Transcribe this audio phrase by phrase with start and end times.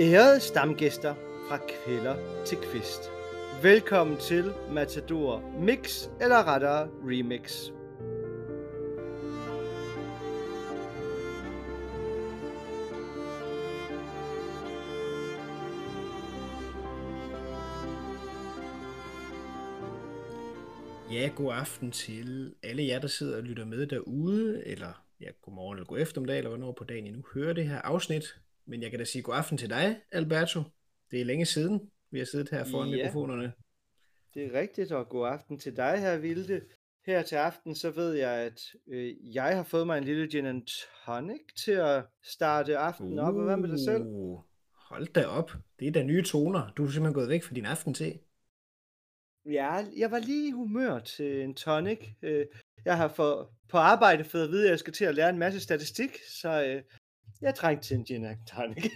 [0.00, 1.14] Ærede stamgæster
[1.48, 3.00] fra kvælder til kvist.
[3.62, 7.70] Velkommen til Matador Mix, eller rettere Remix.
[21.12, 25.54] Ja, god aften til alle jer, der sidder og lytter med derude, eller ja, god
[25.54, 28.24] morgen eller god eftermiddag, eller hvornår på dagen I nu hører det her afsnit.
[28.68, 30.62] Men jeg kan da sige god aften til dig, Alberto.
[31.10, 32.96] Det er længe siden, vi har siddet her foran Ja.
[32.96, 33.52] mikrofonerne.
[34.34, 36.60] Det er rigtigt, og god aften til dig her, Vilde.
[37.06, 40.46] Her til aften, så ved jeg, at øh, jeg har fået mig en lille gin
[40.46, 40.62] and
[41.06, 43.34] tonic til at starte aftenen op.
[43.34, 44.02] Og hvad med dig selv?
[44.06, 44.40] Uh,
[44.74, 45.52] Hold da op.
[45.78, 46.70] Det er da nye toner.
[46.76, 48.04] Du er simpelthen gået væk fra din aftente.
[49.46, 52.08] Ja, jeg var lige i humør til en tonic.
[52.22, 52.46] Øh,
[52.84, 55.38] Jeg har for, på arbejde fået at vide, at jeg skal til at lære en
[55.38, 56.82] masse statistik, så øh,
[57.42, 58.84] jeg trængte til en gin and tonic.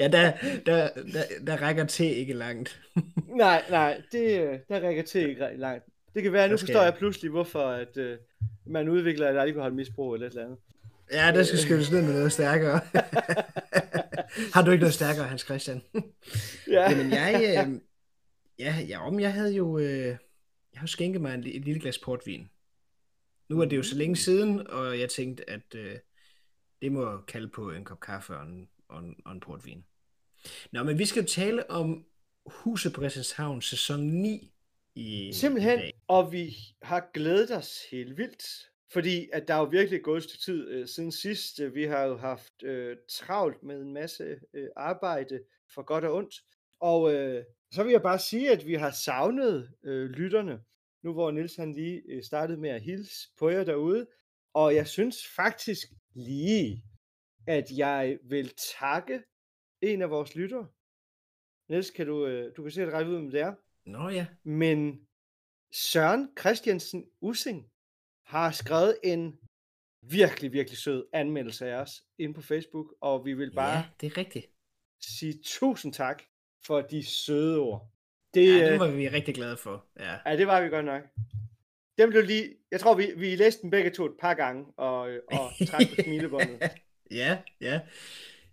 [0.00, 0.32] ja, der,
[0.66, 2.80] der, der, der rækker te ikke langt.
[3.36, 5.84] nej, nej, det, øh, der rækker til ikke langt.
[6.14, 8.18] Det kan være, at nu forstår jeg pludselig, hvorfor at, øh,
[8.66, 10.58] man udvikler et alkoholmisbrug eller et eller andet.
[11.12, 12.80] Ja, der skal skyldes ned med noget stærkere.
[14.54, 15.82] Har du ikke noget stærkere, Hans Christian?
[16.70, 16.90] Ja.
[16.90, 17.80] Jamen, jeg, øh,
[18.58, 20.06] ja, ja, om jeg havde jo, øh,
[20.72, 22.48] jeg har skænket mig et lille glas portvin.
[23.48, 25.98] Nu er det jo så længe siden, og jeg tænkte, at øh,
[26.82, 29.84] det må kalde på en kop kaffe og en, og en, og en portvin.
[30.72, 32.04] Nå, men vi skal jo tale om
[32.46, 34.52] Huset på Christianshavn, sæson 9
[34.94, 35.92] i, i Simpelthen, dag.
[36.08, 38.70] og vi har glædet os helt vildt.
[38.92, 41.60] Fordi at der er jo virkelig gået et tid øh, siden sidst.
[41.60, 45.40] Øh, Vi har jo haft øh, travlt med en masse øh, arbejde
[45.74, 46.34] for godt og ondt.
[46.80, 50.60] Og øh, så vil jeg bare sige, at vi har savnet øh, lytterne.
[51.04, 54.06] Nu hvor Nils han lige øh, startede med at hilse på jer derude.
[54.54, 56.84] Og jeg synes faktisk lige,
[57.46, 59.22] at jeg vil takke
[59.80, 60.68] en af vores lyttere.
[61.68, 63.54] Niels, kan du, øh, du kan sikkert række ud med det er.
[63.84, 65.08] Nå ja, Men
[65.72, 67.70] Søren Christiansen Using
[68.26, 69.38] har skrevet en
[70.02, 74.06] virkelig, virkelig sød anmeldelse af os inde på Facebook, og vi vil bare ja, det
[74.06, 74.46] er rigtigt.
[75.00, 76.22] sige tusind tak
[76.66, 77.93] for de søde ord.
[78.34, 79.84] Det, Ja, det var vi rigtig glade for.
[80.00, 80.30] Ja.
[80.30, 81.02] ja, det var vi godt nok.
[81.98, 85.10] Dem blev lige, jeg tror, vi, vi læste den begge to et par gange, og,
[85.10, 86.62] øh, og trak på smilebåndet.
[87.10, 87.80] ja, ja.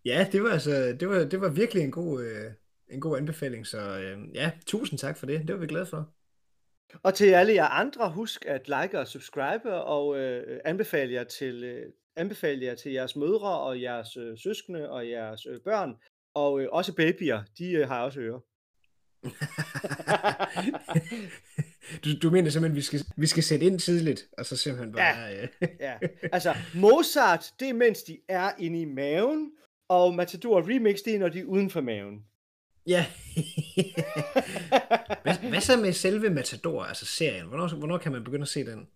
[0.05, 2.51] Ja, det var altså, det var, det var virkelig en god, øh,
[2.89, 5.39] en god anbefaling, så øh, ja, tusind tak for det.
[5.39, 6.09] Det var vi glade for.
[7.03, 11.63] Og til alle jer andre, husk at like og subscribe, og øh, anbefale, jer til,
[11.63, 15.95] øh, anbefale jer til jeres mødre og jeres øh, søskende og jeres øh, børn,
[16.33, 18.39] og øh, også babyer, de øh, har også ører.
[22.03, 25.03] Du, du mener simpelthen, vi skal, vi skal sætte ind tidligt, og så simpelthen bare...
[25.03, 25.43] Ja.
[25.43, 25.47] Øh,
[25.79, 25.97] Ja,
[26.31, 29.51] altså Mozart, det er mens de er inde i maven,
[29.89, 32.25] og Matador Remix, det er når de er uden for maven.
[32.87, 33.05] ja.
[35.23, 37.47] hvad, hvad så med selve Matador, altså serien?
[37.47, 38.87] Hvornår, hvornår kan man begynde at se den?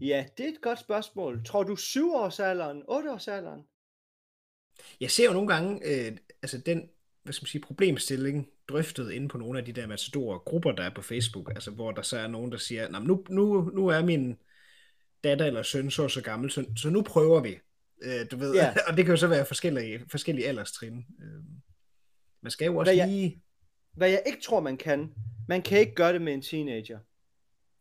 [0.00, 1.44] Ja, det er et godt spørgsmål.
[1.44, 3.68] Tror du 7-årsalderen, 8-årsalderen?
[5.00, 6.88] Jeg ser jo nogle gange, øh, altså den,
[7.22, 10.94] hvad skal man sige, problemstilling drøftet inde på nogle af de der Matador-grupper, der er
[10.94, 13.86] på Facebook, altså hvor der så er nogen, der siger, "Nå, men nu, nu, nu
[13.88, 14.36] er min
[15.24, 17.58] datter eller søn så så gammel, så, så nu prøver vi.
[18.02, 18.74] Øh, du ved, Ja.
[18.88, 20.96] og det kan jo så være forskellige, forskellige alderstrin.
[21.22, 21.42] Øh,
[22.42, 23.42] man skal jo også Hvad jeg- lige...
[23.96, 25.14] Hvad jeg ikke tror, man kan,
[25.48, 26.98] man kan ikke gøre det med en teenager.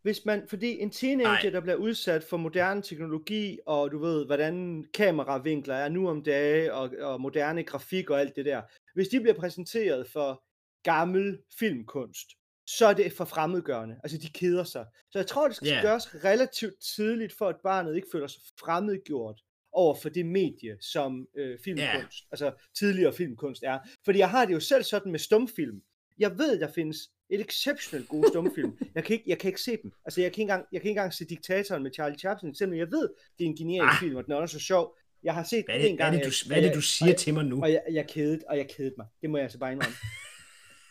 [0.02, 1.50] Hvis man, fordi en teenager, Nej.
[1.52, 6.74] der bliver udsat for moderne teknologi, og du ved, hvordan kameravinkler er nu om dage,
[6.74, 8.62] og, og moderne grafik og alt det der.
[8.94, 10.44] Hvis de bliver præsenteret for
[10.84, 12.28] gammel filmkunst,
[12.68, 13.96] så er det for fremmedgørende.
[14.04, 14.86] Altså, de keder sig.
[15.12, 15.82] Så jeg tror, det skal Ja.
[15.82, 19.42] gøres relativt tidligt, for at barnet ikke føler sig fremmedgjort
[19.72, 23.80] over for det medie, som øh, filmkunst, altså tidligere filmkunst er.
[24.06, 25.82] Fordi jeg har det jo selv sådan med stumfilm.
[26.20, 26.98] Jeg ved, der findes
[27.30, 28.78] et exceptionelt gode stumfilm.
[28.96, 29.92] Jeg kan ikke, jeg kan ikke se dem.
[30.06, 32.78] Altså, jeg kan, ikke engang, jeg kan ikke engang se Diktatoren med Charlie Chaplin, selvom
[32.78, 34.00] jeg ved, det er en genial Ah.
[34.00, 34.98] film, og den er også så sjov.
[35.24, 36.24] Jeg har set Hvad er det, en hvad er gang.
[36.24, 37.56] det, du, jeg- hvad er det, du jeg- siger og til mig nu?
[37.56, 39.08] jeg, og jeg, jeg kedede, og jeg kedede mig.
[39.22, 39.96] Det må jeg altså bare indrømme.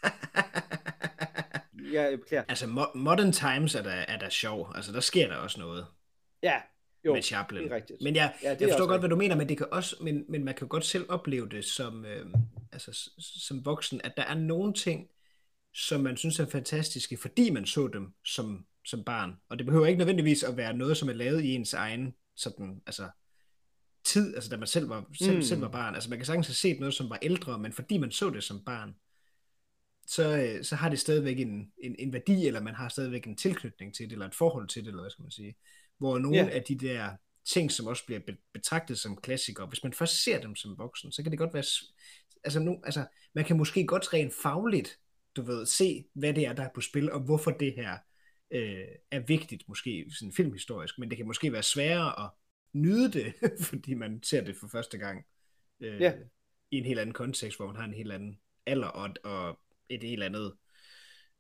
[1.92, 2.44] Jeg beklager.
[2.48, 4.72] altså, mo- Modern Times er der, er der sjov.
[4.74, 5.86] Altså, der sker der også noget
[6.42, 6.54] Ja,
[7.04, 7.62] jo, med Chaplin.
[7.62, 7.98] det er rigtigt.
[8.02, 10.24] Men jeg, Ja, ja, jeg forstår godt, hvad du mener, men, det kan også, men,
[10.28, 12.26] men man kan jo godt selv opleve det som, øh,
[12.72, 15.06] altså, som voksen, at der er nogle ting,
[15.74, 19.36] som man synes er fantastiske, fordi man så dem som, som barn.
[19.50, 22.82] Og det behøver ikke nødvendigvis at være noget, som er lavet i ens egen sådan,
[22.86, 23.08] altså,
[24.04, 25.42] tid, altså da man selv var, selv, Mm.
[25.42, 25.94] selv var barn.
[25.94, 28.44] Altså man kan sagtens have set noget, som var ældre, men fordi man så det
[28.44, 28.94] som barn,
[30.06, 33.36] så, øh, så har det stadigvæk en, en, en værdi, eller man har stadigvæk en
[33.36, 35.54] tilknytning til det, eller et forhold til det, eller hvad skal man sige.
[35.98, 36.48] Hvor nogle Ja.
[36.48, 37.10] af de der
[37.46, 38.20] ting, som også bliver
[38.54, 39.66] betragtet som klassikere.
[39.66, 41.64] Hvis man først ser dem som voksen, så kan det godt være...
[42.44, 44.98] Altså, nu, altså, man kan måske godt rent fagligt,
[45.36, 47.98] du ved, se, hvad det er, der er på spil, og hvorfor det her
[48.50, 52.30] øh, er vigtigt, måske sådan filmhistorisk, men det kan måske være sværere at
[52.72, 53.34] nyde det,
[53.70, 55.26] fordi man ser det for første gang
[55.80, 56.14] øh, ja.
[56.70, 60.02] i en helt anden kontekst, hvor man har en helt anden alder og, og et
[60.02, 60.52] helt andet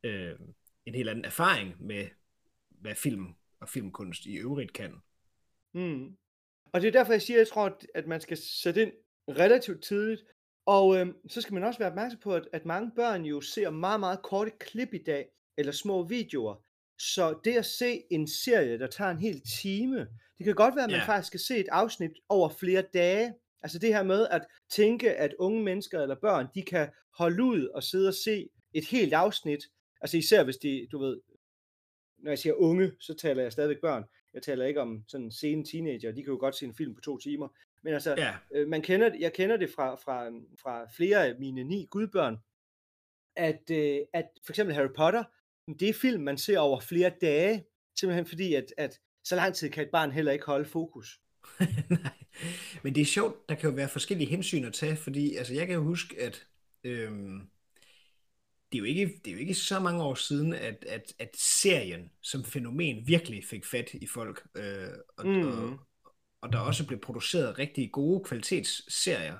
[0.04, 0.38] øh,
[0.86, 2.08] en helt anden erfaring med,
[2.68, 3.26] hvad film
[3.60, 4.94] og filmkunst i øvrigt kan.
[5.74, 6.16] Mm.
[6.72, 8.92] Og det er derfor, jeg siger, at jeg tror, at man skal sætte ind
[9.28, 10.22] relativt tidligt.
[10.66, 13.70] Og øh, så skal man også være opmærksom på, at, at mange børn jo ser
[13.70, 16.64] meget, meget korte klip i dag, eller små videoer.
[16.98, 20.06] Så det at se en serie, der tager en hel time,
[20.40, 21.06] det kan godt være, at man yeah.
[21.06, 23.34] faktisk skal se et afsnit over flere dage.
[23.62, 26.88] Altså det her med at tænke, at unge mennesker eller børn, de kan
[27.18, 29.64] holde ud og sidde og se et helt afsnit.
[30.00, 31.20] Altså især hvis de, du ved,
[32.18, 34.04] når jeg siger unge, så taler jeg stadigvæk børn.
[34.34, 37.00] Jeg taler ikke om sådan sene teenager, de kan jo godt se en film på
[37.00, 37.48] to timer.
[37.82, 38.34] Men altså, ja.
[38.54, 40.28] øh, man kender, jeg kender det fra, fra,
[40.62, 42.36] fra flere af mine ni gudbørn,
[43.36, 45.24] at, øh, at for eksempel Harry Potter,
[45.80, 47.64] det er film, man ser over flere dage,
[47.98, 51.20] simpelthen fordi, at, at så lang tid kan et barn heller ikke holde fokus.
[51.90, 52.12] Nej,
[52.82, 55.66] men det er sjovt, der kan jo være forskellige hensyn at tage, fordi altså, jeg
[55.66, 56.46] kan jo huske, at
[56.84, 57.50] øhm,
[58.72, 61.30] det, er jo ikke, det er jo ikke så mange år siden, at, at, at
[61.36, 65.48] serien som fænomen virkelig fik fat i folk, øh, og, mm.
[65.48, 65.78] og,
[66.40, 69.38] og der også blev produceret rigtig gode kvalitetsserier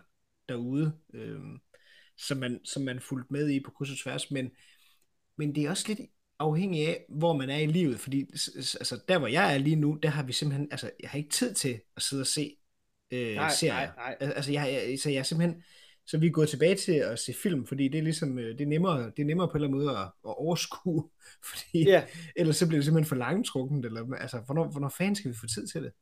[0.49, 1.41] derude, øh,
[2.17, 4.51] som, man, som man fulgte med i på kryds og tværs, men,
[5.37, 6.01] men det er også lidt
[6.41, 9.99] afhængig af, hvor man er i livet, fordi altså, der hvor jeg er lige nu,
[10.03, 12.57] der har vi simpelthen, altså jeg har ikke tid til at sidde og se
[13.11, 13.95] øh, nej, serier.
[13.95, 14.33] Nej, nej.
[14.37, 15.63] Altså jeg, jeg, så jeg er simpelthen,
[16.07, 18.61] så vi er gået tilbage til at se film, fordi det er ligesom, øh, det
[18.61, 21.11] er nemmere, det er nemmere på en eller anden måde at, at overskue,
[21.51, 22.09] fordi yeah.
[22.37, 25.47] ellers så bliver det simpelthen for langtrukkent, eller altså, hvornår, hvornår fanden skal vi få
[25.47, 25.93] tid til det?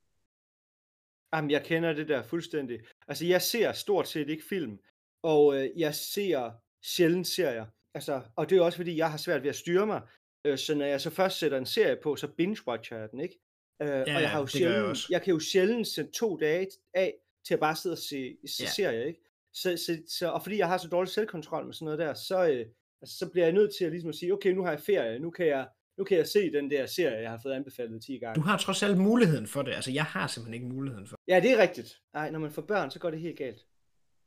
[1.35, 2.81] Jamen, jeg kender det der fuldstændig.
[3.09, 4.79] Altså, jeg ser stort set ikke film,
[5.23, 6.51] og øh, jeg ser
[6.83, 7.67] sjældent serier.
[7.95, 10.03] Altså, og det er også fordi, jeg har svært ved at styre mig.
[10.49, 13.39] Øh, så når jeg så først sætter en serie på, så binge-watcher jeg den, ikke?
[13.83, 16.69] Øh, ja, og jeg, har jo sjældent, jeg, jeg kan jo sjældent sætte to dage
[16.95, 17.15] af
[17.47, 18.69] til at bare sidde og se, se ja.
[18.77, 19.21] serier, ikke?
[19.53, 22.49] Så, så, så, og fordi jeg har så dårlig selvkontrol med sådan noget der, så,
[22.49, 22.67] øh,
[23.03, 25.19] altså, så bliver jeg nødt til at, ligesom at sige, okay, nu har jeg ferie,
[25.19, 25.69] nu kan jeg,
[25.99, 28.35] nu kan jeg se den der serie, jeg har fået anbefalet 10 gange.
[28.35, 29.73] Du har trods alt muligheden for det.
[29.73, 31.33] Altså, jeg har simpelthen ikke muligheden for det.
[31.33, 32.01] Ja, det er rigtigt.
[32.15, 33.61] Nej, når man får børn, så går det helt galt.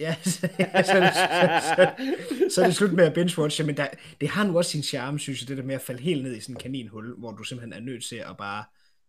[0.01, 0.47] Ja, så, så,
[0.85, 1.91] så, så,
[2.49, 3.87] så er det slut med at binge-watche, men der,
[4.21, 6.35] det har nu også sin charme, synes jeg, det der med at falde helt ned
[6.35, 8.63] i sådan en kaninhul, hvor du simpelthen er nødt til at bare,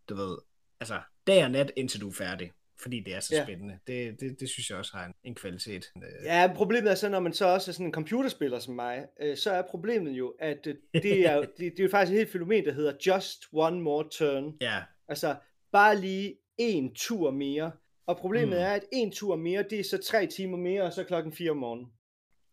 [0.08, 0.38] du ved,
[0.80, 2.52] altså dag og nat, indtil du er færdig
[2.82, 3.44] fordi det er så ja.
[3.44, 3.78] spændende.
[3.86, 5.92] Det, det, det synes jeg også har en, en kvalitet.
[5.96, 6.24] Øh.
[6.24, 9.36] Ja, problemet er så, når man så også er sådan en computerspiller som mig, øh,
[9.36, 12.32] så er problemet jo, at øh, det, er, det, det er jo faktisk et helt
[12.32, 14.56] fænomen, der hedder just one more turn.
[14.60, 14.82] Ja.
[15.08, 15.36] Altså,
[15.72, 17.72] bare lige en tur mere.
[18.06, 18.62] Og problemet mm.
[18.62, 21.50] er, at en tur mere, det er så tre timer mere, og så klokken 4
[21.50, 21.87] om morgenen.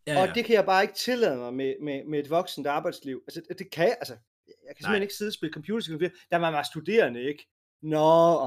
[0.07, 0.21] Ja, ja.
[0.21, 3.23] Og det kan jeg bare ikke tillade mig med, med, med et voksent arbejdsliv.
[3.27, 4.13] Altså, det kan jeg, altså,
[4.47, 5.01] jeg kan simpelthen Nej.
[5.01, 6.11] ikke sidde og spille computerspil.
[6.31, 7.47] Der var man studerende, ikke?
[7.81, 7.97] Nå,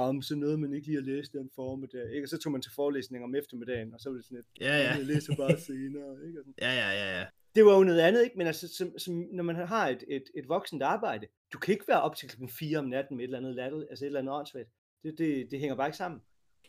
[0.07, 2.25] om så noget man ikke lige har læst den formiddag, ikke?
[2.25, 4.77] Og så tog man til forelæsning om eftermiddagen, og så var det sådan et, ja,
[4.79, 4.95] ja.
[4.95, 6.39] jeg læser bare senere, ikke?
[6.41, 6.55] Og sådan.
[6.61, 7.27] Ja, ja, ja, ja.
[7.55, 8.39] Det var jo noget andet, ikke?
[8.39, 11.89] Men altså, som, som, når man har et, et, et voksent arbejde, du kan ikke
[11.89, 14.21] være op til klokken 4 om natten med et eller andet lattel, altså et eller
[14.21, 14.69] andet åndssvagt.
[15.03, 16.21] Det, det, det hænger bare ikke sammen.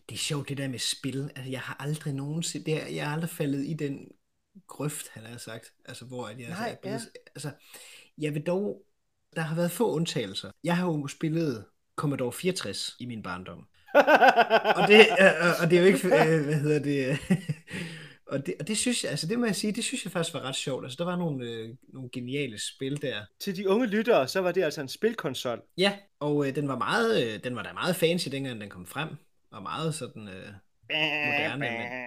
[0.10, 1.32] Det er sjovt, det der med spil.
[1.36, 4.08] Altså, jeg har aldrig nogensinde, det er, jeg har aldrig faldet i den
[4.68, 5.74] grøft, han har sagt.
[5.86, 7.00] Altså, hvor at jeg Nej, ja.
[7.36, 7.52] altså,
[8.18, 8.86] jeg vil dog,
[9.36, 10.52] der har været få undtagelser.
[10.64, 13.68] Jeg har jo spillet Commodore 64 i min barndom.
[14.80, 17.20] og, det, øh, og det er jo ikke, øh, hvad hedder det,
[18.34, 20.34] og det, og det synes jeg, altså det må jeg sige, det synes jeg faktisk
[20.34, 20.84] var ret sjovt.
[20.84, 23.26] Altså der var nogle, øh, nogle geniale spil der.
[23.40, 25.62] Til de unge lyttere, så var det altså en spilkonsol.
[25.78, 28.86] Ja, og øh, den var meget, øh, den var da meget fancy, dengang den kom
[28.86, 29.10] frem.
[29.54, 30.54] Og meget sådan øh,
[30.92, 31.60] moderne.
[31.60, 31.70] Men...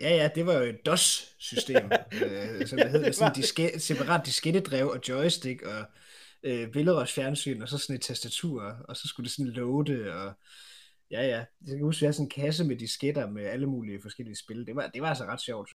[0.00, 1.90] Ja, ja, det var jo et DOS-system,
[2.24, 5.84] øh, som det hed, sådan diske, separat diskettedrev og joystick og
[6.42, 10.32] øh, billedrørs fjernsyn, og så sådan et tastatur, og så skulle det sådan loade, og
[11.10, 11.44] ja, ja.
[11.66, 14.66] Jeg kan huske, vi havde sådan en kasse med disketter med alle mulige forskellige spil.
[14.66, 15.70] Det var, det var altså ret sjovt.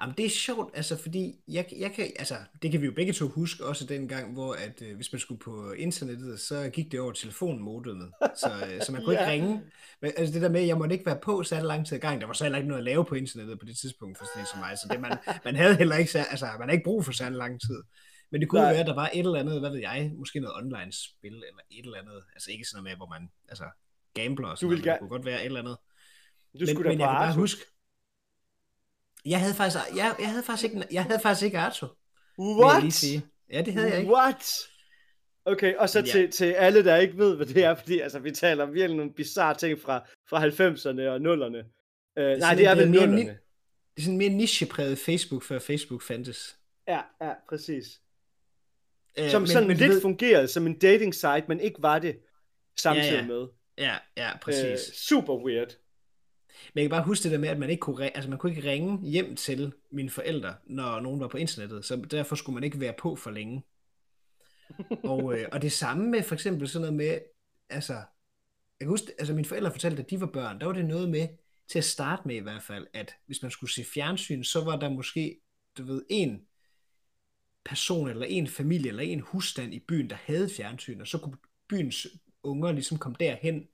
[0.00, 3.12] Jamen, det er sjovt, altså, fordi jeg, jeg kan, altså, det kan vi jo begge
[3.12, 6.92] to huske også den gang, hvor at, øh, hvis man skulle på internettet, så gik
[6.92, 9.20] det over telefonmodemet, så, øh, så man kunne ja.
[9.20, 9.62] ikke ringe.
[10.02, 12.00] Men, altså det der med, at jeg måtte ikke være på så lang tid i
[12.00, 14.24] gang, der var så heller ikke noget at lave på internettet på det tidspunkt, for
[14.34, 17.04] sådan som mig, så det, man, man havde heller ikke, altså, man havde ikke brug
[17.04, 17.82] for så lang tid.
[18.30, 18.70] Men det kunne Nej.
[18.70, 21.84] være, at der var et eller andet, hvad ved jeg, måske noget online-spil, eller et
[21.84, 23.64] eller andet, altså ikke sådan noget med, hvor man, altså,
[24.14, 25.76] gambler og sådan du noget, det kunne godt være et eller andet.
[26.52, 27.60] Du men, skulle men jeg kan bare huske,
[29.24, 31.86] jeg havde faktisk, jeg, jeg havde faktisk ikke, jeg havde faktisk ikke Arto.
[32.38, 32.82] What?
[32.82, 33.22] Lige sige.
[33.52, 34.12] Ja, det havde jeg ikke.
[34.12, 34.44] What?
[35.44, 36.04] Okay, og så ja.
[36.06, 38.96] til, til alle, der ikke ved, hvad det er, fordi altså, vi taler om virkelig
[38.96, 41.70] nogle bizarre ting fra, fra 90'erne og 0'erne.
[42.20, 43.10] Uh, nej, det er vel øh, mere 0'erne.
[43.10, 46.56] ni- Det er sådan mere nichepræget Facebook, før Facebook fandtes.
[46.88, 47.84] Ja, ja, præcis.
[49.18, 51.98] Øh, Som men- sådan men lidt ved- fungerede som en dating site, men ikke var
[51.98, 52.16] det
[52.78, 53.26] samtidig Ja, ja.
[53.26, 53.46] med.
[53.78, 54.80] Ja, ja, Øh, præcis.
[54.96, 55.76] super weird.
[56.74, 58.56] Men jeg kan bare huske det der med, at man ikke kunne, altså man kunne
[58.56, 62.64] ikke ringe hjem til mine forældre, når nogen var på internettet, så derfor skulle man
[62.64, 63.64] ikke være på for længe.
[65.04, 67.18] Og, øh, og det samme med for eksempel sådan noget med,
[67.68, 70.84] altså, jeg kan huske, altså mine forældre fortalte, at de var børn, der var det
[70.84, 71.28] noget med,
[71.68, 74.76] til at starte med i hvert fald, at hvis man skulle se fjernsyn, så var
[74.76, 75.40] der måske,
[75.78, 76.40] du ved, en
[77.64, 81.36] person, eller en familie, eller en husstand i byen, der havde fjernsyn, og så kunne
[81.68, 82.06] byens
[82.42, 83.68] unger ligesom komme derhen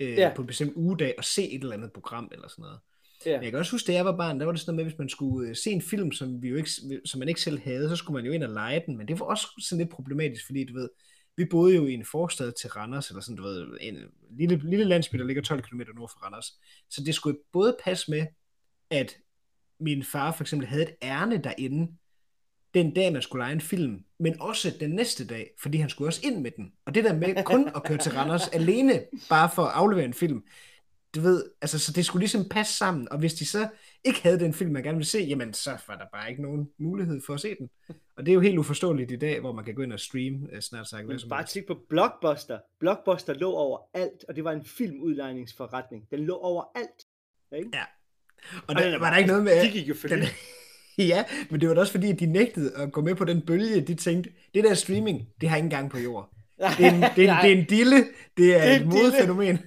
[0.00, 0.32] øh, Ja.
[0.36, 2.78] på en bestemt ugedag og se et eller andet program, eller sådan noget.
[3.26, 3.36] Ja.
[3.36, 4.92] Men jeg kan også huske, da jeg var barn, der var det sådan noget med,
[4.92, 6.70] hvis man skulle øh, se en film, som, vi jo ikke,
[7.04, 9.20] som man ikke selv havde, så skulle man jo ind og lege den, men det
[9.20, 10.88] var også sådan lidt problematisk, fordi du ved,
[11.36, 13.96] vi boede jo i en forstad til Randers, eller sådan, du ved, en
[14.30, 16.46] lille, lille landsby, der ligger 12 km nord for Randers.
[16.90, 18.26] Så det skulle både passe med,
[18.90, 19.16] at
[19.80, 21.92] min far for eksempel havde et ærne derinde,
[22.74, 26.08] den dag, man skulle lege en film, men også den næste dag, fordi han skulle
[26.08, 26.72] også ind med den.
[26.86, 30.14] Og det der med kun at køre til Randers alene, bare for at aflevere en
[30.14, 30.42] film,
[31.14, 33.68] du ved, altså, så det skulle ligesom passe sammen, og hvis de så
[34.04, 36.68] ikke havde den film, man gerne ville se, jamen, så var der bare ikke nogen
[36.78, 37.70] mulighed for at se den.
[38.16, 40.48] Og det er jo helt uforståeligt i dag, hvor man kan gå ind og streame
[40.52, 42.58] øh, snart sagt Men bare kig på Blockbuster.
[42.80, 46.10] Blockbuster lå over alt, og det var en filmudlejningsforretning.
[46.10, 47.06] Den lå over alt.
[47.58, 47.70] Ikke?
[47.74, 47.84] Ja.
[48.68, 49.64] Og Ej, der, var der ikke noget med...
[49.64, 50.22] De gik jo for den.
[51.12, 53.42] ja, men det var da også fordi, at de nægtede at gå med på den
[53.42, 53.80] bølge.
[53.80, 56.30] De tænkte, det der streaming, det har ingen gang på jord.
[56.78, 57.96] Det er en, det er en, det er en dille,
[58.36, 59.58] det er, Det er et en modefænomen.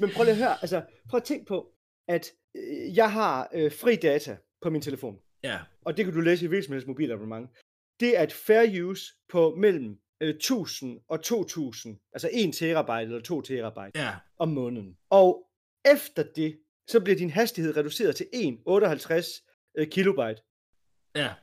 [0.00, 1.66] Men prøv lige at høre, altså prøv at tænke på,
[2.08, 6.20] at øh, jeg har øh, fri data på min telefon, ja, og det kan du
[6.20, 7.50] læse i helst mobilabonnement.
[8.00, 13.20] Det er et fair use på mellem øh, 1000 og 2000, altså 1 terabyte eller
[13.20, 14.96] 2 terabyte ja, om måneden.
[15.10, 15.46] Og
[15.84, 16.58] efter det,
[16.90, 20.42] så bliver din hastighed reduceret til 1,58 øh, kilobyte.
[21.14, 21.34] ja.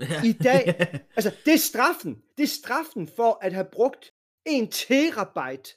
[0.00, 0.22] ja.
[0.24, 0.62] I dag,
[1.16, 2.22] altså det er straffen.
[2.36, 4.12] Det er straffen for at have brugt
[4.46, 5.70] 1 terabyte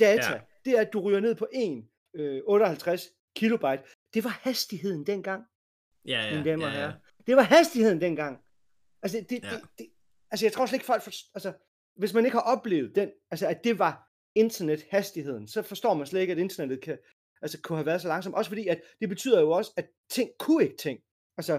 [0.00, 0.30] data.
[0.30, 0.32] Ja.
[0.32, 0.40] Ja.
[0.64, 3.82] Det er, at du ryger ned på 1, øh, 58 kilobyte.
[4.14, 5.42] Det var hastigheden dengang,
[6.06, 6.92] ja, ja, mine damer og ja, herrer.
[7.26, 8.38] Det var hastigheden dengang.
[9.02, 9.50] Altså, det, Ja.
[9.50, 9.86] det, det,
[10.30, 11.52] altså jeg tror slet ikke folk, for, altså,
[11.96, 16.20] hvis man ikke har oplevet den, altså at det var internethastigheden, så forstår man slet
[16.20, 16.98] ikke, at internettet kan,
[17.44, 18.34] altså, kunne have været så langsomt.
[18.34, 20.98] Også fordi, at det betyder jo også, at ting kunne ikke ting.
[21.36, 21.54] Altså,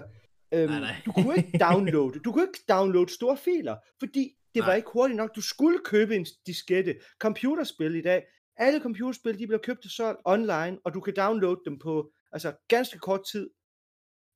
[0.54, 0.94] øhm, Nej, nej.
[1.06, 4.76] du kunne ikke downloade, du kunne ikke downloade store filer, fordi det var Nej.
[4.76, 5.36] ikke hurtigt nok.
[5.36, 6.96] Du skulle købe en diskette.
[7.18, 8.22] Computerspil i dag,
[8.56, 12.52] alle computerspil, de bliver købt og solgt online, og du kan downloade dem på altså
[12.68, 13.50] ganske kort tid.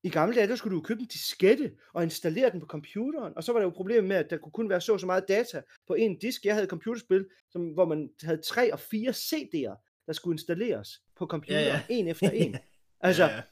[0.05, 3.45] I gamle dage, der skulle du købe en diskette og installere den på computeren, og
[3.45, 5.63] så var der jo problemet med, at der kunne kun være så så meget data
[5.87, 6.45] på en disk.
[6.45, 11.03] Jeg havde et computerspil, som, hvor man havde tre og fire CD'er, der skulle installeres
[11.19, 11.81] på computeren, Ja, ja.
[11.89, 12.57] en efter en.
[13.01, 13.43] Altså, ja, ja.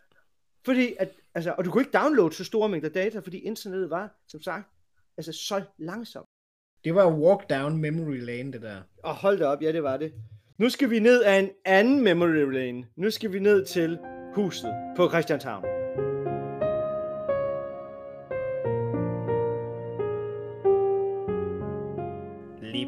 [0.64, 4.18] fordi at, altså, og du kunne ikke downloade så store mængder data, fordi internettet var,
[4.28, 4.68] som sagt,
[5.16, 6.26] altså så langsomt.
[6.84, 8.80] Det var walk down memory lane, det der.
[9.02, 10.12] Og hold da op, ja det var det.
[10.58, 12.86] Nu skal vi ned af en anden memory lane.
[12.96, 13.98] Nu skal vi ned til
[14.34, 15.77] huset på Christianshavn.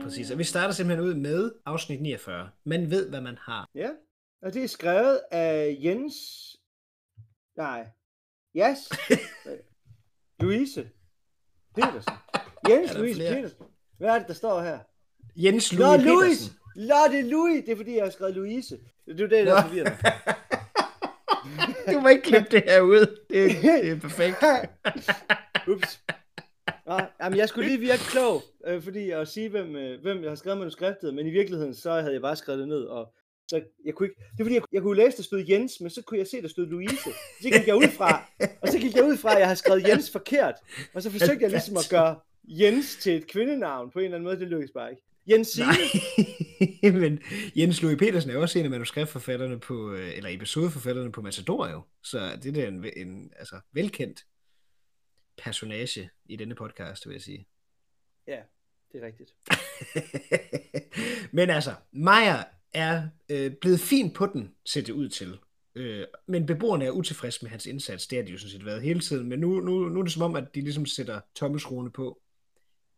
[0.00, 0.30] Lige præcis.
[0.30, 2.50] Og vi starter simpelthen ud med afsnit 49.
[2.64, 3.68] Man ved, hvad man har.
[3.74, 3.88] Ja,
[4.42, 6.14] og det er skrevet af Jens...
[7.56, 7.86] Nej.
[8.56, 8.78] Yes.
[10.40, 10.90] Louise.
[11.74, 12.12] Petersen.
[12.68, 13.34] Jens Louise flere?
[13.34, 13.58] Petersen.
[13.98, 14.78] Hvad er det, der står her?
[15.36, 16.38] Jens Nå, Louis!
[16.38, 16.56] Petersen.
[16.76, 17.64] Nå, det er Louis!
[17.64, 18.78] Det er fordi, jeg har skrevet Louise.
[19.06, 19.50] Det er det, der Nå.
[19.50, 19.96] er forvirrende.
[21.94, 23.24] Du må ikke klippe det her ud.
[23.30, 24.36] Det, er- det er perfekt.
[25.68, 26.02] Ups.
[26.90, 30.30] Nå, jamen, jeg skulle lige virke klog, øh, fordi at sige, hvem, øh, hvem jeg
[30.30, 33.14] har skrevet manuskriptet, men i virkeligheden, så havde jeg bare skrevet det ned, og
[33.48, 35.90] så jeg kunne ikke, det er fordi, jeg, jeg kunne læse, der stod Jens, men
[35.90, 37.10] så kunne jeg se, der stod Louise.
[37.42, 38.24] Så gik jeg ud fra,
[38.62, 40.54] og så gik jeg ud fra, at jeg havde skrevet Jens forkert,
[40.94, 44.26] og så forsøgte jeg ligesom at gøre Jens til et kvindenavn på en eller anden
[44.26, 45.02] måde, det lykkedes bare ikke.
[45.30, 45.72] Jens Signe,
[46.82, 47.18] Nej, men
[47.56, 51.82] Jens Louis Petersen er også en af manuskriptforfatterne på, øh, eller episodeforfatterne på Matador jo.
[52.02, 54.24] Så det er en, en altså, velkendt
[55.44, 57.46] personage i denne podcast, vil jeg sige.
[58.26, 58.40] ja,
[58.92, 59.34] det er rigtigt.
[61.36, 62.42] men altså, Maja
[62.72, 65.38] er øh, blevet fint på den, ser det ud til.
[65.74, 68.06] Øh, men beboerne er utilfredse med hans indsats.
[68.06, 69.28] Det har de jo sådan set været hele tiden.
[69.28, 72.20] Men nu, nu, nu er det som om, at de ligesom sætter tommelsruene på.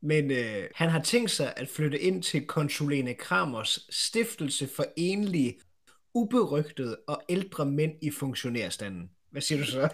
[0.01, 5.61] Men øh, han har tænkt sig at flytte ind til konsulene Kramers stiftelse for enlige,
[6.15, 9.11] uberygtede og ældre mænd i funktionærstanden.
[9.31, 9.81] Hvad siger du så?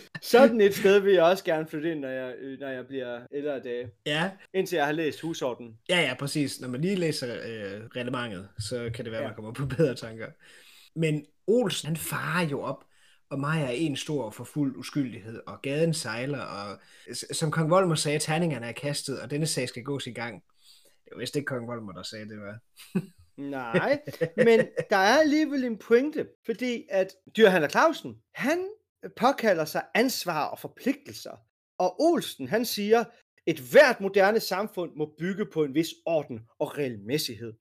[0.24, 3.20] Sådan et sted vil jeg også gerne flytte ind, når jeg, øh, når jeg bliver
[3.32, 3.90] ældre dage.
[4.06, 5.78] Ja, Indtil jeg har læst husordenen.
[5.88, 6.60] ja, ja, præcis.
[6.60, 9.26] Når man lige læser øh, reglementet, så kan det være, Ja.
[9.26, 10.26] man kommer på bedre tanker.
[10.96, 12.84] Men Olsen, han farer jo op,
[13.30, 16.78] og Maja er en stor for fuld uskyldighed, og gaden sejler, og
[17.32, 20.42] som kong Volmer sagde, terningerne er kastet, og denne sag skal gå sin gang.
[21.04, 22.58] Det var vist ikke kong Volmer, der sagde det, var.
[23.36, 24.00] Nej,
[24.36, 28.58] men der er alligevel en pointe, fordi at Dyrhandler Clausen, han
[29.16, 31.36] påkalder sig ansvar og forpligtelser.
[31.78, 33.04] Og Olsen, han siger,
[33.46, 37.52] et hvert moderne samfund må bygge på en vis orden og regelmæssighed.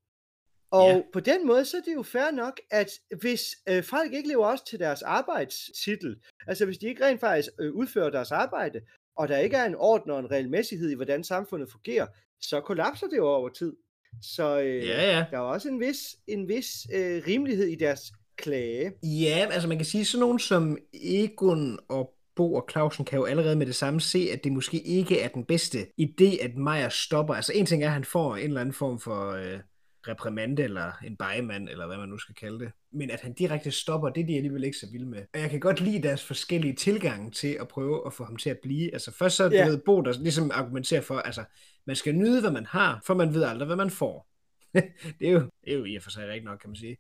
[0.71, 1.01] Og Ja.
[1.13, 2.89] på den måde, så er det jo fair nok, at
[3.21, 7.49] hvis øh, folk ikke lever også til deres arbejdstitel, altså hvis de ikke rent faktisk
[7.59, 8.81] øh, udfører deres arbejde,
[9.17, 12.07] og der ikke er en orden og en regelmæssighed i, hvordan samfundet fungerer,
[12.41, 13.73] så kollapser det jo over tid.
[14.21, 15.25] Så øh, Ja, ja.
[15.31, 15.97] der er også en vis,
[16.27, 18.01] en vis øh, rimelighed i deres
[18.37, 18.91] klage.
[19.03, 23.25] Ja, altså man kan sige, sådan nogen som Egon og Bo og Clausen kan jo
[23.25, 26.89] allerede med det samme se, at det måske ikke er den bedste idé, at Meyer
[26.89, 27.33] stopper.
[27.33, 29.59] Altså en ting er, at han får en eller anden form for øh,
[30.07, 32.71] reprimande, eller en bejemand, eller hvad man nu skal kalde det.
[32.93, 35.25] Men at han direkte stopper, det er de alligevel ikke så vilde med.
[35.33, 38.49] Og jeg kan godt lide deres forskellige tilgange til at prøve at få ham til
[38.49, 38.93] at blive.
[38.93, 39.67] Altså først så, Ja.
[39.67, 41.43] ved, Bo, der ligesom argumenterer for, altså
[41.87, 44.27] man skal nyde, hvad man har, for man ved aldrig, hvad man får.
[45.19, 46.97] det, er jo, det er jo i og for sig rigtigt nok, kan man sige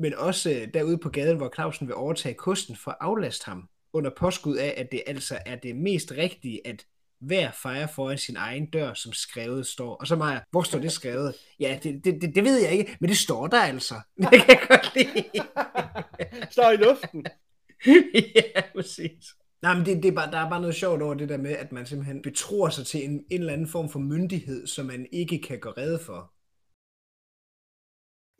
[0.00, 3.68] men også øh, derude på gaden, hvor Clausen vil overtage kosten for at aflaste ham,
[3.92, 6.86] under påskud af, at det altså er det mest rigtige, at
[7.20, 9.94] hver fejre foran sin egen dør, som skrevet står.
[9.94, 11.34] Og så Maja, hvor står det skrevet?
[11.60, 13.94] Ja, det, det, det, det ved jeg ikke, men det står der altså.
[14.32, 15.24] Det kan jeg godt lide.
[16.50, 17.26] Står i luften.
[18.36, 19.34] ja, præcis.
[19.62, 21.50] Nej, men det, det er bare, der er bare noget sjovt over det der med,
[21.50, 25.06] at man simpelthen betror sig til en, en eller anden form for myndighed, som man
[25.12, 26.32] ikke kan gå redde for.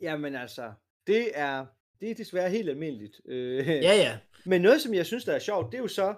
[0.01, 0.73] Jamen altså,
[1.07, 1.65] det er,
[2.01, 3.21] det er desværre helt almindeligt.
[3.25, 4.17] Øh, Ja, ja.
[4.45, 6.15] Men noget, som jeg synes, der er sjovt, det er jo så,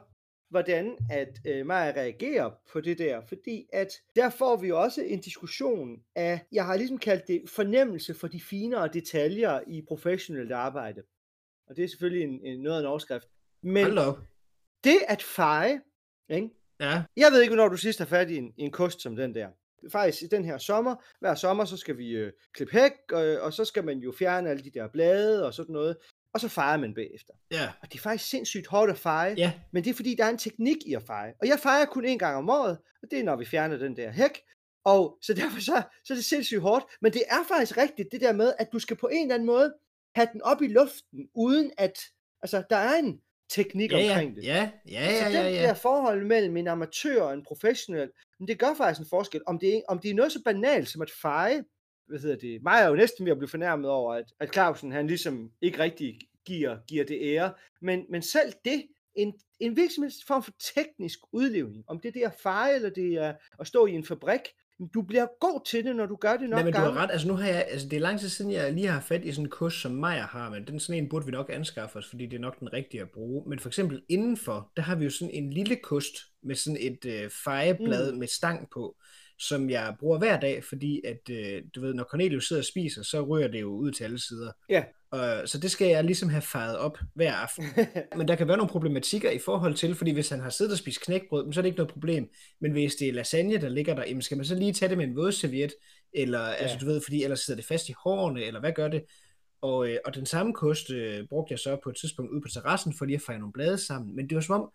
[0.50, 5.22] hvordan at øh, Maja reagerer på det der, fordi at der får vi også en
[5.22, 11.04] diskussion af, jeg har ligesom kaldt det fornemmelse for de finere detaljer i professionelt arbejde.
[11.68, 13.28] Og det er selvfølgelig en, en, noget af en overskrift.
[13.64, 14.18] Men op.
[14.84, 15.82] det at feje,
[16.30, 16.50] ikke?
[16.80, 19.36] Ja, Jeg ved ikke, hvornår du sidst har fat i en, en kost som den
[19.36, 19.50] der.
[19.92, 23.54] Faktisk i den her sommer, hver sommer, så skal vi øh, klippe hæk, øh, og
[23.54, 25.98] så skal man jo fjerne alle de der blade og sådan noget,
[26.34, 27.34] og så fejrer man bagefter.
[27.52, 29.54] ja, Og det er faktisk sindssygt hårdt at feje, ja.
[29.72, 31.34] men det er fordi, der er en teknik i at feje.
[31.42, 33.96] Og jeg fejer kun en gang om året, og det er, når vi fjerner den
[33.98, 34.40] der hæk.
[34.86, 36.86] Og så derfor så, så er det sindssygt hårdt.
[37.02, 39.46] Men det er faktisk rigtigt, det der med, at du skal på en eller anden
[39.46, 39.74] måde
[40.16, 42.00] have den op i luften, uden at,
[42.42, 44.44] altså der er en teknik Ja, ja, omkring det.
[44.44, 45.62] ja, ja, Så ja, ja, den ja.
[45.62, 48.10] der forhold mellem en amatør og en professionel,
[48.44, 49.42] men det gør faktisk en forskel.
[49.48, 51.64] Om det, er, om det er noget så banalt som at feje,
[52.08, 54.92] hvad hedder det, mig er jo næsten ved at blive fornærmet over, at, at Clausen
[54.92, 60.44] han ligesom ikke rigtig giver, giver det ære, men, men selv det, en, en virksomhedsform
[60.44, 63.92] for teknisk udlevning, om det er det at feje, eller det er at stå i
[63.92, 64.42] en fabrik,
[64.94, 67.12] du bliver god til det, når du gør det nok Nej, men du har ret.
[67.12, 69.32] Altså nu har jeg, altså det er lang tid siden, jeg lige har fat i
[69.32, 72.10] sådan en kurs, som Maja har, men den sådan en burde vi nok anskaffe os,
[72.10, 73.50] fordi det er nok den rigtige at bruge.
[73.50, 77.06] Men for eksempel indenfor, der har vi jo sådan en lille kost med sådan et
[77.06, 78.18] øh, fejeblad mm.
[78.18, 78.96] med stang på,
[79.40, 83.04] som jeg bruger hver dag, fordi at, øh, du ved, når Cornelius sidder og spiser,
[83.04, 84.52] så rører det jo ud til alle sider.
[84.70, 84.84] Ja.
[85.12, 87.66] Og, så det skal jeg ligesom have fejret op hver aften.
[88.18, 90.78] Men der kan være nogle problematikker i forhold til, fordi hvis han har siddet og
[90.78, 92.30] spist knækbrød, så er det ikke noget problem.
[92.62, 94.98] Men hvis det er lasagne, der ligger der, jamen skal man så lige tage det
[94.98, 95.74] med en vådserviet,
[96.14, 96.54] eller ja.
[96.54, 99.04] altså du ved, fordi ellers sidder det fast i hårene, eller hvad gør det?
[99.62, 102.48] Og, øh, og den samme kost øh, brugte jeg så på et tidspunkt ude på
[102.48, 104.16] terrassen, for lige at fejre nogle blade sammen.
[104.16, 104.72] Men det var som om,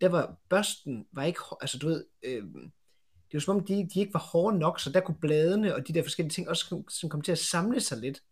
[0.00, 2.42] der var børsten, var ikke, altså du ved, øh,
[3.30, 5.88] det var som om, de, de ikke var hårde nok, så der kunne bladene og
[5.88, 8.22] de der forskellige ting også sådan kom til at samle sig lidt.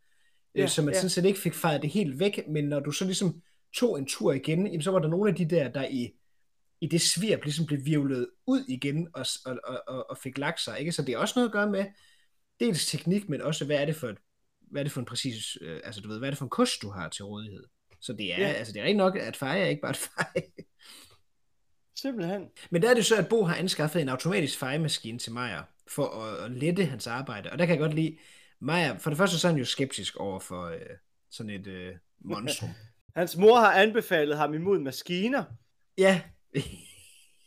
[0.54, 1.00] Ja, Ja, så man ja.
[1.00, 3.42] sådan set ikke fik fejret det helt væk, men når du så ligesom
[3.74, 6.10] tog en tur igen, jamen, så var der nogle af de der, der i,
[6.80, 9.58] i det svirp ligesom blev virvlet ud igen og, og,
[9.88, 10.78] og, og, fik lagt sig.
[10.80, 10.92] Ikke?
[10.92, 11.86] Så det er også noget at gøre med
[12.60, 14.18] dels teknik, men også hvad er det for, et-
[14.70, 16.50] hvad er det for en præcis, øh, altså du ved, hvad er det for en
[16.50, 17.64] kost, du har til rådighed.
[18.00, 18.52] Så det er, ja.
[18.52, 20.42] Altså det er rigtig nok, at feje er ikke bare et feje.
[22.00, 22.48] Simpelthen.
[22.70, 26.06] Men der er det så, at Bo har anskaffet en automatisk fejemaskine til Majer, for
[26.06, 27.50] at, lette hans arbejde.
[27.50, 28.18] Og der kan jeg godt lide,
[28.60, 30.80] Majer, for det første så er han jo skeptisk over for øh,
[31.30, 32.68] sådan et øh, monstrum.
[33.16, 35.44] Hans mor har anbefalet ham imod maskiner.
[35.98, 36.22] ja,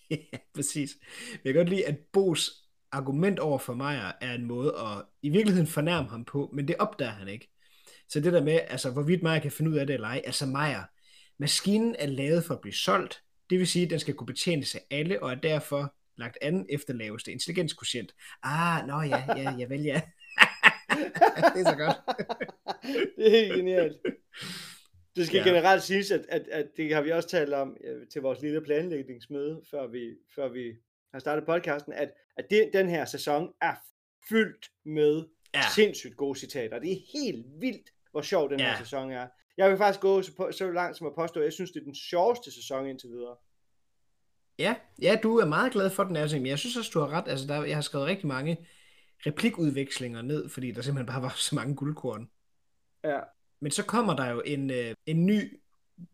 [0.09, 0.17] ja,
[0.53, 0.97] præcis.
[1.31, 2.51] Men jeg kan godt lide, at Bos
[2.91, 6.75] argument over for Majer er en måde at i virkeligheden fornærme ham på, men det
[6.79, 7.49] opdager han ikke.
[8.09, 10.45] Så det der med, altså hvorvidt Majer kan finde ud af det eller ej, altså
[10.45, 10.83] Majer,
[11.37, 14.75] maskinen er lavet for at blive solgt, det vil sige, at den skal kunne betjenes
[14.75, 18.15] af alle, og er derfor lagt an efter laveste intelligenskotient.
[18.43, 20.01] Ah, nå ja, ja, ja vel ja.
[21.55, 21.97] det er så godt.
[23.17, 23.97] det er helt genialt.
[25.15, 25.43] Det skal ja.
[25.43, 28.61] generelt siges, at, at, at det har vi også talt om øh, til vores lille
[28.61, 30.73] planlægningsmøde, før vi, før vi
[31.13, 33.73] har startet podcasten, at, at det, den her sæson er
[34.29, 35.61] fyldt med ja.
[35.75, 36.79] sindssygt gode citater.
[36.79, 38.69] Det er helt vildt, hvor sjov den ja.
[38.69, 39.27] her sæson er.
[39.57, 41.79] Jeg vil faktisk gå så, på, så langt som at påstå, at jeg synes, det
[41.79, 43.35] er den sjoveste sæson indtil videre.
[44.59, 46.99] Ja, ja, du er meget glad for den her ting, men jeg synes også, du
[46.99, 47.27] har ret.
[47.27, 48.67] Altså, der, jeg har skrevet rigtig mange
[49.25, 52.29] replikudvekslinger ned, fordi der simpelthen bare var så mange guldkorn.
[53.03, 53.19] Ja.
[53.59, 55.61] Men så kommer der jo en, øh, en ny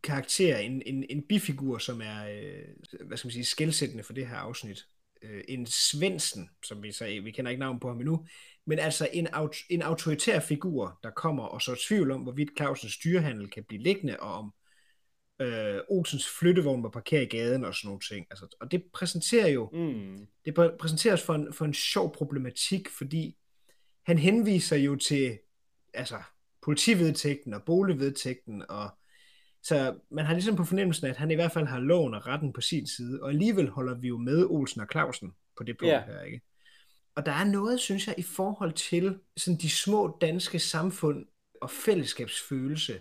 [0.04, 2.66] karakter, en, en, en bifigur, som er, øh,
[3.08, 4.88] hvad skal man sige, skældsættende for det her afsnit.
[5.22, 8.26] Øh, en Svendsen, som vi sagde, vi kender ikke navn på ham endnu,
[8.68, 12.94] men altså en, aut- en autoritær figur, der kommer og så tvivl om, hvorvidt Clausens
[12.94, 14.54] styrehandel kan blive liggende, og om
[15.42, 18.28] øh, Olsens flyttevogn må parkere i gaden og sådan nogle ting.
[18.30, 20.28] Altså, og det præsenterer jo, mm.
[20.46, 23.38] det præsenteres for en, for en sjov problematik, fordi
[24.06, 25.40] han henviser jo til
[25.94, 26.18] altså,
[26.62, 28.90] politivedtægten og boligvedtægten, og
[29.64, 32.54] så man har ligesom på fornemmelsen, at han i hvert fald har loven og retten
[32.54, 35.92] på sin side, og alligevel holder vi jo med Olsen og Clausen på det punkt
[35.92, 36.08] yeah.
[36.08, 36.42] her, ikke?
[37.18, 41.26] Og der er noget, synes jeg, i forhold til sådan de små danske samfund
[41.62, 43.00] og fællesskabsfølelse,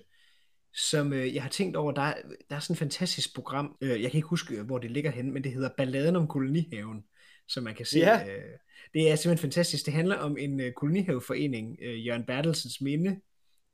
[0.75, 2.15] som øh, jeg har tænkt over, der er,
[2.51, 5.33] der er sådan et fantastisk program, øh, jeg kan ikke huske, hvor det ligger henne,
[5.33, 7.05] men det hedder Balladen om kolonihaven,
[7.49, 7.99] som man kan se.
[7.99, 8.27] Ja.
[8.27, 8.59] Øh,
[8.95, 9.87] det er simpelthen fantastisk.
[9.87, 13.21] Det handler om en øh, kolonihaveforening, øh, Jørgen Bertelsens Minde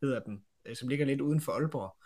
[0.03, 1.97] hedder den, øh, som ligger lidt uden for Aalborg.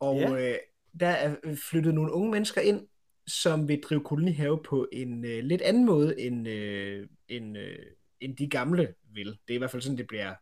[0.00, 0.52] Og ja.
[0.52, 0.58] øh,
[1.00, 1.34] der er
[1.70, 2.86] flyttet nogle unge mennesker ind,
[3.26, 7.78] som vil drive kolonihave på en øh, lidt anden måde, end, øh, end, øh,
[8.20, 9.26] end de gamle vil.
[9.26, 10.34] Det er i hvert fald sådan, det bliver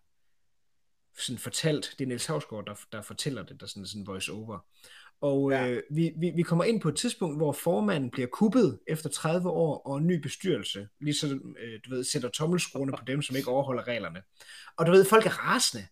[1.18, 1.94] sådan fortalt.
[1.98, 4.58] Det er Niels Havsgaard, der, der fortæller det, der sådan sådan voice over.
[5.20, 5.68] Og ja.
[5.68, 9.50] øh, vi, vi, vi kommer ind på et tidspunkt, hvor formanden bliver kuppet efter 30
[9.50, 13.48] år og en ny bestyrelse, ligesom øh, du ved, sætter tommelskruerne på dem, som ikke
[13.48, 14.22] overholder reglerne.
[14.76, 15.86] Og du ved, folk er rasende.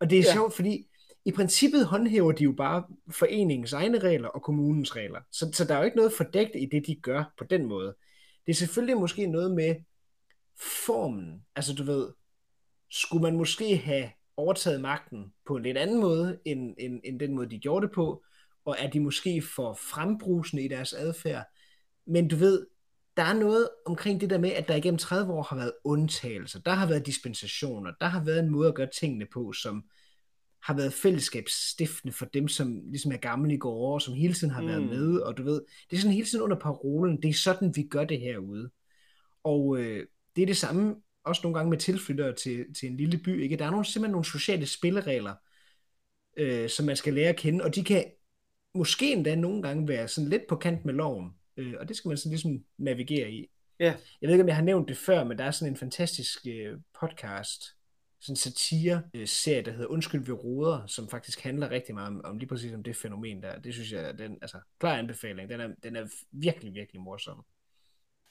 [0.00, 0.32] Og det er ja.
[0.32, 0.86] sjovt, fordi
[1.24, 5.20] i princippet håndhæver de jo bare foreningens egne regler og kommunens regler.
[5.32, 7.94] Så, så der er jo ikke noget fordækt i det, de gør på den måde.
[8.46, 9.74] Det er selvfølgelig måske noget med
[10.86, 11.42] formen.
[11.56, 12.12] Altså du ved,
[12.90, 17.34] skulle man måske have overtaget magten på en lidt anden måde, end, end, end den
[17.34, 18.22] måde, de gjorde det på,
[18.64, 21.44] og er de måske for frembrusende i deres adfærd.
[22.06, 22.66] Men du ved,
[23.16, 26.60] der er noget omkring det der med, at der igennem 30 år har været undtagelser,
[26.60, 29.84] der har været dispensationer, der har været en måde at gøre tingene på, som
[30.64, 34.60] har været fællesskabsstiftende for dem, som ligesom er gamle i går, som hele tiden har
[34.60, 34.68] mm.
[34.68, 37.76] været med, og du ved, det er sådan hele tiden under parolen, det er sådan,
[37.76, 38.70] vi gør det herude.
[39.44, 43.18] Og øh, det er det samme også nogle gange med tilflyttere til, til en lille
[43.18, 43.56] by, ikke?
[43.56, 45.34] Der er nogle, simpelthen nogle sociale spilleregler,
[46.36, 48.04] øh, som man skal lære at kende, og de kan
[48.74, 52.08] måske endda nogle gange være sådan lidt på kant med loven, øh, og det skal
[52.08, 53.50] man sådan ligesom navigere i.
[53.80, 53.94] Ja.
[54.20, 56.46] Jeg ved ikke, om jeg har nævnt det før, men der er sådan en fantastisk
[56.46, 57.62] øh, podcast,
[58.24, 62.48] sådan satire-serie, der hedder Undskyld, vi råder, som faktisk handler rigtig meget om, om lige
[62.48, 63.58] præcis om det fænomen der.
[63.58, 65.48] Det synes jeg, den, altså, klar anbefaling.
[65.48, 67.44] Den er, den er virkelig, virkelig morsom.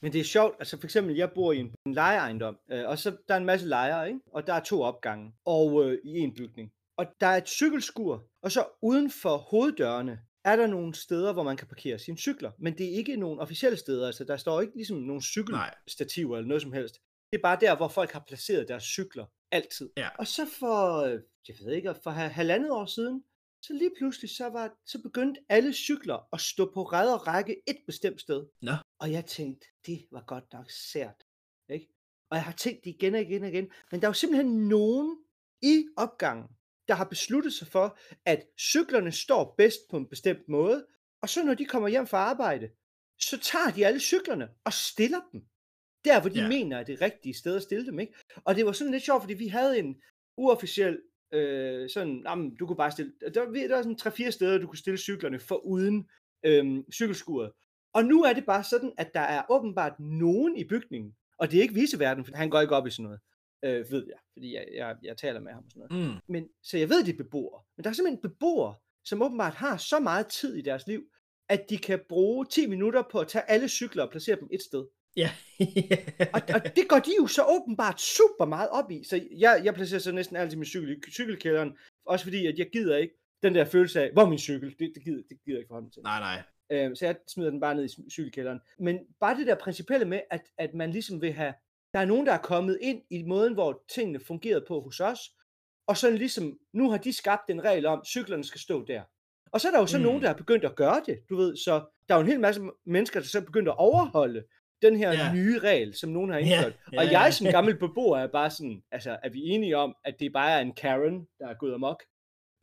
[0.02, 2.98] Men det er sjovt, altså for eksempel, jeg bor i en, en lejeejendom, øh, og
[2.98, 4.20] så der er en masse lejere, ikke?
[4.26, 6.72] og der er to opgange og øh, i en bygning.
[6.96, 11.42] Og der er et cykelskur, og så uden for hoveddørene er der nogle steder, hvor
[11.42, 12.50] man kan parkere sine cykler.
[12.58, 16.48] Men det er ikke nogen officielle steder, altså der står ikke ligesom nogle cykelstativer eller
[16.48, 16.94] noget som helst.
[17.32, 19.90] Det er bare der, hvor folk har placeret deres cykler altid.
[19.96, 20.08] Ja.
[20.18, 21.06] Og så for,
[21.48, 23.24] jeg ved ikke, for halvandet år siden,
[23.62, 27.56] så lige pludselig, så, var, så begyndte alle cykler at stå på ræd og række
[27.66, 28.46] et bestemt sted.
[28.62, 28.72] Nå.
[28.98, 31.24] Og jeg tænkte, det var godt nok sært.
[31.68, 31.88] Ikke?
[32.30, 33.70] Og jeg har tænkt det igen og igen og igen.
[33.90, 35.18] Men der er jo simpelthen nogen
[35.62, 36.48] i opgangen,
[36.88, 40.86] der har besluttet sig for, at cyklerne står bedst på en bestemt måde,
[41.22, 42.70] og så når de kommer hjem fra arbejde,
[43.20, 45.46] så tager de alle cyklerne og stiller dem.
[46.04, 46.48] Der, hvor de ja.
[46.48, 47.98] mener, at det er rigtige sted at stille dem.
[47.98, 48.14] Ikke?
[48.44, 49.96] Og det var sådan lidt sjovt, fordi vi havde en
[50.36, 50.98] uofficiel
[51.32, 54.78] øh, sådan, jamen, du kunne bare stille, der, der var sådan tre-fire steder, du kunne
[54.78, 56.08] stille cyklerne for uden
[56.44, 57.52] øh, cykelskuret.
[57.92, 61.58] Og nu er det bare sådan, at der er åbenbart nogen i bygningen, og det
[61.58, 63.20] er ikke viseverden, for han går ikke op i sådan noget,
[63.64, 66.14] øh, ved jeg, fordi jeg, jeg, jeg taler med ham og sådan noget.
[66.14, 66.20] Mm.
[66.28, 67.62] Men, så jeg ved, det er beboere.
[67.76, 71.02] Men der er simpelthen beboere, som åbenbart har så meget tid i deres liv,
[71.48, 74.62] at de kan bruge 10 minutter på at tage alle cykler og placere dem et
[74.62, 74.86] sted.
[75.16, 75.30] Ja.
[76.34, 79.04] og, og det går de jo så åbenbart super meget op i.
[79.04, 81.76] Så jeg, jeg placerer så næsten altid min cykel i cykelkælderen.
[82.06, 84.74] Også fordi, at jeg gider ikke den der følelse af, hvor er min cykel?
[84.78, 86.02] Det, det, gider, det gider jeg ikke forholde mig til.
[86.02, 86.42] Nej, nej.
[86.70, 88.60] Øhm, så jeg smider den bare ned i cykelkælderen.
[88.78, 91.54] Men bare det der principielle med, at, at man ligesom vil have,
[91.94, 95.18] der er nogen, der er kommet ind i måden, hvor tingene fungerede på hos os,
[95.86, 99.02] og så ligesom, nu har de skabt en regel om, at cyklerne skal stå der.
[99.52, 100.04] Og så er der jo så mm.
[100.04, 102.40] nogen, der har begyndt at gøre det, du ved, så der er jo en hel
[102.40, 104.44] masse mennesker, der så er begyndt at overholde
[104.84, 105.34] den her yeah.
[105.34, 106.58] nye regel, som nogen har indført.
[106.62, 109.94] Yeah, yeah, og jeg som gammel beboer er bare sådan, altså er vi enige om,
[110.04, 112.02] at det bare er en Karen, der er gået amok?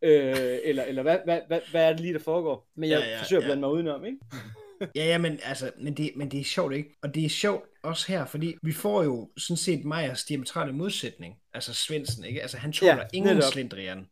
[0.03, 2.67] Øh, eller eller hvad, hvad, hvad, hvad er det lige, der foregår?
[2.75, 4.17] Men jeg Ja, ja, forsøger at blande mig udenom, ikke?
[4.95, 6.97] Ja, ja, men, altså, men, det, men det er sjovt, ikke?
[7.03, 11.35] Og det er sjovt også her, fordi vi får jo sådan set Meyers diametrale modsætning.
[11.53, 12.41] Altså Svendsen, ikke?
[12.41, 14.07] Altså han tåler Ja, ingen slendrian.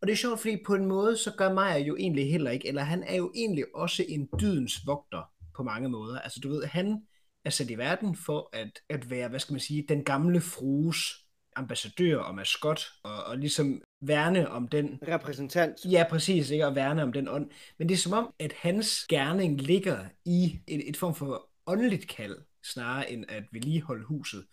[0.00, 2.68] Og det er sjovt, fordi på en måde, så gør Meyer jo egentlig heller ikke,
[2.68, 6.18] eller han er jo egentlig også en dydens vogter på mange måder.
[6.18, 7.02] Altså du ved, han
[7.44, 11.22] er sat i verden for at, at være, hvad skal man sige, den gamle frues
[11.56, 15.76] ambassadør og maskot, og, og ligesom værne om den Repræsentant.
[15.84, 16.66] Ja, præcis, ikke?
[16.66, 17.50] at værne om den ånd.
[17.78, 22.08] Men det er som om, at hans gerning ligger i et, et form for åndeligt
[22.08, 24.44] kald, snarere end at vedligeholde huset.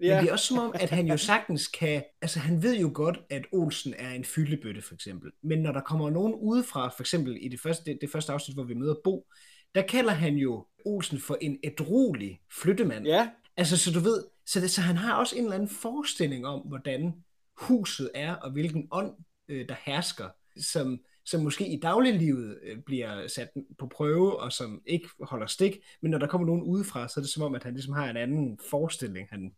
[0.00, 0.14] Ja.
[0.14, 2.02] Men det er også som om, at han jo sagtens kan...
[2.22, 5.30] Altså, han ved jo godt, at Olsen er en fyldebøtte, for eksempel.
[5.42, 8.56] Men når der kommer nogen udefra, for eksempel i det første, det, det første afsnit,
[8.56, 9.26] hvor vi møder Bo,
[9.74, 13.06] der kalder han jo Olsen for en ædrolig flyttemand.
[13.06, 13.28] Ja,
[13.60, 16.60] Altså, så du ved, så, det, så han har også en eller anden forestilling om,
[16.60, 17.12] hvordan
[17.56, 19.14] huset er, og hvilken ånd,
[19.48, 20.28] øh, der hersker,
[20.62, 25.78] som, som måske i dagliglivet øh, bliver sat på prøve, og som ikke holder stik,
[26.02, 28.10] men når der kommer nogen udefra, så er det som om, at han ligesom har
[28.10, 29.54] en anden forestilling, han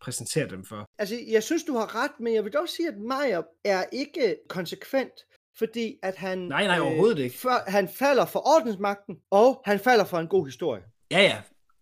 [0.00, 0.86] præsenterer dem for.
[0.98, 4.36] altså jeg synes, du har ret, men jeg vil dog sige, at Meyer er ikke
[4.48, 5.12] konsekvent,
[5.58, 6.38] fordi at han...
[6.38, 7.38] Nej, nej, overhovedet ikke.
[7.38, 10.82] For, han falder for ordensmagten, og han falder for en god historie.
[11.10, 11.36] Ja, ja.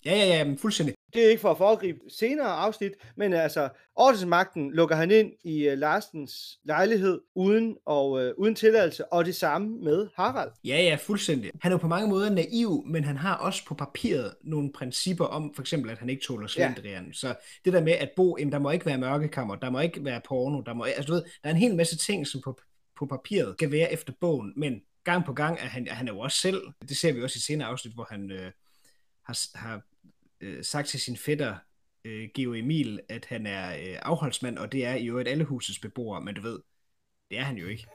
[0.05, 0.95] Ja, ja, ja, men fuldstændig.
[1.15, 5.69] Det er ikke for at foregribe senere afsnit, men altså, ordensmagten lukker han ind i
[5.69, 10.51] uh, Larsens lejlighed uden, og, uh, uden tilladelse, og det samme med Harald.
[10.65, 11.51] Ja, ja, fuldstændig.
[11.61, 15.25] Han er jo på mange måder naiv, men han har også på papiret nogle principper
[15.25, 17.07] om, for eksempel, at han ikke tåler slendrian.
[17.07, 17.13] Ja.
[17.13, 20.05] Så det der med at bo, jamen, der må ikke være mørkekammer, der må ikke
[20.05, 22.61] være porno, der må, altså du ved, der er en hel masse ting, som på,
[23.01, 26.19] på papiret skal være efter bogen, men gang på gang er han, han er jo
[26.19, 28.53] også selv, det ser vi også i senere afsnit, hvor han øh,
[29.25, 29.83] har, har
[30.41, 31.57] øh, sagt til sin fætter,
[32.05, 35.79] øh, Geo Emil, at han er øh, afholdsmand, og det er i øvrigt alle husets
[35.79, 36.59] beboere, men du ved,
[37.31, 37.87] det er han jo ikke.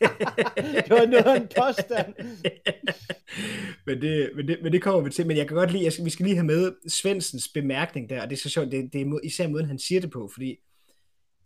[0.84, 2.14] det var noget en påstand.
[3.86, 5.26] men, det, men, det, men det kommer vi til.
[5.26, 8.30] Men jeg kan godt lide, at vi skal lige have med Svensens bemærkning der, og
[8.30, 10.56] det er så sjovt, det, det er især måden, han siger det på, fordi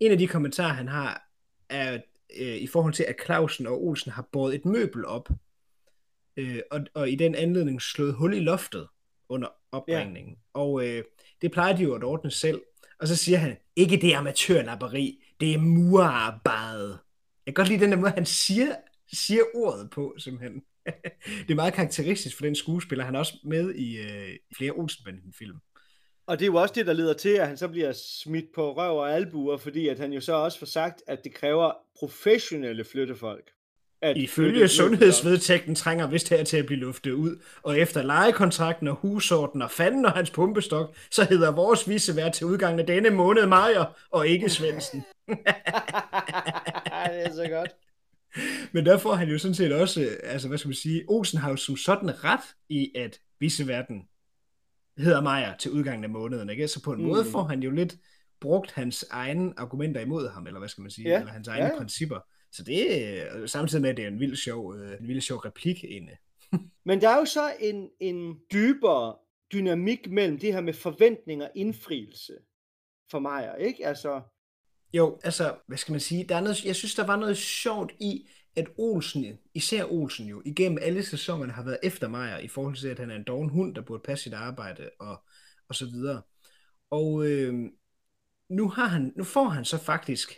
[0.00, 1.28] en af de kommentarer, han har,
[1.68, 2.00] er
[2.38, 5.28] øh, i forhold til, at Clausen og Olsen har båret et møbel op,
[6.36, 8.88] øh, og, og i den anledning slået hul i loftet
[9.28, 10.32] under opringningen.
[10.32, 10.60] Ja.
[10.60, 11.04] Og øh,
[11.42, 12.62] det plejer de jo at ordne selv.
[12.98, 16.98] Og så siger han, ikke det amatørlapperi, det er murarbejde.
[17.46, 18.76] Jeg kan godt lide den der måde, han siger,
[19.12, 20.62] siger ordet på, simpelthen.
[21.46, 23.04] det er meget karakteristisk for den skuespiller.
[23.04, 25.56] Han er også med i, øh, i flere Olsenbanden-film.
[26.32, 28.76] Og det er jo også det, der leder til, at han så bliver smidt på
[28.76, 32.84] røv og albuer, fordi at han jo så også får sagt, at det kræver professionelle
[32.84, 33.50] flyttefolk.
[34.02, 38.94] At Ifølge sundhedsvedtægten trænger vist her til at blive luftet ud, og efter lejekontrakten og
[38.94, 43.46] husorden og fanden og hans pumpestok, så hedder vores visevært til udgangen af denne måned
[43.46, 45.04] Majer og ikke Svendsen.
[45.28, 45.36] det
[47.24, 47.70] er så godt.
[48.72, 51.76] Men der får han jo sådan set også, altså hvad skal man sige, jo som
[51.76, 54.02] sådan ret i, at viseverden
[54.98, 56.68] hedder Majer til udgangen af måneden, ikke?
[56.68, 57.06] Så på en mm.
[57.06, 57.96] måde får han jo lidt
[58.40, 61.64] brugt hans egne argumenter imod ham, eller hvad skal man sige, Ja, eller hans egne
[61.64, 61.78] ja.
[61.78, 62.18] principper.
[62.52, 65.38] Så det er samtidig med, at det er en vild sjov, øh, en vild sjov
[65.38, 66.12] replik inde.
[66.86, 69.16] Men der er jo så en, en dybere
[69.52, 72.32] dynamik mellem det her med forventning og indfrielse
[73.10, 73.86] for mig, ikke?
[73.86, 74.22] Altså,
[74.94, 77.92] Jo, altså, hvad skal man sige, der er noget, jeg synes, der var noget sjovt
[78.00, 82.76] i, at Olsen, især Olsen jo, igennem alle sæsonerne har været efter Meyer i forhold
[82.76, 85.24] til, at han er en doven hund, der burde passe sit arbejde og,
[85.68, 86.22] og så videre.
[86.90, 87.54] Og øh,
[88.48, 90.32] nu, har han, nu får han så faktisk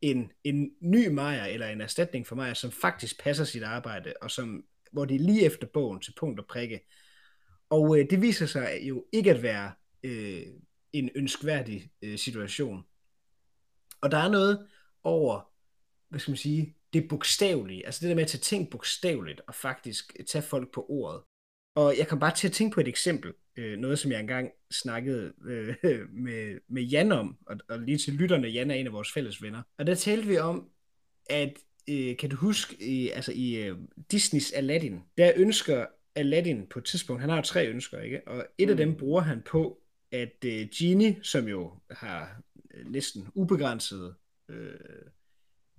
[0.00, 4.30] en, en ny Meyer, eller en erstatning for Meyer, som faktisk passer sit arbejde, og
[4.30, 6.80] som, hvor det er lige efter bogen til punkt og prikke.
[7.70, 10.42] Og øh, det viser sig jo ikke at være øh,
[10.92, 12.84] en ønskværdig øh, situation.
[14.00, 14.66] Og der er noget
[15.04, 15.50] over,
[16.08, 19.54] hvad skal man sige, det bogstavelige, altså det der med at tage ting bogstaveligt og
[19.54, 21.20] faktisk tage folk på ordet.
[21.76, 24.50] Og jeg kan bare til at tænke på et eksempel, øh, noget som jeg engang
[24.70, 25.74] snakkede øh,
[26.24, 29.42] med, med Jan om, og, og lige til lytterne, Jan er en af vores fælles
[29.42, 29.62] venner.
[29.78, 30.70] Og der talte vi om,
[31.30, 31.52] at
[31.90, 33.76] øh, kan du huske, i, altså i øh,
[34.10, 38.28] Disneys Aladdin, der ønsker Aladdin på et tidspunkt, han har jo tre ønsker, ikke?
[38.28, 38.70] Og et mm.
[38.70, 39.82] af dem bruger han på,
[40.12, 42.42] at øh, Genie, som jo har
[42.74, 44.14] øh, næsten ubegrænset
[44.48, 44.74] øh,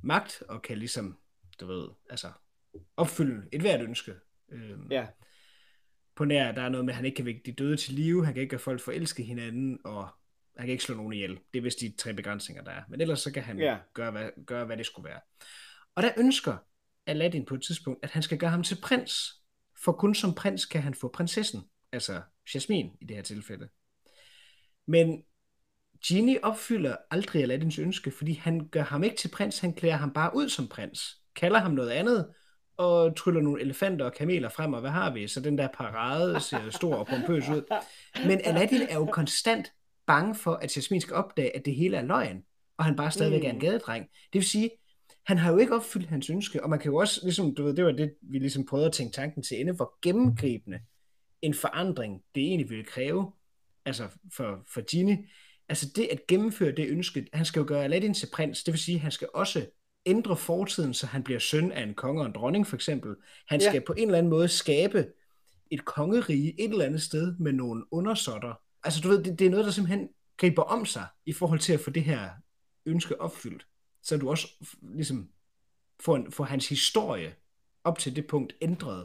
[0.03, 1.17] magt, og kan ligesom,
[1.59, 2.31] du ved, altså
[2.97, 4.13] opfylde et hvert ønske.
[4.51, 5.07] Øh, ja.
[6.15, 8.25] På nær, der er noget med, at han ikke kan vække de døde til live,
[8.25, 10.07] han kan ikke gøre folk forelske hinanden, og
[10.57, 11.39] han kan ikke slå nogen ihjel.
[11.53, 12.83] Det er vist de tre begrænsninger, der er.
[12.89, 13.77] Men ellers så kan han Ja.
[13.93, 15.19] gøre, hvad, gøre, hvad det skulle være.
[15.95, 16.57] Og der ønsker
[17.05, 19.33] Aladdin på et tidspunkt, at han skal gøre ham til prins.
[19.83, 21.61] For kun som prins kan han få prinsessen.
[21.91, 22.21] Altså
[22.53, 23.69] Jasmin i det her tilfælde.
[24.87, 25.23] Men
[26.07, 30.13] Genie opfylder aldrig Aladdins ønske, fordi han gør ham ikke til prins, han klæder ham
[30.13, 31.01] bare ud som prins.
[31.35, 32.27] kalder ham noget andet,
[32.77, 35.27] og tryller nogle elefanter og kameler frem, og hvad har vi?
[35.27, 37.63] Så den der parade ser stor og pompøs ud.
[38.27, 39.67] Men Aladdin er jo konstant
[40.07, 42.43] bange for, at Jasmin skal opdage, at det hele er løgn,
[42.77, 43.61] og han bare stadigvæk er en Mm.
[43.61, 44.03] gadedreng.
[44.03, 44.69] Det vil sige,
[45.25, 47.73] han har jo ikke opfyldt hans ønske, og man kan jo også, ligesom, du ved,
[47.73, 50.79] det var det, vi ligesom prøvede at tænke tanken til ende, hvor gennemgribende
[51.41, 53.31] en forandring det egentlig ville kræve,
[53.85, 55.15] altså for, for Ginny.
[55.69, 58.79] Altså det at gennemføre det ønske, han skal jo gøre Aladdin til prins, det vil
[58.79, 59.65] sige, at han skal også
[60.05, 63.15] ændre fortiden, så han bliver søn af en konge og en dronning for eksempel.
[63.47, 63.69] Han Ja.
[63.69, 65.07] skal på en eller anden måde skabe
[65.71, 68.53] et kongerige et eller andet sted med nogle undersåtter.
[68.83, 71.73] Altså du ved, det, det er noget, der simpelthen griber om sig i forhold til
[71.73, 72.29] at få det her
[72.85, 73.67] ønske opfyldt.
[74.03, 74.47] Så du også
[74.81, 75.29] ligesom
[75.99, 77.35] får, en, får hans historie
[77.83, 79.03] op til det punkt ændret.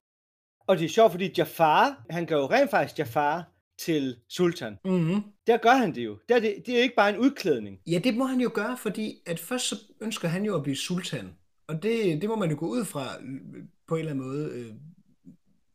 [0.67, 3.52] Og det er sjovt, fordi Jafar, han gør jo rent faktisk Jafar
[3.85, 4.79] til sultan.
[4.85, 5.23] Mm-hmm.
[5.47, 6.19] Der gør han det jo.
[6.29, 7.79] Der er det, det er ikke bare en udklædning.
[7.87, 10.77] Ja, det må han jo gøre, fordi at først så ønsker han jo at blive
[10.77, 11.29] sultan.
[11.67, 14.51] Og det, det må man jo gå ud fra øh, på en eller anden måde
[14.55, 14.73] øh,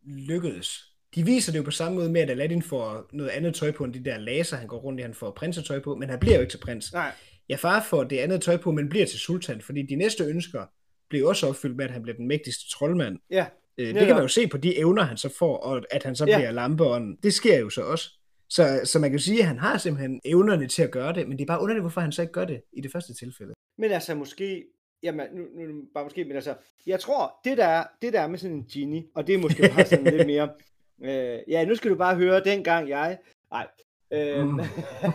[0.05, 0.83] lykkedes.
[1.15, 3.83] De viser det jo på samme måde med, at Aladdin får noget andet tøj på
[3.83, 6.35] end de der laser, han går rundt i, han får prinsetøj på, men han bliver
[6.35, 6.93] jo ikke til prins.
[6.93, 7.11] Nej.
[7.49, 10.65] Ja, far får det andet tøj på, men bliver til sultan, fordi de næste ønsker
[11.09, 13.17] bliver også opfyldt med, at han bliver den mægtigste troldmand.
[13.29, 13.45] Ja,
[13.77, 16.15] Øh, det kan man jo se på de evner, han så får, og at han
[16.15, 16.37] så Ja.
[16.37, 17.17] bliver lampeånden.
[17.23, 18.09] Det sker jo så også.
[18.49, 21.27] Så, så man kan jo sige, at han har simpelthen evnerne til at gøre det,
[21.27, 23.53] men det er bare underligt, hvorfor han så ikke gør det i det første tilfælde.
[23.77, 24.63] men altså måske...
[25.03, 26.55] Jamen, nu, nu nu- bare måske, men altså,
[26.87, 29.39] jeg tror, det der, er, det der er med sådan en genie, og det er
[29.39, 30.49] måske bare sådan lidt mere,
[31.05, 33.17] øh, ja, nu skal du bare høre, dengang jeg,
[33.51, 33.67] nej,
[34.13, 34.59] øh, Mm.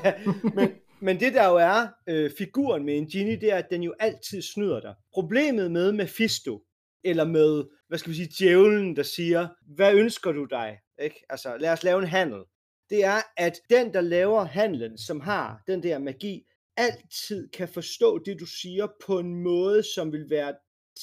[0.57, 0.69] men,
[1.01, 3.95] men det der jo er øh, figuren med en genie, det er, at den jo
[3.99, 4.95] altid snyder dig.
[5.15, 6.63] Problemet med Mephisto,
[7.05, 10.79] eller med, hvad skal vi sige, djævlen, der siger, hvad ønsker du dig?
[11.03, 11.25] Ikke?
[11.31, 12.41] Altså, lad os lave en handel.
[12.91, 16.43] Det er, at den, der laver handlen, som har den der magi,
[16.77, 20.55] altid kan forstå det, du siger, på en måde, som vil være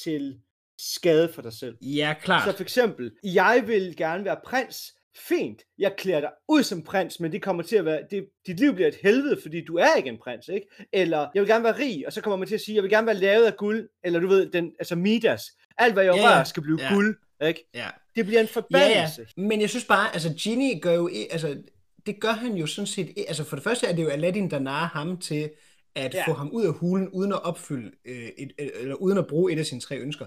[0.04, 0.40] til
[0.80, 1.78] skade for dig selv.
[1.82, 2.50] Ja, klart.
[2.50, 4.94] Så for eksempel, jeg vil gerne være prins.
[5.16, 8.60] Fint, jeg klæder dig ud som prins, men det kommer til at være, det, dit
[8.60, 10.68] liv bliver et helvede, fordi du er ikke en prins, ikke?
[10.94, 12.92] Eller, jeg vil gerne være rig, og så kommer man til at sige, jeg vil
[12.92, 15.44] gerne være lavet af guld, eller du ved, den, altså Midas.
[15.80, 16.44] Alt, hvad jeg Ja, rører, ja.
[16.44, 16.94] skal blive Ja.
[16.94, 17.70] guld, ikke?
[17.74, 17.88] ja.
[18.16, 19.28] Det bliver en Ja, forbandelse.
[19.38, 21.64] ja, men jeg synes bare, altså Genie gør jo, altså
[22.06, 24.60] det gør han jo sådan set, altså for det første er det jo Aladdin, der
[24.60, 25.50] narer ham til
[25.96, 26.20] at Ja.
[26.20, 26.32] ja.
[26.32, 29.60] få ham ud af hulen, uden at opfylde, øh, et, eller uden at bruge et
[29.60, 30.26] af sine tre ønsker.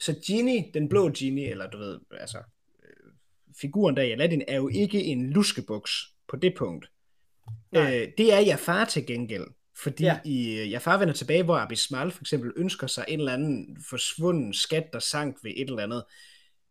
[0.00, 3.12] Så Genie, den blå Genie, eller du ved, altså øh,
[3.60, 5.92] figuren der i Aladdin, er jo ikke en luskebuks
[6.28, 6.90] på det punkt.
[7.72, 7.96] Nej.
[8.00, 9.44] Øh, det er Jafar til gengæld.
[9.82, 10.18] Fordi Ja.
[10.24, 14.54] i øh, Jafar vender tilbage, hvor Abismal for eksempel ønsker sig en eller anden forsvunden
[14.54, 16.04] skat, der sank ved et eller andet,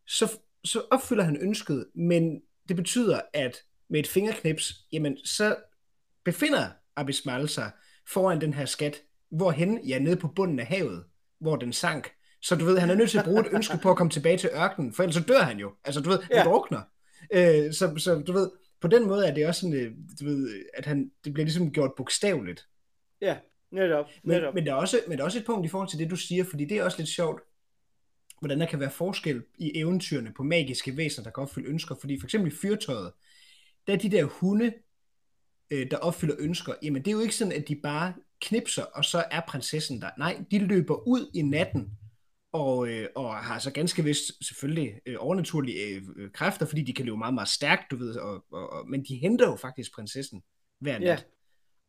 [0.07, 0.31] så,
[0.63, 3.57] så opfylder han ønsket, men det betyder, at
[3.89, 5.55] med et fingerknips, jamen så
[6.25, 7.71] befinder Abismal sig
[8.09, 11.03] foran den her skat, hvorhen, ja, nede på bunden af havet,
[11.39, 12.09] hvor den sank.
[12.41, 14.37] Så du ved, han er nødt til at bruge et ønske på at komme tilbage
[14.37, 15.71] til ørkenen, for ellers så dør han jo.
[15.85, 16.43] Altså du ved, han Ja.
[16.43, 16.81] drukner.
[17.33, 20.63] Øh, så, så du ved, på den måde er det også sådan, øh, du ved,
[20.73, 22.67] at han, det bliver ligesom gjort bogstaveligt.
[23.21, 23.37] Ja,
[23.71, 24.05] netop.
[24.23, 24.53] Men, netop.
[24.53, 26.15] men, der er også, men der er også et punkt i forhold til det, du
[26.15, 27.41] siger, fordi det er også lidt sjovt,
[28.39, 31.95] hvordan der kan være forskel i eventyrene på magiske væsener, der kan opfylde ønsker.
[31.95, 33.11] Fordi for eksempel i fyrtøjet,
[33.87, 34.73] der er de der hunde,
[35.71, 39.05] øh, der opfylder ønsker, jamen det er jo ikke sådan, at de bare knipser, og
[39.05, 40.09] så er prinsessen der.
[40.17, 41.97] Nej, de løber ud i natten,
[42.51, 46.93] og, øh, og har så ganske vist selvfølgelig øh, overnaturlige øh, øh, kræfter, fordi de
[46.93, 49.95] kan løbe meget, meget stærkt, du ved, og, og, og, men de henter jo faktisk
[49.95, 50.43] prinsessen
[50.79, 51.27] hver nat.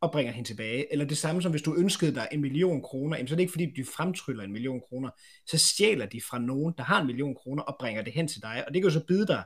[0.01, 0.93] Og bringer hende tilbage.
[0.93, 3.43] Eller det samme som hvis du ønskede dig en million kroner, jamen, så er det
[3.43, 5.11] ikke fordi, du fremtryller en million kroner.
[5.47, 8.43] Så stjæler de fra nogen, der har en million kroner, og bringer det hen til
[8.43, 8.65] dig.
[8.67, 9.43] Og det kan jo så bide dig,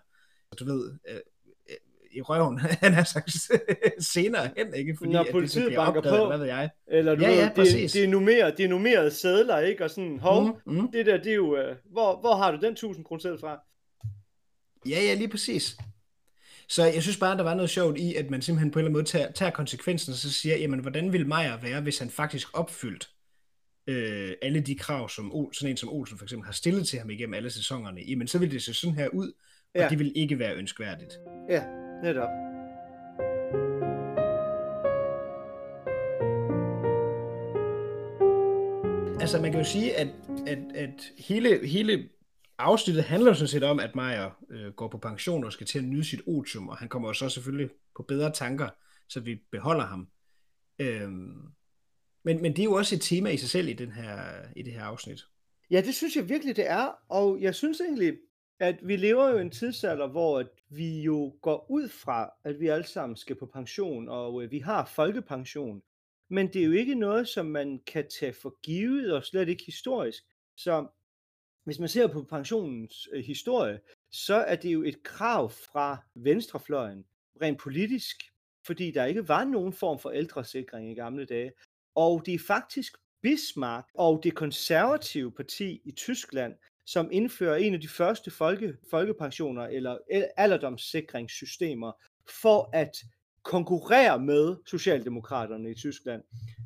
[0.59, 1.77] du ved, øh, øh,
[2.13, 3.33] i røven, han har sagt
[4.15, 4.97] senere hen, ikke?
[4.99, 6.23] Fordi Når det politiet bliver banker opdaget, på.
[6.25, 6.71] eller Hvad ved jeg.
[6.91, 9.85] Eller du Ja, ved, ja, det, det, er nummereret, det er nummereret sædler, ikke?
[9.85, 10.93] Og sådan, hov, Mm, mm.
[10.93, 13.59] det der, det er jo, øh, hvor, hvor har du den 1000 kroner selv fra?
[14.89, 15.77] Ja, ja, lige præcis.
[16.73, 18.89] Så jeg synes bare, der var noget sjovt i, at man simpelthen på en eller
[18.89, 22.11] anden måde tager, tager konsekvensen og så siger, jamen, hvordan ville Meyer være, hvis han
[22.11, 23.11] faktisk opfyldt
[23.87, 26.99] øh, alle de krav, som Ol, sådan en som Olsen for eksempel har stillet til
[26.99, 29.33] ham igennem alle sæsonerne, jamen så ville det se sådan her ud,
[29.75, 29.89] og Ja.
[29.89, 31.13] det vil ikke være ønskværdigt.
[31.49, 31.63] Ja,
[32.03, 32.29] netop.
[39.21, 40.09] Altså man kan jo sige, at,
[40.47, 42.09] at, at hele, hele
[42.59, 45.79] afsnittet handler jo sådan set om, at Meyer øh, går på pension og skal til
[45.79, 48.69] at nyde sit otium, og han kommer jo så selvfølgelig på bedre tanker,
[49.09, 50.09] så vi beholder ham.
[50.79, 51.53] Øhm,
[52.25, 54.25] men, men det er jo også et tema i sig selv i, den her,
[54.57, 55.21] i det her afsnit.
[55.71, 56.89] Ja, det synes jeg virkelig, det er.
[57.09, 58.17] Og jeg synes egentlig,
[58.61, 62.61] at vi lever jo i en tidsalder, hvor at vi jo går ud fra, at
[62.61, 65.83] vi alle sammen skal på pension, og øh, vi har folkepension.
[66.31, 69.65] Men det er jo ikke noget, som man kan tage for givet, og slet ikke
[69.67, 70.25] historisk.
[70.57, 70.87] Så
[71.65, 77.05] hvis man ser på pensionens øh, historie, så er det jo et krav fra venstrefløjen,
[77.43, 78.17] rent politisk,
[78.67, 81.53] fordi der ikke var nogen form for ældresikring i gamle dage.
[81.95, 86.55] Og det er faktisk Bismarck og det konservative parti i Tyskland,
[86.87, 91.93] som indfører en af de første folke, folkepensioner eller øh, alderdomssikringssystemer
[92.43, 92.97] for at
[93.43, 96.23] konkurrere med Socialdemokraterne i Tyskland.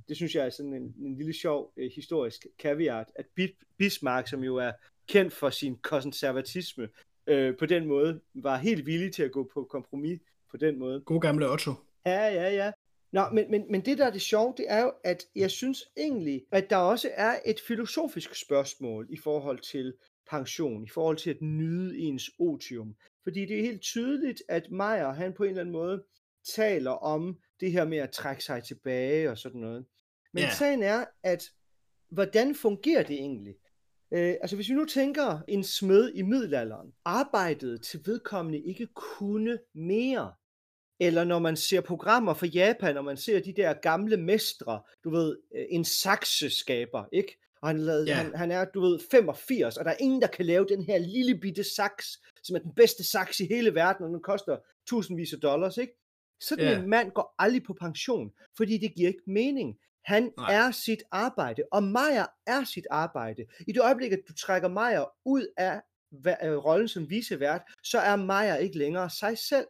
[0.09, 3.27] Det synes jeg er sådan en, en lille sjov eh, historisk caveat, at
[3.79, 4.73] Bismarck, som jo er
[5.09, 6.89] kendt for sin konservatisme,
[7.27, 10.21] øh, på den måde var helt villig til at gå på kompromis
[10.51, 11.01] på den måde.
[11.01, 11.73] God gamle Otto.
[12.07, 12.73] Ja, ja, ja.
[13.13, 15.85] Nå, men, men, men det der er det sjove, det er jo, at jeg synes
[15.97, 19.95] egentlig, at der også er et filosofisk spørgsmål i forhold til
[20.31, 22.97] pension, i forhold til at nyde ens otium.
[23.23, 26.03] Fordi det er helt tydeligt, at Meyer, han på en eller anden måde
[26.55, 29.85] taler om det her med at trække sig tilbage og sådan noget.
[30.33, 30.53] Men yeah.
[30.53, 31.51] sagen er, at
[32.11, 33.55] hvordan fungerer det egentlig?
[34.13, 39.59] Øh, altså hvis vi nu tænker en smed i middelalderen, arbejdede til vedkommende ikke kunne
[39.75, 40.33] mere.
[41.01, 45.11] Eller når man ser programmer fra Japan, og man ser de der gamle mestre, du
[45.11, 47.39] ved, øh, en sakseskaber, ikke?
[47.63, 48.19] Og han, lavede, yeah.
[48.19, 50.99] han, han er, du ved, 85, og der er ingen, der kan lave den her
[50.99, 52.07] lille bitte saks,
[52.43, 54.57] som er den bedste saks i hele verden, og den koster
[54.89, 55.93] tusindvis af dollars, ikke?
[56.41, 56.83] Sådan yeah.
[56.83, 59.77] en mand går aldrig på pension, fordi det giver ikke mening.
[60.05, 60.55] Han Nej.
[60.55, 63.47] er sit arbejde, og Maja er sit arbejde.
[63.69, 65.83] I det øjeblik, at du trækker Maja ud af
[66.65, 69.67] rollen som visevært, så er Maja ikke længere sig selv.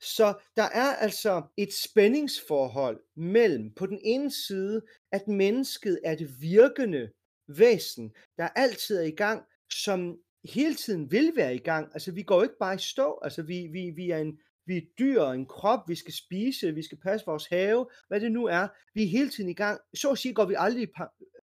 [0.00, 4.82] Så der er altså et spændingsforhold mellem på den ene side,
[5.12, 7.10] at mennesket er det virkende
[7.48, 9.42] væsen, der altid er i gang,
[9.72, 11.90] som hele tiden vil være i gang.
[11.94, 14.76] Altså vi går jo ikke bare i stå, altså vi, vi, vi er en vi
[14.76, 18.44] er dyr, en krop, vi skal spise, vi skal passe vores have, hvad det nu
[18.44, 18.68] er.
[18.94, 19.80] Vi er hele tiden i gang.
[19.94, 20.88] Så at sige går vi aldrig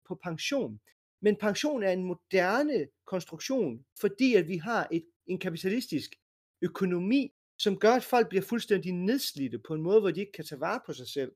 [0.08, 0.80] på pension.
[1.22, 6.16] Men pension er en moderne konstruktion, fordi at vi har et, en kapitalistisk
[6.62, 10.46] økonomi, som gør, at folk bliver fuldstændig nedslidte på en måde, hvor de ikke kan
[10.46, 11.32] tage vare på sig selv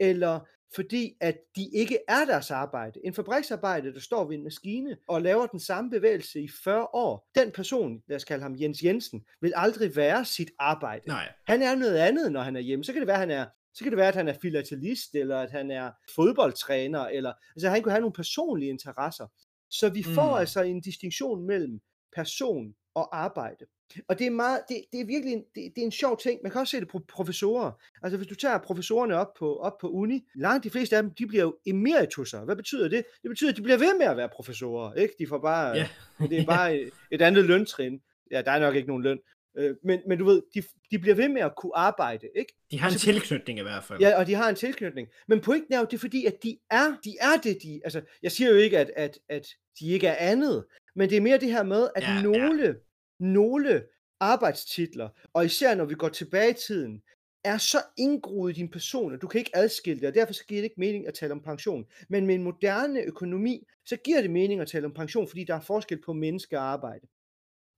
[0.00, 0.40] eller
[0.74, 3.00] fordi at de ikke er deres arbejde.
[3.04, 7.28] En fabriksarbejde, der står ved en maskine og laver den samme bevægelse i 40 år,
[7.34, 11.02] den person, lad os kalde ham Jens Jensen, vil aldrig være sit arbejde.
[11.06, 11.32] Nej.
[11.46, 12.84] Han er noget andet, når han er hjemme.
[12.84, 15.14] Så kan det være, at han er så kan det være, at han er filatelist,
[15.14, 19.26] eller at han er fodboldtræner, eller altså han kunne have nogle personlige interesser.
[19.70, 20.40] Så vi får mm.
[20.40, 21.80] altså en distinktion mellem
[22.16, 23.64] person og arbejde.
[24.08, 26.40] Og det er, meget, det, det er virkelig en, det, det er en sjov ting.
[26.42, 27.72] Man kan også se det på professorer.
[28.02, 31.14] Altså hvis du tager professorerne op på, op på uni, langt de fleste af dem,
[31.14, 32.44] de bliver jo emeritusser.
[32.44, 33.04] Hvad betyder det?
[33.22, 34.94] Det betyder, at de bliver ved med at være professorer.
[34.94, 35.14] Ikke?
[35.18, 36.30] De får bare, yeah.
[36.30, 38.00] det er bare et, et andet løntrin.
[38.30, 39.18] Ja, der er nok ikke nogen løn.
[39.58, 42.54] Øh, men, men du ved, de, de bliver ved med at kunne arbejde, ikke?
[42.70, 44.00] De har en altså, tilknytning i hvert fald.
[44.00, 45.08] Ja, og de har en tilknytning.
[45.28, 47.80] Men pointen er jo, det er fordi, at de er, de er det, de...
[47.84, 49.48] Altså, jeg siger jo ikke, at, at, at
[49.80, 52.64] de ikke er andet, men det er mere det her med, at ja, nogle...
[52.64, 52.72] Ja
[53.20, 53.84] nogle
[54.20, 57.02] arbejdstitler, og især når vi går tilbage i tiden,
[57.44, 60.44] er så indgroet i din person, at du kan ikke adskille det, og derfor så
[60.44, 61.84] giver det ikke mening at tale om pension.
[62.08, 65.54] Men med en moderne økonomi, så giver det mening at tale om pension, fordi der
[65.54, 67.06] er forskel på menneske og arbejde.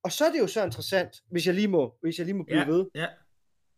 [0.03, 2.45] Og så er det jo så interessant, hvis jeg lige må, hvis jeg lige må
[2.45, 3.07] blive ja, ved, ja.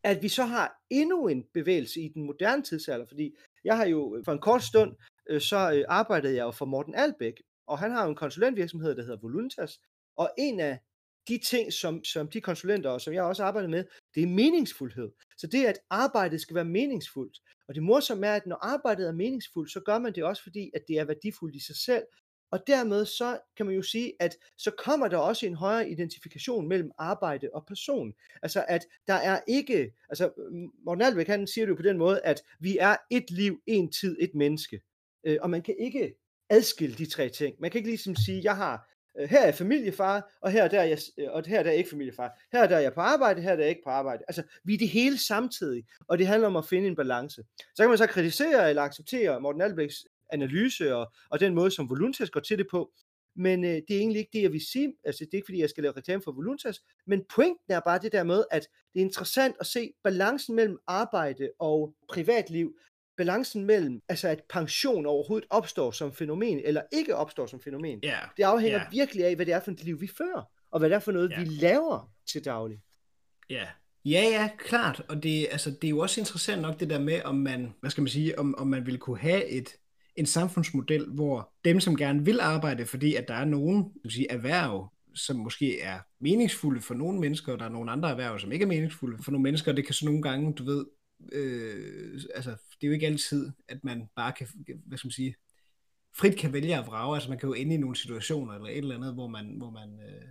[0.04, 4.22] at vi så har endnu en bevægelse i den moderne tidsalder, fordi jeg har jo
[4.24, 4.96] for en kort stund,
[5.30, 8.94] øh, så øh, arbejdede jeg jo for Morten Albæk, og han har jo en konsulentvirksomhed,
[8.96, 9.80] der hedder Voluntas,
[10.16, 10.78] og en af
[11.28, 15.10] de ting, som, som de konsulenter, og som jeg også arbejder med, det er meningsfuldhed.
[15.36, 17.38] Så det, at arbejdet skal være meningsfuldt.
[17.68, 20.70] Og det morsomme er, at når arbejdet er meningsfuldt, så gør man det også fordi,
[20.74, 22.04] at det er værdifuldt i sig selv.
[22.52, 26.68] Og dermed så kan man jo sige, at så kommer der også en højere identifikation
[26.68, 28.12] mellem arbejde og person.
[28.42, 30.30] Altså at der er ikke, altså
[30.84, 33.92] Morten Alvæk han siger det jo på den måde, at vi er et liv, en
[33.92, 34.80] tid, et menneske.
[35.26, 36.14] Øh, og man kan ikke
[36.50, 37.56] adskille de tre ting.
[37.60, 40.80] Man kan ikke ligesom sige, jeg har Øh, her er jeg familiefar, og her der
[40.80, 42.40] er jeg, øh, og her der er jeg ikke familiefar.
[42.52, 44.24] Her der er jeg på arbejde, her der er jeg ikke på arbejde.
[44.28, 47.42] Altså, vi er det hele samtidig, og det handler om at finde en balance.
[47.74, 51.90] Så kan man så kritisere eller acceptere Morten Albæks analyse og, og den måde, som
[51.90, 52.92] Voluntas går til det på,
[53.36, 54.94] men øh, det er egentlig ikke det, jeg vil sige.
[55.04, 57.98] Altså, det er ikke, fordi jeg skal lave reklame for Voluntas, men pointen er bare
[57.98, 62.76] det der med, at det er interessant at se balancen mellem arbejde og privatliv,
[63.16, 68.28] balancen mellem, altså at pension overhovedet opstår som fænomen, eller ikke opstår som fænomen, yeah.
[68.36, 68.92] det afhænger yeah.
[68.92, 71.12] virkelig af, hvad det er for et liv, vi fører, og hvad det er for
[71.12, 71.40] noget, yeah.
[71.40, 72.78] vi laver til daglig.
[73.50, 73.66] Ja,
[74.04, 77.22] ja, ja, klart, og det, altså, det er jo også interessant nok det der med,
[77.24, 79.68] om man, hvad skal man sige, om, om man vil kunne have et,
[80.16, 84.92] en samfundsmodel, hvor dem, som gerne vil arbejde, fordi at der er nogen sige, erhverv,
[85.14, 88.62] som måske er meningsfulde for nogle mennesker, og der er nogle andre erhverv, som ikke
[88.62, 90.86] er meningsfulde for nogle mennesker, det kan så nogle gange, du ved,
[91.32, 94.48] øh, altså, det er jo ikke altid, at man bare kan,
[94.86, 95.34] hvad skal man sige,
[96.16, 97.14] frit kan vælge at vrage.
[97.14, 99.70] Altså man kan jo ende i nogle situationer eller et eller andet, hvor man, hvor
[99.70, 100.28] man, øh,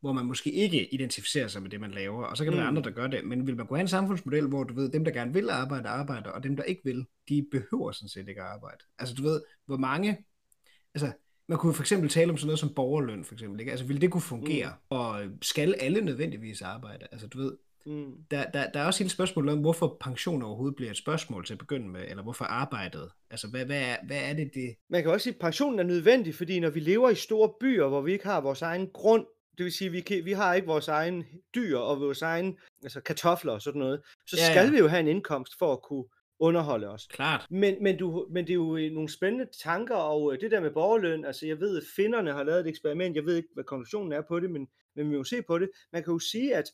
[0.00, 2.60] hvor man måske ikke identificerer sig med det, man laver, og så kan der mm.
[2.60, 3.24] være andre, der gør det.
[3.24, 5.88] Men vil man kunne have en samfundsmodel, hvor du ved, dem, der gerne vil arbejde,
[5.88, 8.84] arbejder, og dem, der ikke vil, de behøver sådan set ikke at arbejde.
[8.98, 10.24] Altså du ved, hvor mange,
[10.94, 11.12] altså
[11.48, 13.60] man kunne for eksempel tale om sådan noget som borgerløn, for eksempel.
[13.60, 13.70] Ikke?
[13.70, 14.68] Altså, vil det kunne fungere?
[14.68, 14.96] Mm.
[14.96, 17.06] Og skal alle nødvendigvis arbejde?
[17.12, 17.56] Altså, du ved,
[17.86, 18.12] mm.
[18.30, 21.54] der, der, der er også hele spørgsmålet om, hvorfor pension overhovedet bliver et spørgsmål til
[21.54, 23.10] at begynde med, eller hvorfor arbejdet?
[23.30, 24.74] Altså, hvad, hvad, er, hvad er det, det...
[24.90, 27.88] Man kan også sige, at pensionen er nødvendig, fordi når vi lever i store byer,
[27.88, 29.26] hvor vi ikke har vores egen grund,
[29.58, 31.24] det vil sige, at vi, kan, vi har ikke vores egen
[31.54, 34.70] dyr og vores egen altså kartofler og sådan noget, så ja, skal ja.
[34.70, 36.04] vi jo have en indkomst for at kunne
[36.42, 37.06] underholde os.
[37.06, 37.46] Klart.
[37.50, 40.60] Men, men, du, men det er jo øh, nogle spændende tanker, og øh, det der
[40.60, 43.64] med borgerløn, altså jeg ved, at finderne har lavet et eksperiment, jeg ved ikke, hvad
[43.64, 45.70] konklusionen er på det, men, men vi må se på det.
[45.92, 46.64] Man kan jo sige, at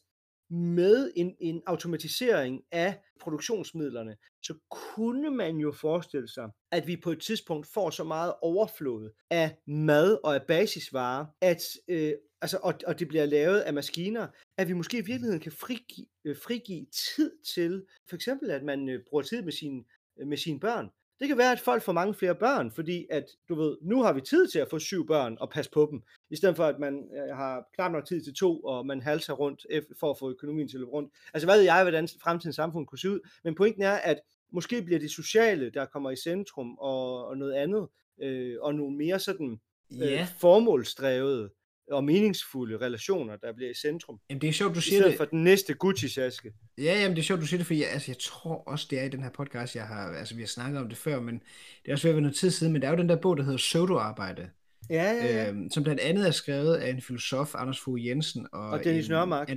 [0.50, 7.10] med en, en automatisering af produktionsmidlerne, så kunne man jo forestille sig, at vi på
[7.10, 12.74] et tidspunkt får så meget overflod af mad og af basisvarer, at øh, altså, og,
[12.86, 14.26] og det bliver lavet af maskiner,
[14.58, 18.88] at vi måske i virkeligheden kan frigive, øh, frigive tid til, for eksempel at man
[18.88, 19.84] øh, bruger tid med, sin,
[20.26, 20.88] med sine børn.
[21.20, 24.12] Det kan være, at folk får mange flere børn, fordi at, du ved, nu har
[24.12, 26.78] vi tid til at få syv børn og passe på dem, i stedet for at
[26.78, 29.66] man øh, har knap nok tid til to, og man halser rundt
[30.00, 31.12] for at få økonomien til at løbe rundt.
[31.34, 34.20] Altså hvad ved jeg, hvordan fremtidens samfund kunne se ud, men pointen er, at
[34.52, 37.88] måske bliver det sociale, der kommer i centrum, og, og noget andet,
[38.22, 39.60] øh, og nogle mere sådan
[39.92, 40.28] øh, ja.
[40.38, 41.50] formålsdrevet
[41.90, 44.20] og meningsfulde relationer, der bliver i centrum.
[44.30, 45.16] Jamen det er sjovt, du siger det.
[45.16, 46.52] for den næste Gucci-saske.
[46.78, 48.98] Ja, jamen det er sjovt, du siger det, for jeg, altså, jeg tror også, det
[48.98, 51.34] er i den her podcast, jeg har, altså vi har snakket om det før, men
[51.82, 53.16] det er også ved at være noget tid siden, men der er jo den der
[53.16, 54.50] bog, der hedder Pseudo-arbejde.
[54.90, 55.48] Ja, ja, ja.
[55.48, 58.46] Øhm, som blandt andet er skrevet af en filosof, Anders Fogh Jensen.
[58.52, 59.50] Og, og Dennis Nørmark.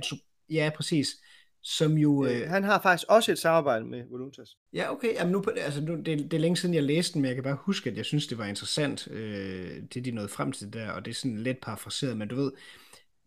[0.50, 1.08] Ja, præcis
[1.62, 2.26] som jo...
[2.26, 4.56] Øh, han har faktisk også et samarbejde med Voluntas.
[4.72, 5.14] Ja, okay.
[5.14, 7.44] Jamen nu, altså nu, det, det er længe siden, jeg læste den, men jeg kan
[7.44, 10.90] bare huske, at jeg synes, det var interessant, øh, det de nåede frem til der,
[10.90, 12.52] og det er sådan lidt parafraseret, men du ved,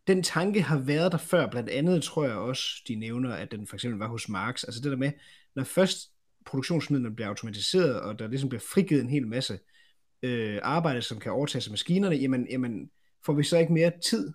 [0.07, 3.67] den tanke har været der før, blandt andet tror jeg også, de nævner, at den
[3.67, 5.11] for eksempel var hos Marx, altså det der med,
[5.55, 6.11] når først
[6.45, 9.59] produktionsmidlerne bliver automatiseret, og der ligesom bliver frigivet en hel masse
[10.23, 12.89] øh, arbejde, som kan overtages af maskinerne, jamen, jamen
[13.25, 14.33] får vi så ikke mere tid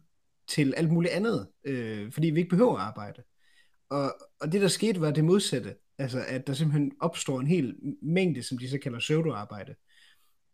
[0.48, 3.22] til alt muligt andet, øh, fordi vi ikke behøver at arbejde.
[3.90, 5.74] Og, og det, der skete, var det modsatte.
[5.98, 9.74] Altså, at der simpelthen opstår en hel mængde, som de så kalder pseudoarbejde.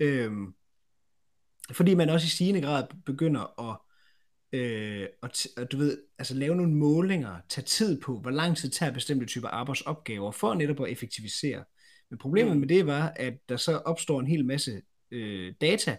[0.01, 0.55] Øhm,
[1.73, 3.79] fordi man også i stigende grad begynder at,
[4.61, 8.71] øh, at, at du ved, altså lave nogle målinger, tage tid på, hvor lang tid
[8.71, 11.65] tager bestemte typer arbejdsopgaver, for netop at effektivisere.
[12.11, 12.61] Men problemet mm.
[12.61, 15.97] med det var, at der så opstår en hel masse øh, data,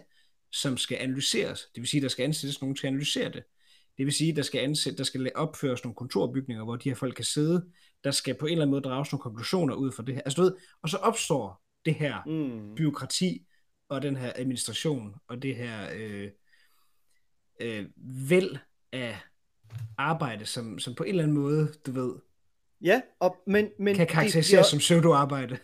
[0.52, 1.60] som skal analyseres.
[1.74, 3.42] Det vil sige, at der skal ansættes nogen til at analysere det.
[3.98, 6.96] Det vil sige, at der skal, ansætte, der skal opføres nogle kontorbygninger, hvor de her
[6.96, 7.66] folk kan sidde.
[8.04, 10.22] Der skal på en eller anden måde drages nogle konklusioner ud fra det her.
[10.22, 12.74] Altså, du ved, og så opstår det her mm.
[12.74, 13.46] byråkrati
[13.88, 16.30] og den her administration og det her øh,
[17.60, 17.86] øh,
[18.30, 18.56] væld
[18.92, 19.18] af
[19.98, 22.14] arbejde, som, som på en eller anden måde, du ved,
[22.80, 24.62] ja, og, men, men kan karakteriseres bliver...
[24.62, 25.58] som pseudoarbejde.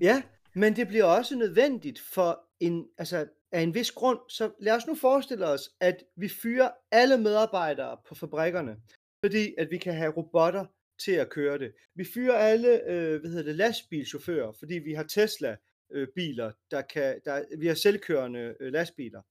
[0.00, 0.22] ja,
[0.54, 3.26] men det bliver også nødvendigt for en, altså
[3.56, 7.98] af en vis grund, så lad os nu forestille os, at vi fyrer alle medarbejdere
[8.08, 8.76] på fabrikkerne,
[9.24, 10.66] fordi at vi kan have robotter
[11.04, 11.72] til at køre det.
[11.94, 15.56] Vi fyrer alle, øh, hvad hedder det, lastbilchauffører, fordi vi har Tesla
[15.92, 19.22] øh, biler, der kan, der, vi har selvkørende øh, lastbiler.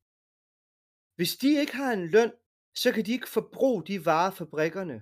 [1.16, 2.32] Hvis de ikke har en løn,
[2.76, 5.02] så kan de ikke forbruge de varer, fabrikkerne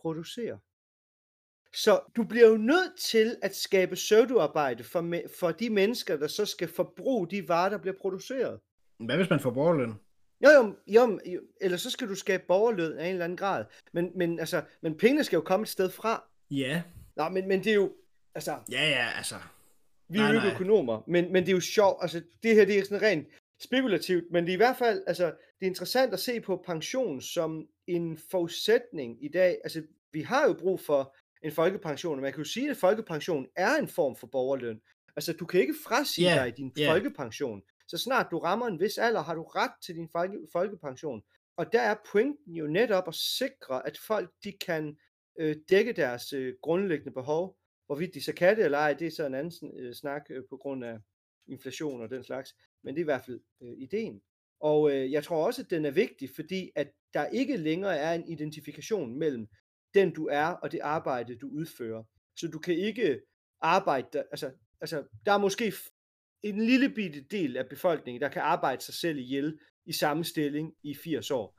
[0.00, 0.58] producerer.
[1.74, 6.44] Så du bliver jo nødt til at skabe pseudoarbejde for, for de mennesker, der så
[6.44, 8.60] skal forbruge de varer, der bliver produceret.
[8.98, 9.94] Hvad hvis man får borgerløn?
[10.44, 13.64] Jo, jo, jo, jo, eller så skal du skabe borgerløn af en eller anden grad.
[13.92, 16.24] Men, men, altså, men pengene skal jo komme et sted fra.
[16.50, 16.82] Ja.
[17.16, 17.92] Nå, men, men det er jo,
[18.34, 18.58] altså...
[18.70, 19.34] Ja, ja, altså...
[20.08, 22.78] Vi er jo ikke økonomer, men, men det er jo sjovt, altså det her det
[22.78, 23.28] er sådan rent
[23.60, 27.20] spekulativt, men det er i hvert fald, altså det er interessant at se på pension
[27.20, 29.58] som en forudsætning i dag.
[29.64, 32.18] Altså vi har jo brug for en folkepension.
[32.18, 34.80] Og man kan jo sige, at folkepension er en form for borgerløn.
[35.16, 36.92] Altså, du kan ikke frasige yeah, dig din yeah.
[36.92, 37.62] folkepension.
[37.88, 41.22] Så snart du rammer en vis alder, har du ret til din folke, folkepension.
[41.56, 44.96] Og der er pointen jo netop at sikre, at folk de kan
[45.38, 47.56] øh, dække deres øh, grundlæggende behov.
[47.86, 50.42] Hvorvidt de så kan det eller ej, det er så en anden øh, snak øh,
[50.50, 50.98] på grund af
[51.48, 52.54] inflation og den slags.
[52.84, 54.22] Men det er i hvert fald øh, ideen.
[54.60, 58.14] Og øh, jeg tror også, at den er vigtig, fordi at der ikke længere er
[58.14, 59.48] en identifikation mellem
[59.96, 62.02] den du er, og det arbejde, du udfører.
[62.36, 63.20] Så du kan ikke
[63.60, 65.72] arbejde, der, altså, altså der er måske
[66.42, 70.74] en lille bitte del af befolkningen, der kan arbejde sig selv ihjel i samme stilling
[70.82, 71.58] i 80 år.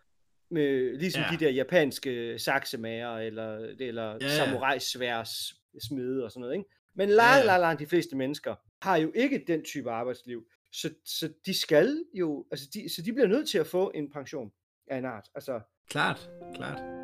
[0.52, 1.38] Med, ligesom ja.
[1.38, 4.30] de der japanske saksemager, eller, eller ja, ja.
[4.30, 6.54] samurai-sværs smede og sådan noget.
[6.54, 6.70] Ikke?
[6.96, 10.48] Men langt, langt, langt de fleste mennesker har jo ikke den type arbejdsliv.
[10.72, 14.12] Så, så de skal jo, altså de, så de bliver nødt til at få en
[14.12, 14.52] pension
[14.88, 15.28] af en art.
[15.36, 16.97] Altså, Klart, klart.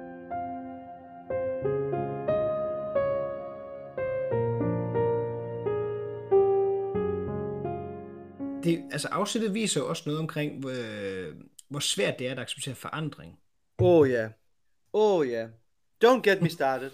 [8.64, 11.36] Det, altså afsættet viser jo også noget omkring, øh,
[11.70, 13.40] hvor svært det er at acceptere forandring.
[13.78, 14.30] Oh ja.
[14.94, 15.48] Oh ja.
[16.06, 16.92] Don't get me started.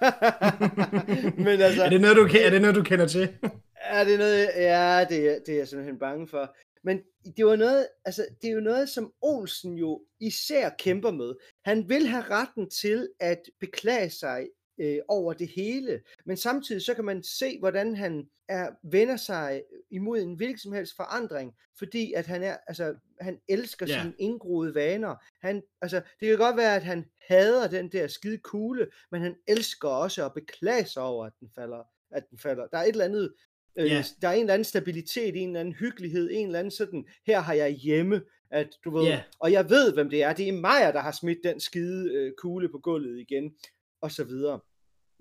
[1.44, 3.38] Men altså, er, det noget, du, er det noget, du kender til?
[3.74, 6.56] er det noget, ja, det, er, det er jeg simpelthen bange for.
[6.84, 7.00] Men
[7.36, 11.34] det var noget, altså, det er jo noget, som Olsen jo især kæmper med.
[11.64, 14.46] Han vil have retten til at beklage sig
[14.78, 16.00] øh, over det hele.
[16.26, 20.72] Men samtidig så kan man se, hvordan han er, vender sig imod en hvilken som
[20.72, 24.02] helst forandring, fordi at han er, altså, han elsker yeah.
[24.02, 25.14] sine indgroede vaner.
[25.46, 29.34] Han, altså, det kan godt være, at han hader den der skide kugle, men han
[29.48, 31.82] elsker også at beklage sig over, at den falder.
[32.10, 32.66] At den falder.
[32.66, 33.32] Der er et eller andet
[33.78, 34.04] Øh, yeah.
[34.22, 37.40] Der er en eller anden stabilitet, en eller anden hyggelighed, en eller anden sådan, her
[37.40, 39.20] har jeg hjemme, at du ved, yeah.
[39.38, 40.32] og jeg ved, hvem det er.
[40.32, 43.54] Det er Maja, der har smidt den skide øh, kugle på gulvet igen,
[44.02, 44.60] og så videre.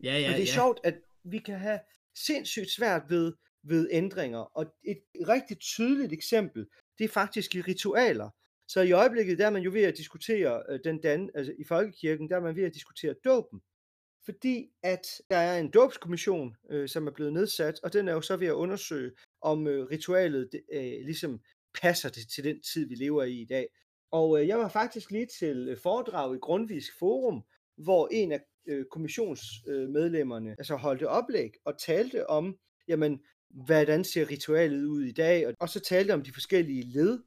[0.04, 0.54] Ja, ja, og det er ja.
[0.54, 1.80] sjovt, at vi kan have
[2.16, 4.40] sindssygt svært ved, ved ændringer.
[4.40, 6.68] Og et rigtig tydeligt eksempel,
[6.98, 8.30] det er faktisk i ritualer.
[8.68, 11.64] Så i øjeblikket, der er man jo ved at diskutere øh, den dan, altså i
[11.64, 13.62] folkekirken, der er man ved at diskutere dåben.
[14.26, 18.22] Fordi at der er en dåbskommission, øh, som er blevet nedsat, og den er jo
[18.22, 19.12] så ved at undersøge,
[19.42, 21.42] om øh, ritualet øh, ligesom
[21.82, 23.68] passer det til den tid, vi lever i i dag.
[24.12, 27.44] Og øh, jeg var faktisk lige til øh, foredrag i Grundvisk Forum,
[27.78, 32.58] hvor en af øh, kommissionsmedlemmerne øh, altså holdte oplæg og talte om,
[32.88, 33.20] jamen,
[33.66, 37.20] hvordan ser ritualet ud i dag, og, og så talte om de forskellige led.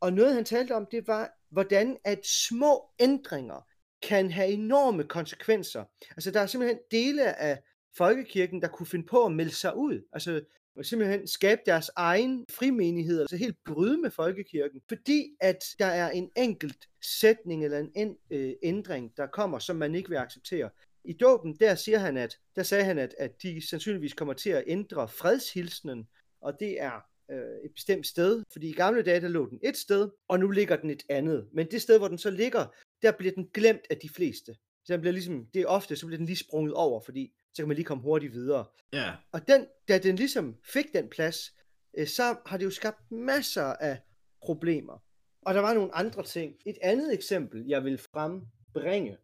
[0.00, 3.66] Og noget han talte om, det var, hvordan at små ændringer
[4.02, 5.84] kan have enorme konsekvenser.
[6.10, 7.62] Altså der er simpelthen dele af
[7.96, 10.08] folkekirken, der kunne finde på at melde sig ud.
[10.12, 10.40] Altså
[10.84, 16.30] simpelthen skabe deres egen frimenighed, altså helt bryde med folkekirken, fordi at der er en
[16.36, 20.70] enkelt sætning eller en øh, ændring, der kommer, som man ikke vil acceptere.
[21.04, 24.50] I dåben, der siger han, at der sagde han, at, at de sandsynligvis kommer til
[24.50, 26.08] at ændre fredshilsenen,
[26.40, 27.00] og det er
[27.30, 30.50] øh, et bestemt sted, fordi i gamle dage, der lå den et sted, og nu
[30.50, 31.48] ligger den et andet.
[31.52, 32.66] Men det sted, hvor den så ligger,
[33.02, 34.56] der bliver den glemt af de fleste.
[34.84, 37.62] Så den bliver ligesom, det er ofte, så bliver den lige sprunget over, fordi så
[37.62, 38.64] kan man lige komme hurtigt videre.
[38.92, 39.12] Ja.
[39.32, 41.52] Og den, da den ligesom fik den plads,
[41.98, 43.98] øh, så har det jo skabt masser af
[44.42, 45.02] problemer.
[45.42, 46.54] Og der var nogle andre ting.
[46.66, 49.16] Et andet eksempel, jeg vil frembringe,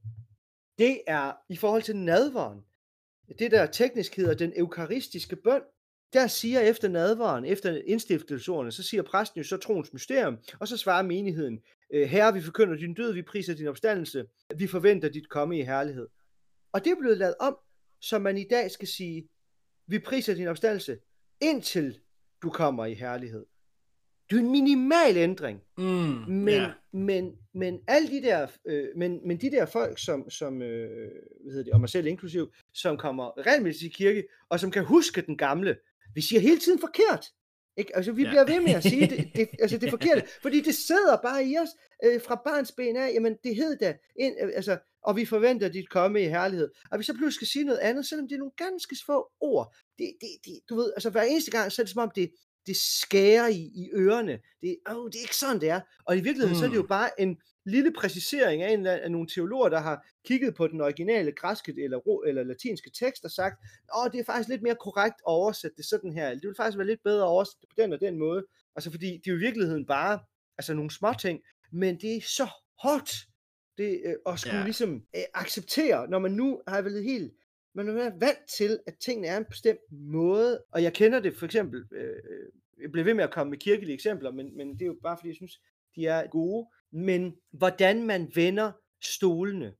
[0.79, 2.61] det er i forhold til nadvaren.
[3.39, 5.63] Det der teknisk hedder den eukaristiske bøn.
[6.13, 10.77] Der siger efter nadvaren, efter indstiftelseordene, så siger præsten jo så troens mysterium, og så
[10.77, 11.61] svarer menigheden,
[11.95, 14.27] øh, Herre, vi forkynder din død, vi priser din opstandelse,
[14.57, 16.09] vi forventer dit komme i herlighed.
[16.73, 17.59] Og det er blevet lavet om
[18.03, 19.29] så man i dag skal sige,
[19.87, 20.99] vi priser din opstandelse,
[21.41, 22.01] indtil
[22.43, 23.47] du kommer i herlighed.
[24.31, 25.61] Det er en minimal ændring.
[25.79, 26.71] Mm, men, yeah.
[26.93, 31.11] men, men alle de der, øh, men, men de der folk, som, som øh,
[31.43, 34.85] hvad hedder det, og mig selv inklusiv, som kommer regelmæssigt i kirke, og som kan
[34.85, 35.77] huske den gamle,
[36.15, 37.27] vi siger hele tiden forkert.
[37.77, 37.97] Ikke?
[37.97, 38.29] Altså, vi ja.
[38.29, 41.45] bliver ved med at sige, det, det, altså, det er forkert, fordi det sidder bare
[41.45, 41.69] i os
[42.05, 45.69] øh, fra barns ben af, jamen det hed da, ind, øh, altså, og vi forventer
[45.69, 46.71] dit komme i herlighed.
[46.91, 49.75] Og vi så pludselig skal sige noget andet, selvom det er nogle ganske få ord.
[49.99, 52.31] Det, det, det, du ved, altså hver eneste gang, så er det som om, det,
[52.67, 54.39] det skærer i, i ørerne.
[54.61, 55.81] Det, oh, det er ikke sådan, det er.
[56.05, 56.59] Og i virkeligheden, mm.
[56.59, 56.89] så er det jo mm.
[56.89, 57.37] bare en
[57.67, 62.21] lille præcisering af, en, af nogle teologer, der har kigget på den originale græske eller,
[62.27, 63.55] eller latinske tekst og sagt,
[63.97, 66.31] åh, det er faktisk lidt mere korrekt at oversætte det sådan her.
[66.31, 68.45] Det vil faktisk være lidt bedre at oversætte det på den og den måde.
[68.77, 70.19] Altså fordi det er jo i virkeligheden bare
[70.59, 71.41] altså nogle små ting,
[71.73, 72.49] men det er så
[72.83, 73.11] hårdt
[73.79, 74.65] det, øh, at skulle ja.
[74.65, 77.33] ligesom øh, acceptere, når man nu har været helt
[77.75, 81.47] man er vant til, at tingene er en bestemt måde, og jeg kender det for
[81.47, 82.17] eksempel, øh,
[82.83, 85.17] jeg bliver ved med at komme med kirkelige eksempler, men, men det er jo bare
[85.17, 85.61] fordi, jeg synes,
[85.97, 88.73] de er gode, men hvordan man vender
[89.05, 89.75] stolene,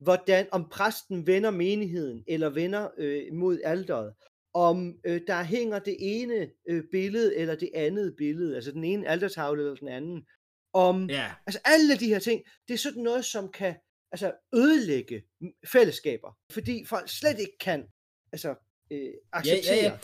[0.00, 4.14] hvordan, om præsten vender menigheden, eller vender øh, mod alderet,
[4.54, 9.08] om øh, der hænger det ene øh, billede, eller det andet billede, altså den ene
[9.08, 10.26] altertavle eller den anden,
[10.72, 11.30] om, yeah.
[11.46, 13.74] altså alle de her ting, det er sådan noget, som kan
[14.12, 15.22] altså ødelægge
[15.66, 17.84] fællesskaber, fordi folk slet ikke kan
[18.32, 18.54] altså,
[18.90, 19.76] øh, acceptere.
[19.76, 19.98] Ja, ja, ja.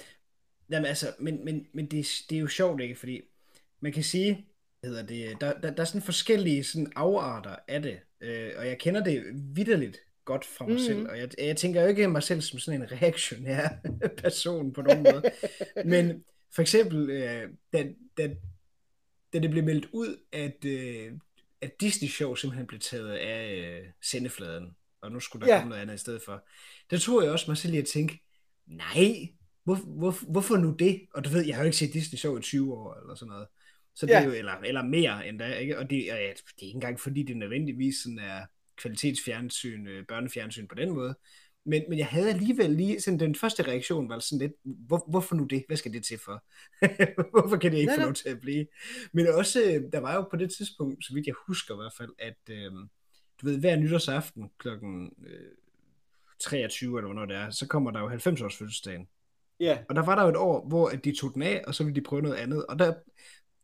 [0.70, 2.94] Jamen altså, men, men, men det, det er jo sjovt, ikke?
[2.94, 3.20] Fordi
[3.80, 4.46] man kan sige,
[4.84, 8.78] hedder det, der, der, der er sådan forskellige sådan afarter af det, øh, og jeg
[8.78, 9.24] kender det
[9.56, 10.78] vidderligt godt fra mig mm.
[10.78, 13.68] selv, og jeg, jeg tænker jo ikke mig selv som sådan en reaktionær
[14.22, 15.22] person på nogen måde,
[15.90, 17.86] men for eksempel, øh, da,
[18.16, 18.30] da,
[19.34, 21.12] da det blev meldt ud, at, øh,
[21.60, 25.60] at Disney-show simpelthen blev taget af øh, sendefladen, og nu skulle der ja.
[25.60, 26.46] komme noget andet i stedet for,
[26.90, 28.20] der tror jeg også mig selv lige at tænke,
[28.66, 29.28] nej,
[29.64, 31.00] hvor, hvor, hvorfor nu det?
[31.14, 33.30] Og du ved, jeg har jo ikke set Disney Show i 20 år, eller sådan
[33.30, 33.46] noget.
[33.94, 34.20] Så det ja.
[34.20, 35.78] er jo, eller, eller mere end da, ikke?
[35.78, 40.06] Og det, og ja, det er ikke engang fordi, det nødvendigvis sådan er kvalitetsfjernsyn, øh,
[40.08, 41.14] børnefjernsyn på den måde.
[41.66, 45.34] Men, men jeg havde alligevel lige, sådan den første reaktion var sådan lidt, hvor, hvorfor
[45.34, 45.64] nu det?
[45.66, 46.44] Hvad skal det til for?
[47.40, 48.66] hvorfor kan det ikke nej, få lov til at blive?
[49.12, 51.92] Men også, øh, der var jo på det tidspunkt, så vidt jeg husker i hvert
[51.98, 52.72] fald, at øh,
[53.40, 55.50] du ved, hver nytårsaften klokken øh,
[56.40, 59.08] 23 eller hvornår det er, så kommer der jo 90 års fødselsdagen.
[59.60, 59.64] Ja.
[59.64, 59.78] Yeah.
[59.88, 62.00] Og der var der jo et år, hvor de tog den af, og så ville
[62.00, 62.66] de prøve noget andet.
[62.66, 62.94] Og der,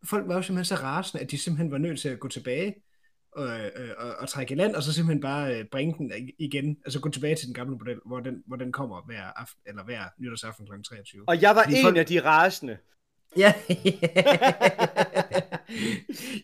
[0.04, 2.74] folk var jo simpelthen så rasende, at de simpelthen var nødt til at gå tilbage
[3.32, 6.76] og, øh, og, og trække i land, og så simpelthen bare øh, bringe den igen,
[6.84, 9.84] altså gå tilbage til den gamle model, hvor den, hvor den kommer hver, aften, eller
[9.84, 10.72] hver nytårsaften kl.
[10.82, 11.24] 23.
[11.28, 11.96] Og jeg var Fordi en folk...
[11.96, 12.78] af de rasende.
[13.36, 13.54] Ja.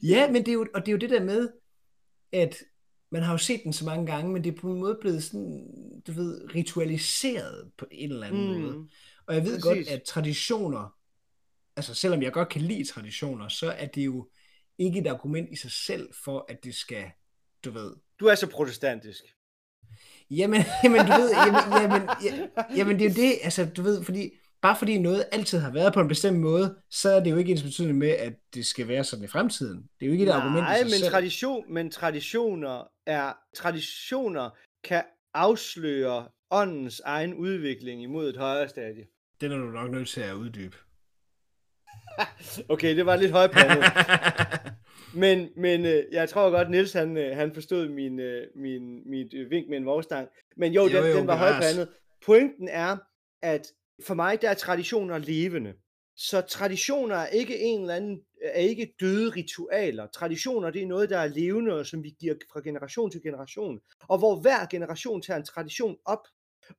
[0.13, 1.49] ja, men det er jo, og det er jo det der med,
[2.33, 2.57] at
[3.11, 5.23] man har jo set den så mange gange, men det er på en måde blevet
[5.23, 5.67] sådan,
[6.07, 8.61] du ved, ritualiseret på en eller anden mm.
[8.61, 8.89] måde.
[9.27, 9.65] Og jeg ved Præcis.
[9.65, 10.95] godt, at traditioner,
[11.77, 14.29] altså selvom jeg godt kan lide traditioner, så er det jo
[14.79, 17.05] ikke et argument i sig selv for, at det skal,
[17.65, 17.93] du ved...
[18.21, 19.23] Du er så protestantisk.
[20.31, 22.09] Jamen, jamen du ved, jamen, jamen,
[22.77, 24.31] jamen, det er jo det, altså du ved, fordi
[24.63, 27.53] bare fordi noget altid har været på en bestemt måde, så er det jo ikke
[27.53, 29.79] ens betydende med, at det skal være sådan i fremtiden.
[29.79, 31.11] Det er jo ikke et Nej, argument i sig men selv.
[31.11, 34.51] tradition, men traditioner er, traditioner
[34.85, 35.03] kan
[35.35, 39.07] afsløre åndens egen udvikling imod et højere stadie.
[39.41, 40.77] Den er du nok nødt til at uddybe.
[42.69, 43.85] okay, det var lidt højpandet.
[45.23, 49.35] men men øh, jeg tror godt, Nils han, øh, han forstod min, øh, min, mit
[49.35, 50.29] øh, vink med en vognstang.
[50.57, 51.89] Men jo, jo, den, jo, den var højpandet.
[52.27, 52.97] Pointen er,
[53.43, 53.67] at
[54.07, 55.75] for mig der er traditioner levende.
[56.19, 60.07] Så traditioner er ikke en eller anden, er ikke døde ritualer.
[60.07, 63.81] Traditioner, det er noget, der er levende, og som vi giver fra generation til generation.
[64.09, 66.27] Og hvor hver generation tager en tradition op,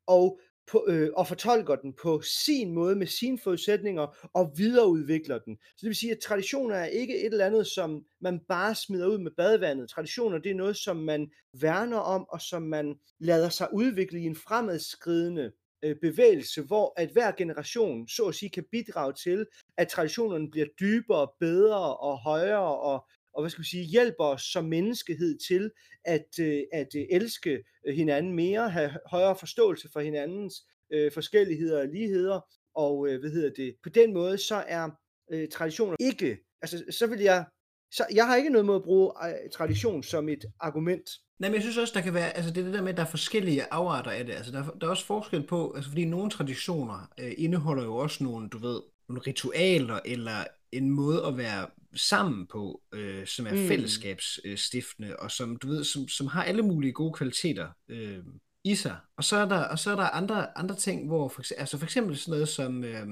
[0.07, 0.39] og
[0.71, 5.57] på, øh, og fortolker den på sin måde med sine forudsætninger og videreudvikler den.
[5.61, 9.07] Så det vil sige, at traditioner er ikke et eller andet, som man bare smider
[9.07, 9.89] ud med badevandet.
[9.89, 14.25] Traditioner det er noget, som man værner om, og som man lader sig udvikle i
[14.25, 15.51] en fremadskridende
[15.83, 19.45] øh, bevægelse, hvor at hver generation så at sige kan bidrage til,
[19.77, 23.05] at traditionerne bliver dybere, bedre og højere og,
[23.37, 25.71] og hvad skal vi sige, hjælper os som menneskehed til
[26.05, 30.53] at, øh, at øh, elske øh, hinanden mere, have højere forståelse for hinandens
[30.93, 32.39] øh, forskelligheder og ligheder,
[32.75, 34.89] og øh, hvad hedder det, på den måde så er
[35.31, 37.45] øh, traditioner ikke, altså så vil jeg,
[37.91, 41.09] så jeg har ikke noget mod at bruge øh, tradition som et argument.
[41.39, 42.97] Nej, men jeg synes også, der kan være, altså det er det der med, at
[42.97, 46.05] der er forskellige afarter af det, altså der, der er også forskel på, altså fordi
[46.05, 51.67] nogle traditioner øh, indeholder jo også nogle, du ved, ritualer, eller en måde at være
[51.95, 53.67] sammen på, øh, som er mm.
[53.67, 58.23] fællesskabsstiftende, og som du ved, som, som har alle mulige gode kvaliteter øh,
[58.63, 58.97] i sig.
[59.17, 61.85] Og så er der, og så er der andre, andre ting, hvor for, altså for
[61.85, 63.07] eksempel sådan noget som, øh,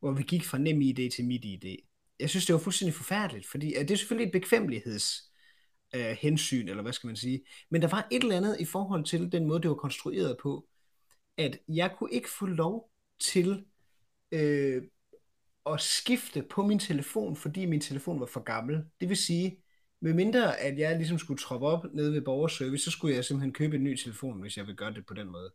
[0.00, 1.90] hvor vi gik fra nem idé til midt idé.
[2.20, 5.32] Jeg synes, det var fuldstændig forfærdeligt, fordi det er selvfølgelig et bekvemmeligheds
[5.94, 7.44] øh, hensyn, eller hvad skal man sige.
[7.70, 10.66] Men der var et eller andet i forhold til den måde, det var konstrueret på,
[11.36, 13.64] at jeg kunne ikke få lov til
[14.32, 14.82] øh,
[15.66, 18.84] at skifte på min telefon, fordi min telefon var for gammel.
[19.00, 19.58] Det vil sige,
[20.00, 23.76] medmindre at jeg ligesom skulle troppe op nede ved borgerservice, så skulle jeg simpelthen købe
[23.76, 25.52] en ny telefon, hvis jeg ville gøre det på den måde.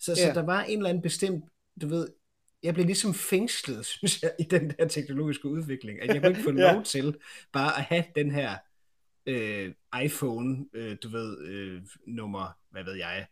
[0.00, 0.28] Så, ja.
[0.28, 1.44] så der var en eller anden bestemt,
[1.80, 2.08] du ved,
[2.62, 6.42] jeg blev ligesom fængslet, synes jeg, i den der teknologiske udvikling, at jeg kunne ikke
[6.42, 6.72] få ja.
[6.72, 7.16] lov til
[7.52, 8.56] bare at have den her
[9.26, 9.72] øh,
[10.04, 13.26] iPhone, øh, du ved, øh, nummer, hvad ved jeg,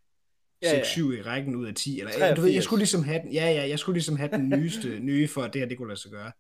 [0.65, 1.19] 6-7 ja, ja.
[1.19, 2.01] i rækken ud af 10.
[2.01, 2.37] Eller, 83.
[2.37, 4.99] du ved, jeg skulle ligesom have den, ja, ja, jeg skulle ligesom have den nyeste
[5.11, 6.33] nye, for at det her, det kunne lade sig gøre.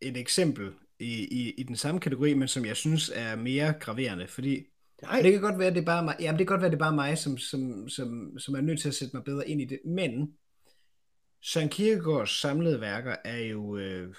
[0.00, 4.28] Et eksempel i, i, i den samme kategori, men som jeg synes er mere graverende,
[4.28, 4.66] fordi
[5.02, 5.22] Nej.
[5.22, 6.84] det kan godt være, det er bare mig, jamen, det kan godt være, det er
[6.84, 9.64] bare mig, som, som, som, som er nødt til at sætte mig bedre ind i
[9.64, 10.34] det, men
[11.42, 14.14] Søren Kierkegaards samlede værker er jo, øh,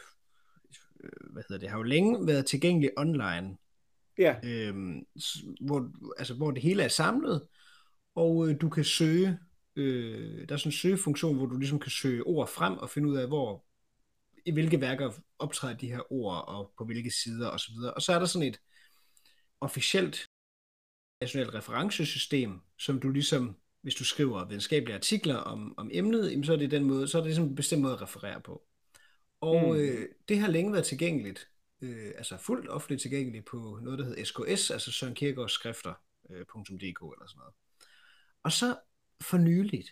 [1.34, 3.57] hvad hedder det, har jo længe været tilgængelige online.
[4.18, 4.36] Ja.
[4.43, 5.05] Øhm,
[5.61, 7.47] hvor, altså, hvor det hele er samlet,
[8.16, 9.39] og øh, du kan søge,
[9.76, 13.09] øh, der er sådan en søgefunktion, hvor du ligesom kan søge ord frem og finde
[13.09, 13.66] ud af, hvor
[14.45, 17.74] i hvilke værker optræder de her ord, og på hvilke sider osv.
[17.84, 18.59] Og, og så er der sådan et
[19.61, 20.28] officielt
[21.22, 26.57] nationalt referencesystem, som du ligesom, hvis du skriver videnskabelige artikler om, om emnet, så er
[26.57, 28.63] det den måde, så er det ligesom en bestemt måde at referere på.
[29.41, 29.76] Og mm.
[29.76, 31.49] øh, det har længe været tilgængeligt,
[31.82, 37.09] øh, altså fuldt offentligt tilgængeligt på noget, der hedder SKS, altså Søren Kierkegaards skrifter.dk øh,
[37.13, 37.53] eller sådan noget.
[38.46, 38.76] Og så
[39.22, 39.89] for nyligt,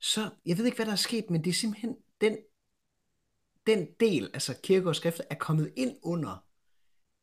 [0.00, 2.38] så, jeg ved ikke, hvad der er sket, men det er simpelthen den,
[3.66, 6.44] den del, altså kirkegårdsskrifter, er kommet ind under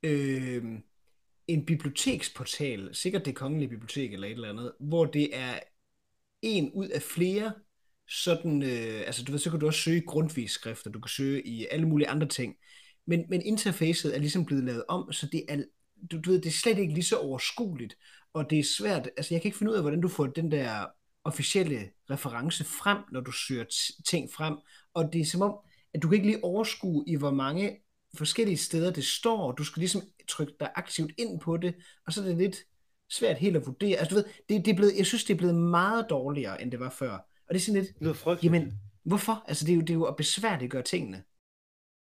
[0.04, 0.64] øh,
[1.48, 5.60] en biblioteksportal, sikkert det kongelige bibliotek eller et eller andet, hvor det er
[6.41, 7.54] en ud af flere
[8.08, 11.48] sådan, øh, altså du ved, så kan du også søge grundvis skrifter, du kan søge
[11.48, 12.56] i alle mulige andre ting.
[13.06, 15.64] Men, men interfacet er ligesom blevet lavet om, så det er,
[16.12, 17.98] du, du ved, det er slet ikke lige så overskueligt,
[18.38, 20.51] og det er svært, altså jeg kan ikke finde ud af, hvordan du får den
[20.51, 20.85] der
[21.23, 23.65] officielle reference frem, når du søger
[24.09, 24.57] ting frem,
[24.93, 25.57] og det er som om,
[25.93, 27.77] at du kan ikke lige overskue i, hvor mange
[28.17, 31.75] forskellige steder det står, du skal ligesom trykke dig aktivt ind på det,
[32.05, 32.57] og så er det lidt
[33.09, 33.97] svært helt at vurdere.
[33.97, 36.71] Altså du ved, det, det er blevet, jeg synes, det er blevet meget dårligere, end
[36.71, 37.11] det var før.
[37.47, 39.43] Og det er sådan lidt, det jamen, hvorfor?
[39.47, 41.23] Altså det er jo, det er jo at besværliggøre tingene.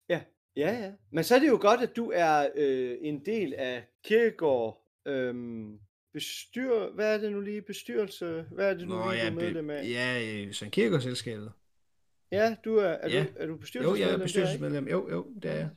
[0.09, 0.21] Ja,
[0.55, 0.91] ja, ja.
[1.11, 5.79] Men så er det jo godt, at du er øh, en del af Kirkegård øhm,
[6.17, 6.89] bestyr...
[6.95, 7.61] Hvad er det nu lige?
[7.61, 8.45] Bestyrelse?
[8.51, 9.89] Hvad er det nu Nå, lige, ja, du er medlem af?
[9.89, 11.51] Ja, øh, Søren Kirkegaard-selskabet.
[12.31, 13.23] Ja, du er, er, ja.
[13.23, 14.03] du, er du bestyrelsesmedlem?
[14.03, 14.87] Jo, jeg er bestyrelsesmedlem.
[14.87, 15.69] Jo, jo, det er jeg.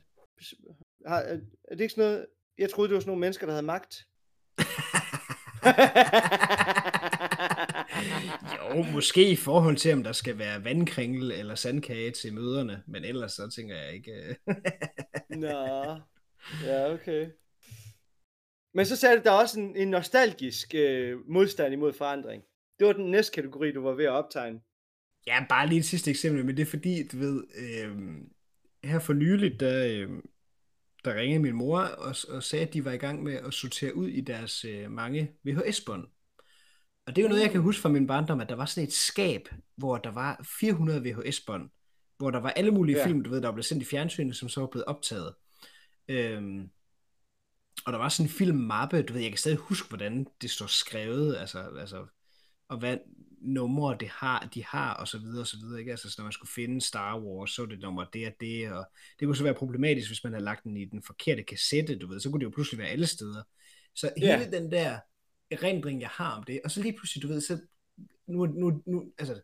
[1.07, 2.25] Har, er, er det ikke sådan noget...
[2.57, 4.07] Jeg troede, det var sådan nogle mennesker, der havde magt.
[8.57, 13.05] jo, måske i forhold til, om der skal være vandkringel eller sandkage til møderne, men
[13.05, 14.11] ellers så tænker jeg ikke...
[14.11, 14.35] Øh.
[15.29, 15.97] Nå,
[16.65, 17.29] ja, okay.
[18.73, 22.43] Men så du, der er også en, en nostalgisk øh, modstand imod forandring.
[22.79, 24.59] Det var den næste kategori, du var ved at optegne.
[25.27, 27.97] Ja, bare lige et sidste eksempel, men det er fordi, du ved, øh,
[28.83, 30.09] her for nyligt, der, øh,
[31.05, 33.95] der ringede min mor og, og sagde, at de var i gang med at sortere
[33.95, 36.07] ud i deres øh, mange VHS-bånd.
[37.05, 37.65] Og det er jo noget, jeg kan mm.
[37.65, 41.69] huske fra min barndom, at der var sådan et skab, hvor der var 400 VHS-bånd,
[42.17, 43.07] hvor der var alle mulige ja.
[43.07, 45.33] film, du ved, der blev sendt i fjernsynet, som så var blevet optaget.
[46.07, 46.69] Øhm,
[47.85, 50.67] og der var sådan en filmmappe, du ved, jeg kan stadig huske, hvordan det står
[50.67, 52.05] skrevet, altså, altså
[52.67, 52.97] og hvad
[53.41, 55.91] numre det har, de har, og så videre, og så videre, ikke?
[55.91, 58.71] Altså, så når man skulle finde Star Wars, så var det nummer det og det,
[58.71, 58.85] og
[59.19, 62.07] det kunne så være problematisk, hvis man havde lagt den i den forkerte kassette, du
[62.07, 63.43] ved, så kunne det jo pludselig være alle steder.
[63.95, 64.51] Så hele yeah.
[64.51, 64.99] den der
[65.51, 67.59] erindring, jeg har om det, og så lige pludselig, du ved, så
[68.27, 69.41] nu, nu, nu, altså,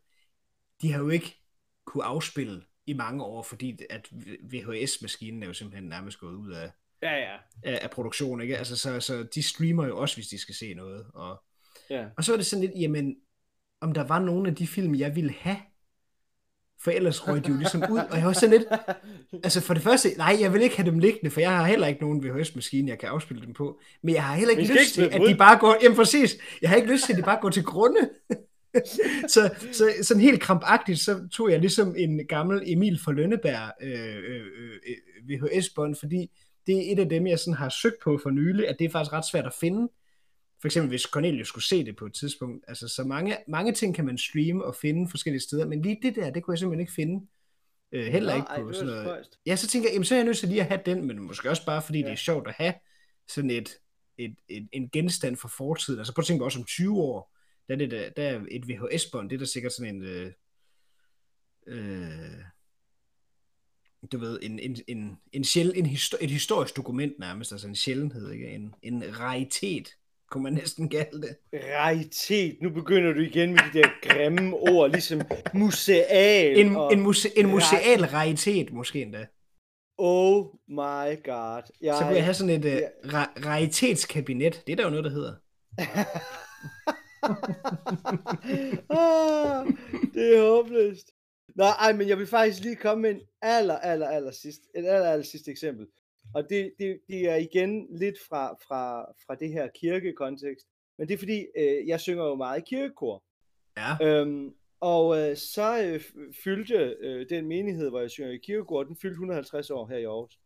[0.82, 1.40] de har jo ikke
[1.86, 4.10] kunne afspille i mange år, fordi at
[4.44, 6.72] VHS-maskinen er jo simpelthen nærmest gået ud af,
[7.02, 7.36] ja, ja.
[7.64, 8.58] af, af produktion, ikke?
[8.58, 11.44] Altså, så, så de streamer jo også, hvis de skal se noget, og,
[11.90, 12.06] ja.
[12.18, 13.16] og så er det sådan lidt, jamen,
[13.82, 15.58] om der var nogle af de film, jeg ville have,
[16.84, 18.68] for ellers røg de jo ligesom ud, og jeg var sådan lidt,
[19.46, 21.88] altså for det første, nej, jeg vil ikke have dem liggende, for jeg har heller
[21.88, 25.02] ikke nogen VHS-maskine, jeg kan afspille dem på, men jeg har heller ikke lyst til,
[25.02, 27.50] at de bare går, jamen præcis, jeg har ikke lyst til, at de bare går
[27.50, 28.10] til grunde.
[29.34, 34.16] så, så sådan helt krampagtigt, så tog jeg ligesom en gammel Emil fra Lønneberg øh,
[34.16, 34.42] øh,
[34.88, 36.32] øh, VHS-bånd, fordi
[36.68, 38.90] det er et af dem, jeg sådan har søgt på for nylig, at det er
[38.90, 39.90] faktisk ret svært at finde,
[40.62, 43.96] for eksempel hvis Cornelius skulle se det på et tidspunkt, altså så mange, mange ting
[43.96, 46.82] kan man streame og finde forskellige steder, men lige det der, det kunne jeg simpelthen
[46.82, 47.28] ikke finde.
[47.92, 49.28] Øh, heller Nå, ikke på ej, sådan noget.
[49.46, 51.20] Ja, så tænker jeg, jamen, så er jeg nødt til lige at have den, men
[51.20, 52.06] måske også bare fordi ja.
[52.06, 52.74] det er sjovt at have
[53.28, 53.70] sådan et,
[54.18, 56.00] et, et, en genstand for fortiden.
[56.00, 57.36] Altså prøv at tænke også om 20 år,
[57.68, 60.32] der er, det der, der er et VHS-bånd, det er der sikkert sådan en, øh,
[61.68, 62.42] øh,
[64.12, 67.76] du ved, en, en, en, en, sjæl, en histor, et historisk dokument nærmest, altså en
[67.76, 68.50] sjældenhed, ikke?
[68.50, 69.90] En, en raritet,
[70.32, 71.38] kunne man næsten kalde det.
[71.54, 72.58] Raritet.
[72.62, 75.22] Nu begynder du igen med de der grimme ord, ligesom
[75.54, 76.58] museal.
[76.58, 76.94] En, og...
[76.94, 79.26] en, muse, en museal raritet, måske endda.
[79.98, 81.62] Oh my god.
[81.82, 81.96] Jeg...
[81.96, 82.80] Så kunne jeg have sådan et uh,
[83.12, 84.64] ra- raritetskabinet.
[84.68, 85.34] Det er der jo noget, der hedder.
[88.90, 89.68] ah,
[90.14, 91.17] det er håbløst.
[91.58, 94.86] Nå, ej, men jeg vil faktisk lige komme med en aller, aller, aller sidst, et
[94.86, 95.88] aller, aller sidste eksempel.
[96.34, 100.68] Og det, det, det er igen lidt fra, fra, fra det her kirkekontekst.
[100.98, 103.24] Men det er fordi, øh, jeg synger jo meget i kirkekor.
[103.78, 104.08] Ja.
[104.08, 106.02] Øhm, og øh, så øh,
[106.44, 110.04] fyldte øh, den menighed, hvor jeg synger i kirkekor, den fyldte 150 år her i
[110.04, 110.40] Aarhus.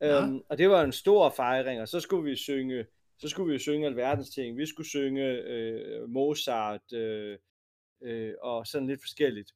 [0.00, 0.22] Ja.
[0.22, 2.86] Øhm, og det var en stor fejring, og så skulle vi synge,
[3.18, 4.58] så skulle vi synge alverdens ting.
[4.58, 7.38] Vi skulle synge øh, Mozart øh,
[8.02, 9.52] øh, og sådan lidt forskelligt.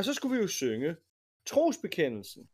[0.00, 0.96] Og så skulle vi jo synge
[1.46, 2.50] trosbekendelsen.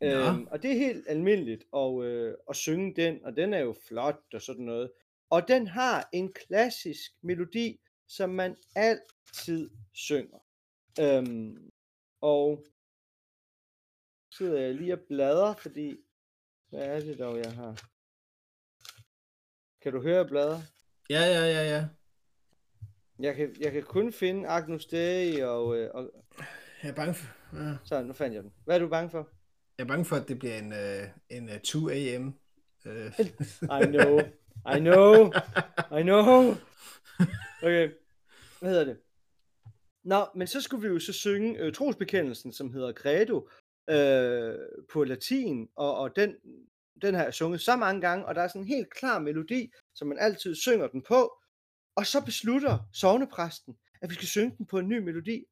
[0.00, 0.32] Ja.
[0.32, 3.74] Øhm, og det er helt almindeligt at, øh, at synge den, og den er jo
[3.88, 4.92] flot og sådan noget.
[5.30, 10.38] Og den har en klassisk melodi, som man altid synger.
[11.00, 11.70] Øhm,
[12.20, 12.66] og
[14.30, 15.96] så sidder jeg lige og bladrer, fordi
[16.68, 17.90] hvad er det dog, jeg har?
[19.82, 20.62] Kan du høre bladre?
[21.10, 21.88] Ja, ja, ja, ja.
[23.18, 26.24] Jeg kan, jeg kan kun finde Agnus Dei og, øh, og...
[26.82, 27.26] Jeg er bange for...
[27.56, 27.76] Ja.
[27.84, 28.52] Så, nu fandt jeg den.
[28.64, 29.28] Hvad er du bange for?
[29.78, 32.26] Jeg er bange for, at det bliver en, uh, en uh, 2 a.m.
[32.86, 33.20] Uh.
[33.82, 34.20] I know.
[34.76, 35.32] I know.
[35.98, 36.54] I know.
[37.62, 37.90] Okay.
[38.60, 38.98] Hvad hedder det?
[40.04, 43.48] Nå, men så skulle vi jo så synge øh, trosbekendelsen, som hedder Credo,
[43.90, 44.54] øh,
[44.92, 46.34] på latin, og, og den,
[47.02, 49.72] den har jeg sunget så mange gange, og der er sådan en helt klar melodi,
[49.94, 51.38] som man altid synger den på,
[51.96, 55.44] og så beslutter sovnepræsten, at vi skal synge den på en ny melodi,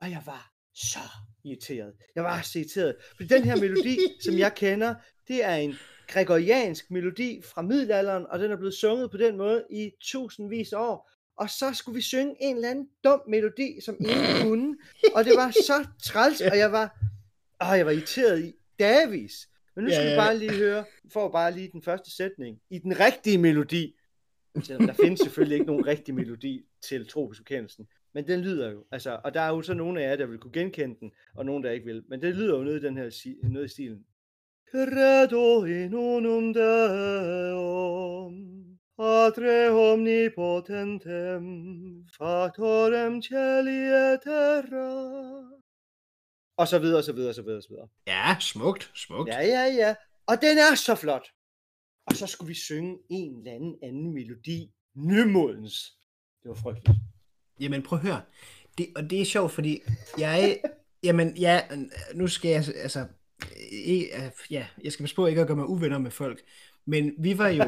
[0.00, 0.98] og jeg var så
[1.44, 1.92] irriteret.
[2.14, 2.96] Jeg var så irriteret.
[3.16, 4.94] For den her melodi, som jeg kender,
[5.28, 5.74] det er en
[6.08, 10.78] gregoriansk melodi fra middelalderen, og den er blevet sunget på den måde i tusindvis af
[10.78, 11.10] år.
[11.36, 14.76] Og så skulle vi synge en eller anden dum melodi, som ingen kunne.
[15.14, 16.98] Og det var så træls, og jeg var,
[17.64, 19.48] åh, jeg var irriteret i davis.
[19.76, 20.14] Men nu skal ja, ja.
[20.14, 23.94] vi bare lige høre, for bare lige den første sætning, i den rigtige melodi.
[24.62, 27.86] Selvom der findes selvfølgelig ikke nogen rigtig melodi til tropisk bekendelsen.
[28.14, 30.38] Men den lyder jo, altså, og der er jo så nogle af jer, der vil
[30.38, 32.04] kunne genkende den, og nogen, der ikke vil.
[32.08, 34.04] Men det lyder jo noget i den her noget i stilen.
[34.70, 38.34] Credo in unum Deum,
[38.98, 41.44] Patre omnipotentem,
[42.18, 43.80] factorem celi
[44.14, 45.62] et terra.
[46.56, 47.88] Og så videre, og så videre, og så videre, og så videre.
[48.06, 49.28] Ja, smukt, smukt.
[49.28, 49.94] Ja, ja, ja.
[50.26, 51.26] Og den er så flot.
[52.06, 54.72] Og så skulle vi synge en eller anden anden melodi.
[54.94, 55.98] Nymodens.
[56.42, 56.98] Det var frygteligt.
[57.62, 58.20] Jamen prøv at høre.
[58.78, 59.80] Det, og det er sjovt, fordi
[60.18, 60.58] jeg...
[61.02, 61.60] jamen, ja,
[62.14, 62.64] nu skal jeg...
[62.82, 63.06] Altså,
[64.50, 66.40] ja, jeg skal passe på ikke at gøre mig uvenner med folk.
[66.86, 67.64] Men vi var jo,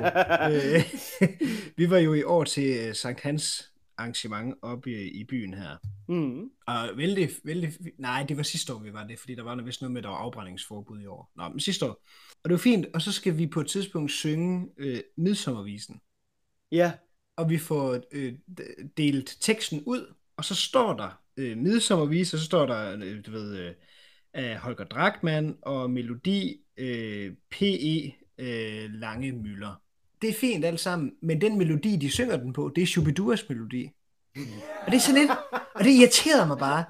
[0.55, 0.83] øh,
[1.79, 5.77] vi var jo i år til øh, Sankt Hans arrangement oppe i, i byen her.
[6.09, 6.51] Mm.
[6.67, 9.81] Og vældig, vældig, nej, det var sidste år, vi var det, fordi der var vist
[9.81, 11.33] noget med, der var afbrændingsforbud i år.
[11.37, 12.03] Nå, men sidste år.
[12.43, 16.01] Og det var fint, og så skal vi på et tidspunkt synge øh, midsommervisen.
[16.73, 16.93] Ja.
[17.37, 18.35] Og vi får øh,
[18.97, 23.31] delt teksten ud, og så står der øh, midsommervis, og så står der, øh, du
[23.31, 23.75] ved, øh,
[24.33, 28.15] af Holger Drachmann og melodi øh, P.E.
[28.39, 29.83] Øh, Lange Møller.
[30.23, 33.49] Det er fint alt sammen, men den melodi, de synger den på, det er Shubiduras
[33.49, 33.91] melodi.
[34.87, 35.31] Og det er sådan lidt,
[35.75, 36.85] og det irriterede mig bare.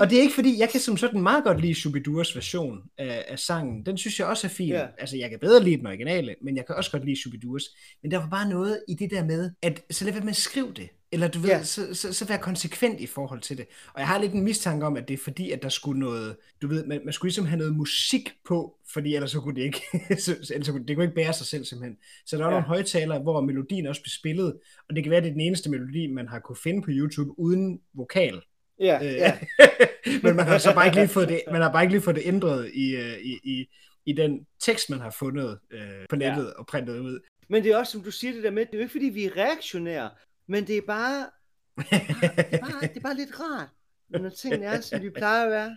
[0.00, 3.24] Og det er ikke fordi, jeg kan som sådan meget godt lide Shubiduras version af,
[3.28, 3.86] af sangen.
[3.86, 4.72] Den synes jeg også er fin.
[4.72, 4.88] Yeah.
[4.98, 7.62] Altså, jeg kan bedre lide den originale, men jeg kan også godt lide Shubiduras.
[8.02, 10.36] Men der var bare noget i det der med, at så lad være med at
[10.36, 10.88] skrive det.
[11.12, 11.62] Eller du ved, ja.
[11.62, 13.66] så, så, så være konsekvent i forhold til det.
[13.94, 16.36] Og jeg har lidt en mistanke om, at det er fordi, at der skulle noget,
[16.62, 19.62] du ved, man, man skulle ligesom have noget musik på, fordi ellers så kunne det
[19.62, 19.82] ikke,
[20.24, 21.96] så, ellers så kunne, det kunne ikke bære sig selv simpelthen.
[22.26, 22.54] Så der var ja.
[22.54, 24.58] nogle højtalere, hvor melodien også blev spillet,
[24.88, 27.38] og det kan være, det er den eneste melodi, man har kunne finde på YouTube
[27.38, 28.40] uden vokal.
[28.80, 29.38] Ja, øh, ja.
[30.22, 32.16] men man har så bare ikke lige fået det, man har bare ikke lige fået
[32.16, 33.68] det ændret i, øh, i, i,
[34.06, 35.80] i den tekst, man har fundet øh,
[36.10, 36.58] på nettet ja.
[36.58, 37.20] og printet ud.
[37.48, 39.04] Men det er også, som du siger det der med, det er jo ikke fordi,
[39.04, 40.10] vi er reaktionære,
[40.50, 41.30] men det er bare,
[41.76, 43.68] det er bare, det er bare lidt rart,
[44.08, 45.76] når tingene er, som de plejer at være.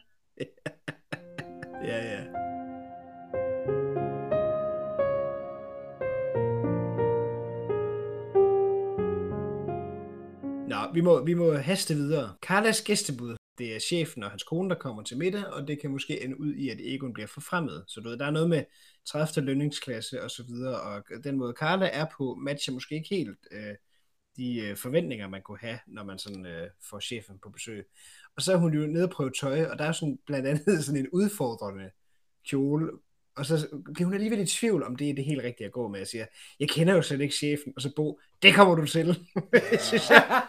[1.90, 2.24] ja, ja.
[10.68, 12.36] Nå, vi må, vi må haste videre.
[12.42, 15.92] Carlas gæstebud, det er chefen og hans kone, der kommer til middag, og det kan
[15.92, 17.84] måske ende ud i, at Egon bliver forfremmet.
[17.88, 18.64] Så du ved, der er noget med
[19.06, 19.46] 30.
[19.46, 23.76] lønningsklasse og så videre, og den måde Carla er på, matcher måske ikke helt øh,
[24.38, 27.86] de øh, forventninger, man kunne have, når man sådan øh, får chefen på besøg.
[28.36, 30.84] Og så er hun jo nede og prøve tøj, og der er sådan blandt andet
[30.86, 31.90] sådan en udfordrende
[32.50, 32.90] kjole,
[33.36, 35.88] og så bliver hun alligevel i tvivl, om det er det helt rigtige at gå
[35.88, 36.00] med.
[36.00, 36.26] Jeg siger,
[36.60, 39.08] jeg kender jo slet ikke chefen, og så Bo, det kommer du til.
[39.80, 40.42] synes jeg.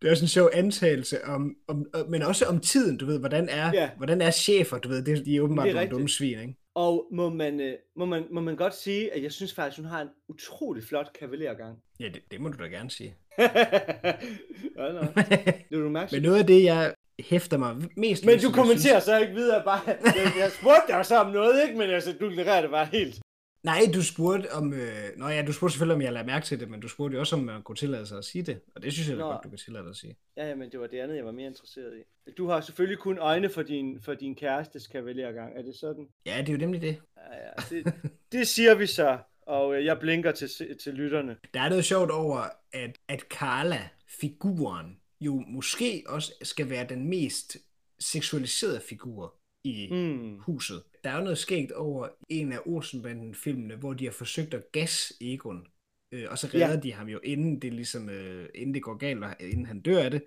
[0.00, 3.48] det er også en sjov antagelse, om, om, men også om tiden, du ved, hvordan
[3.48, 3.90] er, yeah.
[3.96, 6.56] hvordan er chefer, du ved, det, de er åbenbart det er nogle dumme svin, ikke?
[6.78, 9.90] Og må man, øh, må, man, må man godt sige, at jeg synes faktisk, hun
[9.90, 11.78] har en utrolig flot kavalergang.
[12.00, 13.14] Ja, det, det må du da gerne sige.
[13.38, 15.00] ja, nå.
[15.70, 19.04] Det du Men noget af det, jeg hæfter mig mest Men du kommenterer synes...
[19.04, 21.78] så ikke videre bare, jeg, jeg spurgte dig så om noget, ikke?
[21.78, 23.20] Men altså, du leverer det bare helt.
[23.62, 24.72] Nej, du spurgte om...
[24.72, 25.16] Øh...
[25.16, 27.20] Nå ja, du spurgte selvfølgelig, om jeg lader mærke til det, men du spurgte jo
[27.20, 28.60] også, om man kunne tillade sig at sige det.
[28.74, 30.16] Og det synes jeg da godt, du kan tillade dig at sige.
[30.36, 32.30] Ja, ja, men det var det andet, jeg var mere interesseret i.
[32.30, 35.58] Du har selvfølgelig kun øjne for din, for din kærestes kavalergang.
[35.58, 36.08] Er det sådan?
[36.26, 36.96] Ja, det er jo nemlig det.
[37.16, 37.52] Ja, ja.
[37.70, 37.94] Det,
[38.32, 40.48] det siger vi så, og øh, jeg blinker til,
[40.82, 41.36] til lytterne.
[41.54, 43.88] Der er noget sjovt over, at, at Carla,
[44.20, 47.56] figuren, jo måske også skal være den mest
[48.00, 49.34] seksualiserede figur
[49.64, 50.38] i mm.
[50.38, 50.82] huset.
[51.08, 55.12] Der er jo noget skægt over en af Olsenbanden-filmene, hvor de har forsøgt at gas
[55.20, 55.66] Egon,
[56.12, 56.76] øh, og så redder ja.
[56.76, 60.02] de ham jo, inden det, ligesom, øh, inden det går galt, og inden han dør
[60.02, 60.24] af det.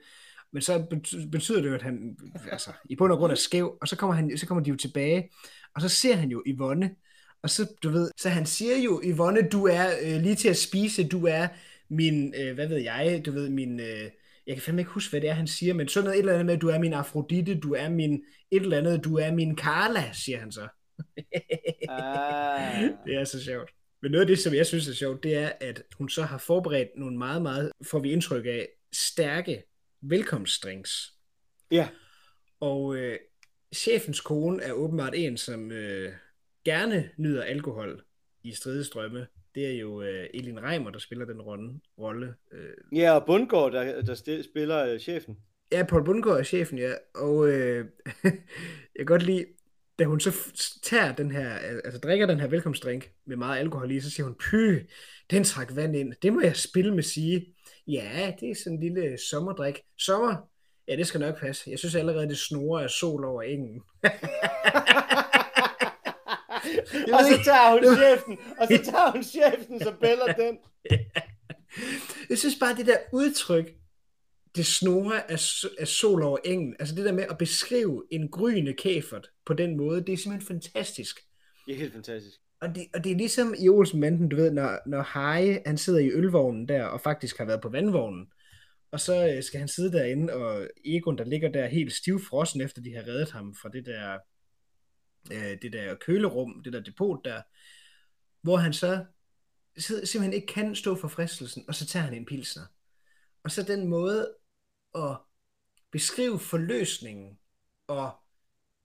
[0.54, 0.86] Men så
[1.32, 2.18] betyder det jo, at han
[2.52, 4.76] altså, i bund og grund er skæv, og så kommer, han, så kommer de jo
[4.76, 5.30] tilbage,
[5.76, 6.96] og så ser han jo Yvonne,
[7.42, 10.58] og så, du ved, så han siger jo, Yvonne, du er øh, lige til at
[10.58, 11.48] spise, du er
[11.90, 14.10] min, øh, hvad ved jeg, du ved, min, øh,
[14.48, 16.34] jeg kan fandme ikke huske, hvad det er, han siger, men sådan noget et eller
[16.34, 19.58] andet med, du er min Afrodite, du er min et eller andet, du er min
[19.58, 20.68] Carla, siger han så.
[21.90, 22.84] ah.
[23.06, 23.72] Det er så sjovt.
[24.02, 26.38] Men noget af det, som jeg synes er sjovt, det er, at hun så har
[26.38, 29.64] forberedt nogle meget, meget, får vi indtryk af, stærke
[30.02, 31.14] velkomstdrinks.
[31.72, 31.90] Ja.
[32.60, 33.20] Og øh,
[33.76, 36.14] chefens kone er åbenbart en, som øh,
[36.66, 38.04] gerne nyder alkohol
[38.44, 41.74] i stridestrømme det er jo øh, Elin Reimer, der spiller den rolle.
[42.00, 43.00] rolle øh.
[43.00, 45.38] Ja, og Bundgaard, der, der spiller øh, chefen.
[45.72, 46.94] Ja, Paul Bundgaard er chefen, ja.
[47.16, 47.86] Og øh,
[48.24, 49.46] jeg kan godt lide,
[50.00, 50.32] da hun så
[50.84, 54.36] tager den her, altså drikker den her velkomstdrink med meget alkohol i, så siger hun,
[54.36, 54.90] py,
[55.32, 56.14] den trak vand ind.
[56.22, 57.56] Det må jeg spille med sige.
[57.88, 59.82] Ja, det er sådan en lille sommerdrik.
[59.98, 60.36] Sommer?
[60.88, 61.70] Ja, det skal nok passe.
[61.70, 63.82] Jeg synes allerede, det snorer af sol over engen.
[67.14, 70.58] og så tager hun chefen, og så tager hun chefen, så bæller den.
[72.30, 73.74] Jeg synes bare, det der udtryk,
[74.56, 75.40] det snorer af,
[75.80, 79.78] af sol over engen, altså det der med at beskrive en gryende kæfert på den
[79.78, 81.20] måde, det er simpelthen fantastisk.
[81.66, 82.38] Det er helt fantastisk.
[82.62, 85.78] Og det, og det er ligesom i Olsen Manden, du ved, når, når Harry, han
[85.78, 88.28] sidder i ølvognen der, og faktisk har været på vandvognen,
[88.92, 92.82] og så øh, skal han sidde derinde, og Egon, der ligger der helt stivfrossen, efter
[92.82, 94.18] de har reddet ham fra det der,
[95.32, 97.42] øh, det der kølerum, det der depot der,
[98.42, 99.06] hvor han så
[99.78, 102.64] simpelthen ikke kan stå for fristelsen, og så tager han en pilsner.
[103.44, 104.36] Og så den måde
[104.96, 105.18] at
[105.92, 107.38] beskrive forløsningen,
[107.88, 108.12] og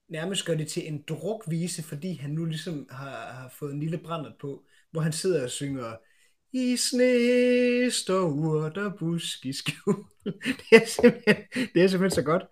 [0.08, 3.98] nærmest gøre det til en drukvise, fordi han nu ligesom har, har fået en lille
[3.98, 5.96] brændert på, hvor han sidder og synger
[6.52, 10.04] i sne står urter busk i skjul.
[10.70, 11.36] Det er, simpelthen,
[11.74, 12.42] det er simpelthen så godt.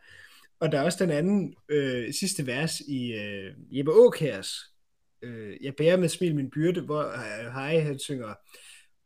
[0.60, 4.48] Og der er også den anden øh, sidste vers i øh, Jeppe Åkærs
[5.22, 8.34] øh, Jeg bærer med smil min byrde, hvor øh, Hej han synger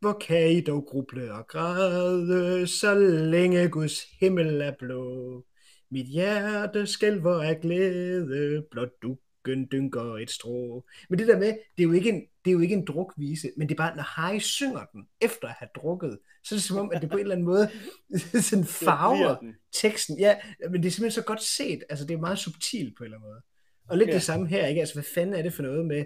[0.01, 2.95] Hvor kan I dog gruble og græde, så
[3.31, 5.45] længe Guds himmel er blå.
[5.91, 9.17] Mit hjerte skælver af glæde, blot du
[9.49, 10.85] dukken dynker et strå.
[11.09, 13.51] Men det der med, det er jo ikke en, det er jo ikke en drukvise,
[13.57, 16.65] men det er bare, når Harry synger den, efter at have drukket, så er det
[16.65, 17.71] som om, at det på en eller anden måde
[18.51, 20.19] sådan farver teksten.
[20.19, 20.39] Ja,
[20.71, 21.83] men det er simpelthen så godt set.
[21.89, 23.43] Altså, det er meget subtilt på en eller anden måde.
[23.89, 24.15] Og lidt ja.
[24.15, 24.81] det samme her, ikke?
[24.81, 26.05] Altså, hvad fanden er det for noget med,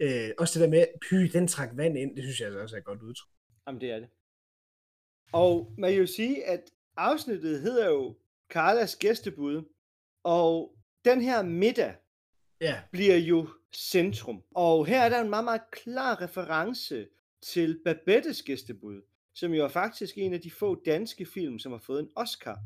[0.00, 2.76] øh, også det der med, py, den trak vand ind, det synes jeg altså også
[2.76, 3.30] er godt udtryk.
[3.66, 4.08] Jamen, det er det.
[5.32, 6.60] Og man kan jo sige, at
[6.96, 8.16] afsnittet hedder jo
[8.52, 9.62] Carlas gæstebud,
[10.24, 11.94] og den her middag
[12.60, 12.80] ja.
[12.92, 14.42] bliver jo centrum.
[14.54, 17.06] Og her er der en meget, meget klar reference
[17.42, 19.02] til Babettes gæstebud,
[19.34, 22.58] som jo er faktisk en af de få danske film, som har fået en Oscar.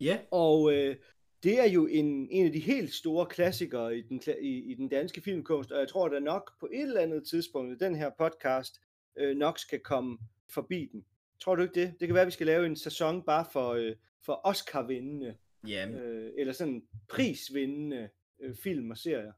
[0.00, 0.18] Ja.
[0.30, 0.96] Og øh,
[1.42, 4.88] det er jo en, en af de helt store klassikere i den, i, i den
[4.88, 8.10] danske filmkunst, og jeg tror da nok på et eller andet tidspunkt i den her
[8.18, 8.80] podcast
[9.16, 10.18] øh, nok skal komme
[10.48, 11.04] forbi den.
[11.40, 11.94] Tror du ikke det?
[12.00, 15.34] Det kan være, at vi skal lave en sæson bare for, øh, for Oscar-vindende,
[15.66, 15.88] ja.
[15.88, 18.08] øh, eller sådan prisvindende
[18.40, 19.32] øh, film og serier.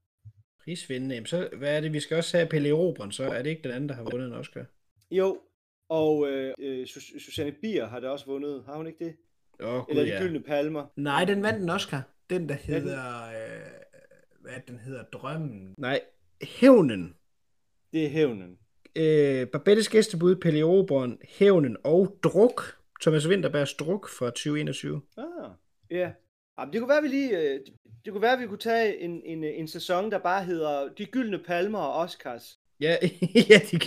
[0.64, 1.14] Prisvindende?
[1.14, 1.92] Jamen så, hvad er det?
[1.92, 4.26] Vi skal også have Pelle Robren, så er det ikke den anden, der har vundet
[4.26, 4.64] en Oscar?
[5.10, 5.40] Jo,
[5.88, 9.16] og øh, øh Susanne Bier har da også vundet, har hun ikke det?
[9.60, 10.22] Oh, Eller de ja.
[10.22, 10.86] gyldne palmer.
[10.96, 12.02] Nej, den vandt en Oscar.
[12.30, 13.26] Den, der hedder...
[13.28, 13.70] Øh,
[14.40, 15.02] hvad den hedder?
[15.02, 15.74] Drømmen.
[15.78, 16.00] Nej,
[16.42, 17.14] Hævnen.
[17.92, 18.58] Det er Hævnen.
[18.96, 22.62] Øh, Babettes gæstebud, Pelle Robron, Hævnen og Druk.
[23.00, 25.02] Thomas Winterbergs Druk fra 2021.
[25.16, 25.24] Ah,
[25.90, 26.12] ja.
[26.58, 27.60] Jamen, det kunne være, vi lige, øh,
[28.04, 31.38] det kunne være, vi kunne tage en, en, en sæson, der bare hedder De Gyldne
[31.38, 32.60] Palmer og Oscars.
[32.80, 32.96] Ja,
[33.50, 33.78] ja de,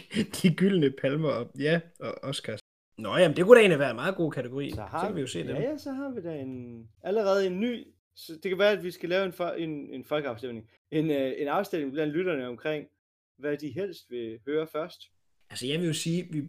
[0.42, 2.60] de gyldne palmer og, ja, og Oscars.
[2.98, 4.72] Nå jamen, det kunne da egentlig være en meget god kategori.
[4.72, 5.56] Så, har så kan vi jo se ja, det.
[5.56, 7.88] Ja, så har vi da en, allerede en ny...
[8.16, 10.70] Så det kan være, at vi skal lave en, for, en, en folkeafstemning.
[10.92, 12.88] En, uh, en afstemning blandt lytterne omkring,
[13.38, 15.02] hvad de helst vil høre først.
[15.50, 16.44] Altså jeg vil jo sige, vi,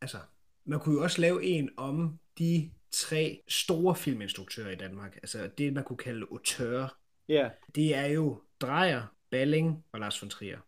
[0.00, 0.16] altså,
[0.64, 5.16] man kunne jo også lave en om de tre store filminstruktører i Danmark.
[5.16, 6.88] Altså det, man kunne kalde autører.
[7.28, 7.34] Ja.
[7.34, 7.50] Yeah.
[7.74, 10.58] Det er jo Drejer, Balling og Lars von Trier.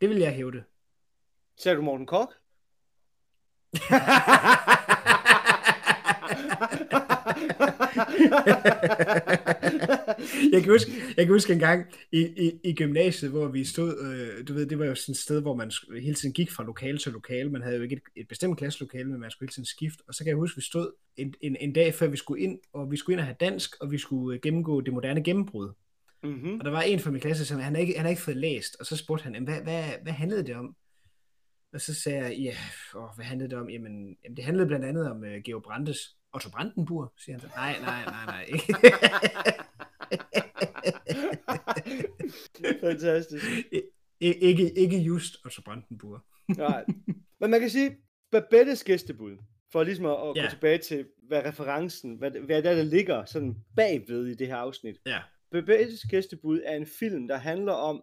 [0.00, 0.64] Det vil jeg hæve det.
[1.56, 2.28] Ser du Morten Kork?
[10.52, 13.98] jeg, kan huske, jeg kan huske en gang i, i, i gymnasiet, hvor vi stod,
[13.98, 15.70] øh, du ved, det var jo sådan et sted, hvor man
[16.00, 17.50] hele tiden gik fra lokale til lokale.
[17.50, 20.02] Man havde jo ikke et, et bestemt klasselokale, men man skulle hele tiden skifte.
[20.08, 22.58] Og så kan jeg huske, vi stod en, en, en dag før vi skulle ind,
[22.72, 25.72] og vi skulle ind og have dansk, og vi skulle øh, gennemgå det moderne gennembrud.
[26.22, 26.58] Mm-hmm.
[26.58, 28.36] Og der var en fra min klasse, som han har ikke, han har ikke fået
[28.36, 30.76] læst, og så spurgte han, hvad, hvad, hvad handlede det om?
[31.72, 32.54] Og så sagde jeg, ja,
[32.94, 33.70] åh, hvad handlede det om?
[33.70, 36.16] Jamen, jamen det handlede blandt andet om uh, Georg Brandes.
[36.32, 37.46] Otto Brandenburg, siger han så.
[37.56, 38.50] Nej, nej, nej, nej.
[42.80, 43.44] Fantastisk.
[44.20, 46.20] I, ikke, ikke just Otto Brandenburg.
[46.48, 46.84] nej.
[47.40, 47.96] Men man kan sige,
[48.32, 49.36] Babettes gæstebud,
[49.72, 50.42] for ligesom at, at Ja.
[50.42, 54.56] gå tilbage til, hvad referencen, hvad, hvad der, der ligger sådan bagved i det her
[54.56, 54.96] afsnit.
[55.06, 55.18] Ja.
[55.50, 58.02] Babettes gæstebud er en film, der handler om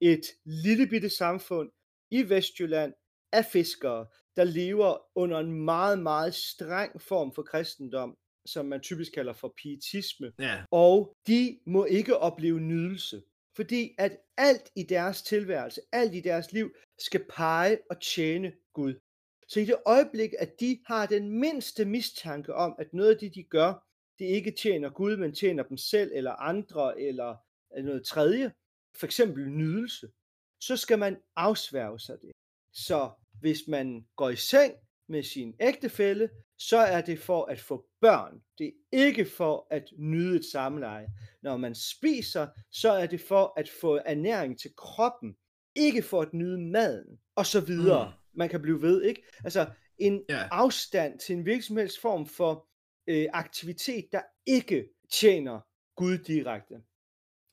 [0.00, 1.70] et lille bitte samfund
[2.10, 2.92] i Vestjylland
[3.32, 8.16] af fiskere, der lever under en meget, meget streng form for kristendom,
[8.46, 10.32] som man typisk kalder for pietisme.
[10.38, 10.64] Ja.
[10.70, 13.22] Og de må ikke opleve nydelse,
[13.56, 18.94] fordi at alt i deres tilværelse, alt i deres liv, skal pege og tjene Gud.
[19.48, 23.34] Så i det øjeblik, at de har den mindste mistanke om, at noget af det,
[23.34, 23.86] de gør,
[24.18, 27.36] det ikke tjener Gud, men tjener dem selv eller andre eller
[27.82, 28.52] noget tredje,
[28.94, 30.08] for eksempel nydelse,
[30.60, 32.32] så skal man afsværge sig det.
[32.76, 34.74] Så hvis man går i seng
[35.08, 38.42] med sin ægtefælle, så er det for at få børn.
[38.58, 38.72] Det er
[39.06, 41.08] ikke for at nyde et samleje.
[41.42, 45.36] Når man spiser, så er det for at få ernæring til kroppen,
[45.74, 48.08] ikke for at nyde maden, og så videre.
[48.08, 48.38] Mm.
[48.38, 49.22] Man kan blive ved, ikke?
[49.44, 49.66] Altså,
[49.98, 50.48] en yeah.
[50.50, 52.68] afstand til en virksomhedsform for
[53.06, 55.60] øh, aktivitet, der ikke tjener
[55.96, 56.74] Gud direkte.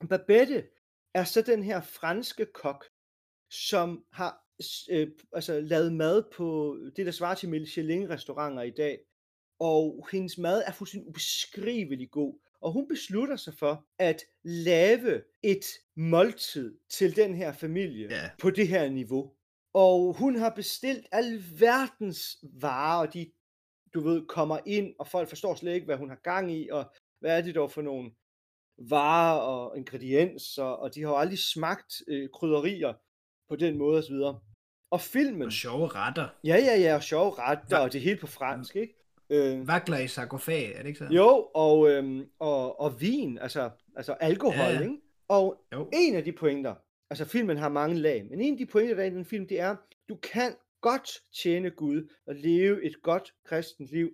[0.10, 0.68] Babette
[1.14, 2.86] er så den her franske kok,
[3.50, 4.43] som har
[4.90, 9.00] øh, altså, lavet mad på det, der svarer til Michelin-restauranter i dag.
[9.60, 12.40] Og hendes mad er fuldstændig ubeskrivelig god.
[12.62, 15.66] Og hun beslutter sig for at lave et
[15.96, 18.30] måltid til den her familie yeah.
[18.40, 19.34] på det her niveau.
[19.74, 23.32] Og hun har bestilt alverdens varer, og de,
[23.94, 26.92] du ved, kommer ind, og folk forstår slet ikke, hvad hun har gang i, og
[27.20, 28.12] hvad er det dog for nogle
[28.78, 32.94] varer og ingredienser, og de har jo aldrig smagt øh, krydderier
[33.54, 34.16] på den måde osv.
[34.92, 35.42] Og filmen...
[35.42, 36.28] Og sjove retter.
[36.44, 38.94] Ja, ja, ja, og sjove retter, og det er helt på fransk, ikke?
[39.30, 41.06] Øh, Vakler i sarkofag, er det ikke så?
[41.06, 44.82] Jo, og, øhm, og, og vin, altså, altså alkohol, ja.
[44.82, 44.98] ikke?
[45.28, 45.90] Og jo.
[45.94, 46.76] en af de pointer,
[47.10, 49.48] altså filmen har mange lag, men en af de pointer, der er i den film,
[49.48, 49.76] det er,
[50.10, 51.10] du kan godt
[51.44, 54.12] tjene Gud og leve et godt kristent liv,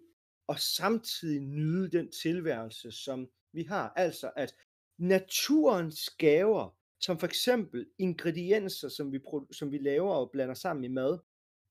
[0.48, 3.94] og samtidig nyde den tilværelse, som vi har.
[3.96, 4.56] Altså at
[4.98, 9.20] naturens gaver, som for eksempel ingredienser, som vi,
[9.52, 11.20] som vi laver og blander sammen i mad,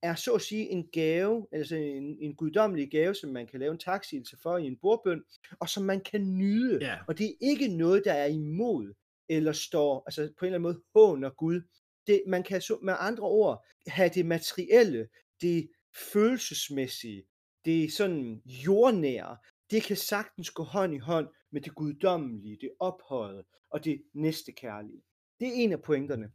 [0.03, 3.73] er så at sige en gave, altså en, en guddommelig gave, som man kan lave
[3.73, 5.23] en taksigelse for i en bordbøn,
[5.61, 6.79] og som man kan nyde.
[6.83, 6.99] Yeah.
[7.09, 8.95] Og det er ikke noget, der er imod,
[9.29, 11.61] eller står altså på en eller anden måde håner Gud.
[12.07, 15.09] Det, man kan så med andre ord have det materielle,
[15.41, 15.69] det
[16.13, 17.23] følelsesmæssige,
[17.65, 19.37] det sådan jordnære,
[19.71, 25.03] det kan sagtens gå hånd i hånd med det guddommelige, det ophøjede og det næstekærlige.
[25.41, 26.31] Det er en af pointerne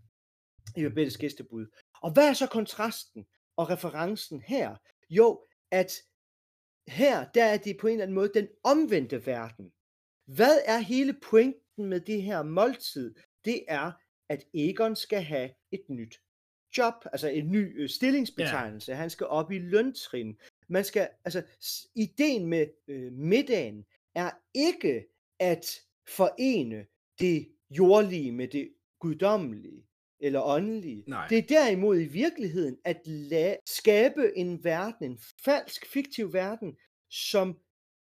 [0.75, 1.65] i Babettes gæstebud.
[2.01, 3.25] Og hvad er så kontrasten
[3.57, 4.75] og referencen her?
[5.09, 5.93] Jo, at
[6.88, 9.73] her, der er det på en eller anden måde den omvendte verden.
[10.25, 13.15] Hvad er hele pointen med det her måltid?
[13.45, 13.91] Det er,
[14.30, 16.21] at Egon skal have et nyt
[16.77, 18.91] job, altså en ny øh, stillingsbetegnelse.
[18.91, 18.99] Yeah.
[18.99, 20.38] Han skal op i løntrin.
[20.67, 21.43] Man skal, altså,
[21.95, 23.85] ideen med øh, middagen
[24.15, 25.05] er ikke
[25.39, 25.65] at
[26.07, 26.85] forene
[27.19, 28.73] det jordlige med det
[29.03, 29.85] guddommelige
[30.19, 31.03] eller åndelige.
[31.07, 31.27] Nej.
[31.27, 36.77] Det er derimod i virkeligheden at la- skabe en verden, en falsk, fiktiv verden,
[37.09, 37.57] som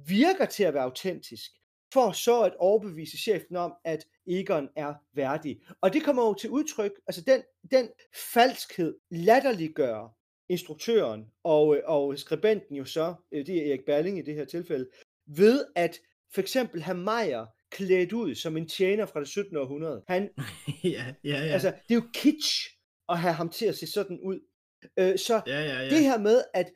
[0.06, 1.51] virker til at være autentisk,
[1.93, 5.60] for så at overbevise chefen om, at Egon er værdig.
[5.81, 7.89] Og det kommer jo til udtryk, altså den, den
[8.32, 10.16] falskhed latterliggør
[10.48, 14.89] instruktøren og, og skribenten jo så, øh, det er Erik Berling i det her tilfælde,
[15.27, 15.98] ved at
[16.35, 17.47] for eksempel have Meyer
[17.77, 19.57] klædt ud som en tjener fra det 17.
[19.57, 20.03] århundrede.
[20.09, 20.31] Han,
[20.85, 21.36] ja, ja, ja.
[21.36, 22.70] Altså, det er jo kitsch
[23.09, 24.40] at have ham til at se sådan ud.
[24.98, 25.90] Øh, så ja, ja, ja.
[25.90, 26.73] det her med, at,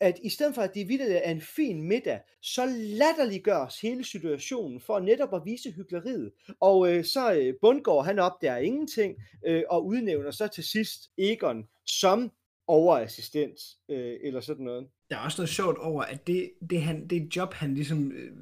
[0.00, 4.80] at i stedet for, at det vildt er en fin middag, så latterliggøres hele situationen
[4.80, 6.32] for netop at vise hyggeleriet.
[6.60, 9.16] Og øh, så øh, Bundgaard, han opdager ingenting,
[9.46, 12.30] øh, og udnævner så til sidst Egon som
[12.66, 14.88] overassistent, øh, eller sådan noget.
[15.10, 18.32] Der er også noget sjovt over, at det, det, han, det job, han ligesom øh,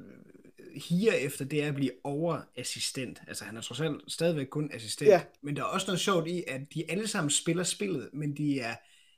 [0.79, 3.21] higer efter, det er at blive overassistent.
[3.27, 5.09] Altså han er trods alt stadigvæk kun assistent.
[5.09, 5.21] Ja.
[5.41, 8.59] Men der er også noget sjovt i, at de alle sammen spiller spillet, men de
[8.59, 8.75] er,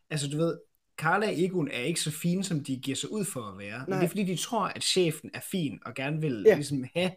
[0.10, 0.58] altså du ved,
[0.98, 3.78] Carla og Egon er ikke så fine, som de giver sig ud for at være.
[3.78, 3.86] Nej.
[3.88, 6.56] Men det er fordi, de tror, at chefen er fin, og gerne vil ja.
[6.56, 7.12] ligesom have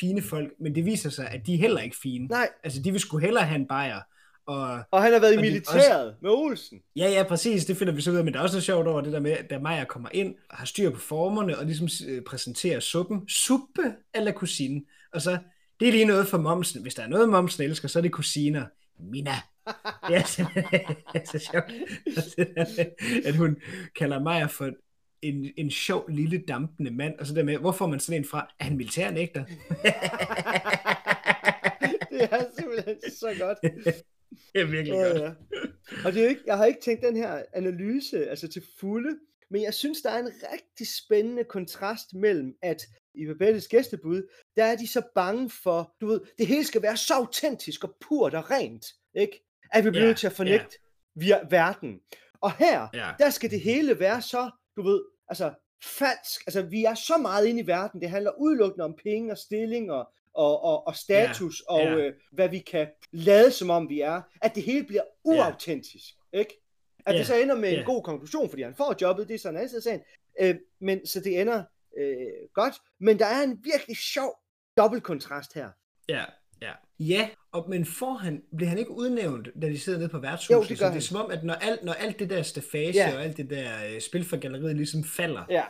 [0.00, 2.26] fine folk, men det viser sig, at de er heller ikke fine.
[2.26, 2.48] Nej.
[2.64, 4.00] Altså, de vil sgu hellere have en bajer,
[4.46, 6.80] og, og han har været i militæret også, med Olsen.
[6.96, 7.64] Ja, ja, præcis.
[7.64, 8.24] Det finder vi så ud af.
[8.24, 10.34] Men der er også noget sjovt over det der med, at da Maja kommer ind,
[10.50, 13.28] og har styr på formerne, og ligesom øh, præsenterer suppen.
[13.28, 14.82] Suppe eller kusine.
[15.12, 15.38] Og så,
[15.80, 16.82] det er lige noget for momsen.
[16.82, 18.64] Hvis der er noget, momsen elsker, så er det kusiner.
[18.98, 19.34] Mina.
[20.08, 20.80] Det er simpelthen
[21.32, 21.72] så sjovt,
[23.24, 23.56] at hun
[23.98, 24.70] kalder Maja for
[25.22, 28.28] en, en sjov lille dampende mand, og så der med, hvor får man sådan en
[28.28, 28.54] fra?
[28.58, 29.44] Er han militærnægter?
[32.10, 33.58] det er simpelthen så godt.
[34.54, 35.22] Det er virkelig ja, godt.
[35.22, 35.32] Ja.
[36.04, 39.18] Og det er jo ikke, jeg har ikke tænkt den her analyse altså til fulde,
[39.50, 42.82] men jeg synes, der er en rigtig spændende kontrast mellem, at
[43.14, 46.96] i Babettes gæstebud, der er de så bange for, du ved, det hele skal være
[46.96, 49.44] så autentisk og purt og rent, ikke?
[49.72, 51.26] At vi bliver yeah, til at fornægte yeah.
[51.26, 52.00] via verden.
[52.40, 53.14] Og her, yeah.
[53.18, 56.40] der skal det hele være så, du ved, altså falsk.
[56.46, 58.00] Altså, vi er så meget inde i verden.
[58.00, 61.96] Det handler udelukkende om penge og stilling og og, og, og status, ja, og ja.
[61.96, 66.38] Øh, hvad vi kan lade som om vi er, at det hele bliver uautentisk, ja.
[66.38, 66.54] ikke?
[67.06, 67.78] At ja, det så ender med ja.
[67.78, 70.00] en god konklusion, fordi han får jobbet, det er sådan en anden sagen.
[70.40, 71.64] Øh, men så det ender
[71.98, 74.38] øh, godt, men der er en virkelig sjov
[74.76, 75.70] dobbeltkontrast her.
[76.08, 76.24] Ja,
[76.62, 76.72] ja.
[76.98, 80.54] Ja, og, men får han, bliver han ikke udnævnt, da de sidder nede på værtshuset?
[80.54, 80.92] Jo, det gør så han.
[80.92, 83.14] det er som om, at når alt, når alt det der stafage ja.
[83.14, 85.64] og alt det der øh, spil for galleriet ligesom falder, Ja,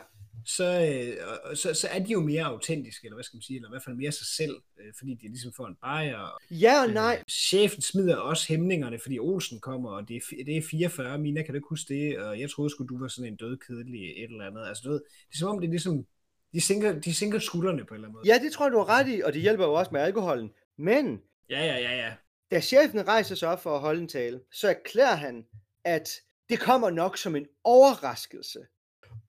[0.45, 3.69] så, øh, så, så er de jo mere autentiske, eller hvad skal man sige, eller
[3.69, 6.17] i hvert fald mere sig selv, øh, fordi de ligesom får en bajer.
[6.17, 7.15] Og, ja og nej.
[7.19, 11.41] Øh, chefen smider også hæmningerne, fordi Olsen kommer, og det er, det er 44, Mina,
[11.41, 12.19] kan du ikke huske det?
[12.19, 14.67] Og jeg troede sgu, du var sådan en dødkedelig et eller andet.
[14.67, 16.05] Altså, du ved, det er som om, det er ligesom,
[16.53, 18.27] de sænker, de sænker skuldrene på en eller anden måde.
[18.27, 20.49] Ja, det tror jeg, du har ret i, og det hjælper jo også med alkoholen.
[20.77, 21.97] Men ja, ja, ja.
[21.97, 22.13] ja.
[22.51, 25.45] da chefen rejser sig op for at holde en tale, så erklærer han,
[25.83, 26.09] at
[26.49, 28.59] det kommer nok som en overraskelse.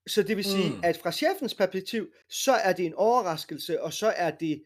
[0.07, 0.81] Så det vil sige, Mm.
[0.85, 4.63] at fra chefens perspektiv, så er det en overraskelse, og så er det,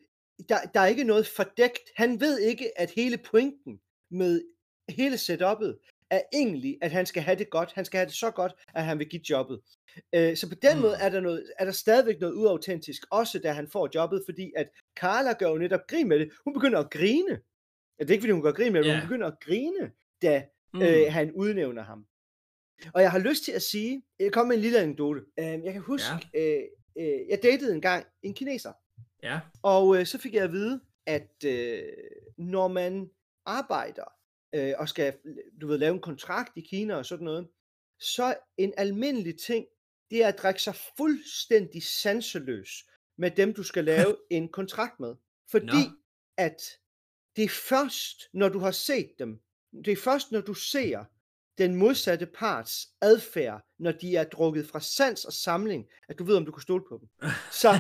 [0.49, 1.81] der, der er ikke noget fordækt.
[1.97, 3.81] Han ved ikke, at hele pointen
[4.11, 4.43] med
[4.89, 7.73] hele setup'et er egentlig, at han skal have det godt.
[7.73, 9.61] Han skal have det så godt, at han vil give jobbet.
[10.15, 10.83] Øh, så på den Mm.
[10.83, 14.53] måde er der, noget, er der stadigvæk noget uautentisk, også da han får jobbet, fordi
[14.57, 14.69] at
[14.99, 16.31] Carla gør jo netop grin med det.
[16.45, 17.31] Hun begynder at grine.
[17.99, 19.01] Ja, Det er ikke, fordi hun gør grin med det, men Ja.
[19.01, 19.91] hun begynder at grine,
[20.23, 20.45] da
[20.75, 20.83] Mm.
[20.83, 22.07] øh, han udnævner ham.
[22.95, 25.21] Og jeg har lyst til at sige, jeg kommer med en lille anekdote.
[25.39, 26.41] Øh, jeg kan huske, ja.
[26.41, 26.63] øh,
[26.99, 28.73] øh, jeg datede engang en kineser,
[29.23, 29.41] ja.
[29.63, 31.83] og øh, så fik jeg at vide, at øh,
[32.39, 33.11] når man
[33.47, 34.17] arbejder
[34.55, 35.17] øh, og skal
[35.61, 37.49] du ved, lave en kontrakt i Kina og sådan noget,
[38.01, 39.67] så en almindelig ting,
[40.11, 42.71] det er at drikke sig fuldstændig sanseløs
[43.19, 45.15] med dem, du skal lave en kontrakt med.
[45.51, 45.97] Fordi Nå.
[46.37, 46.63] at
[47.37, 49.41] det er først, når du har set dem,
[49.85, 51.05] det er først, når du ser
[51.59, 56.37] den modsatte parts adfærd, når de er drukket fra sans og samling, at du ved,
[56.37, 57.31] om du kan stole på dem.
[57.51, 57.79] Så,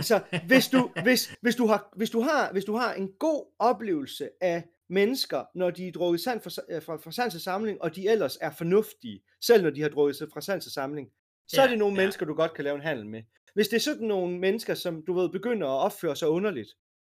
[0.00, 3.54] så hvis, du, hvis, hvis, du har, hvis, du har, hvis du har en god
[3.58, 7.82] oplevelse af mennesker, når de er drukket sand fra, øh, fra, fra sans og samling,
[7.82, 11.08] og de ellers er fornuftige, selv når de har drukket sig fra sans og samling,
[11.48, 12.00] så ja, er det nogle ja.
[12.00, 13.22] mennesker, du godt kan lave en handel med.
[13.54, 16.68] Hvis det er sådan nogle mennesker, som du ved, begynder at opføre sig underligt,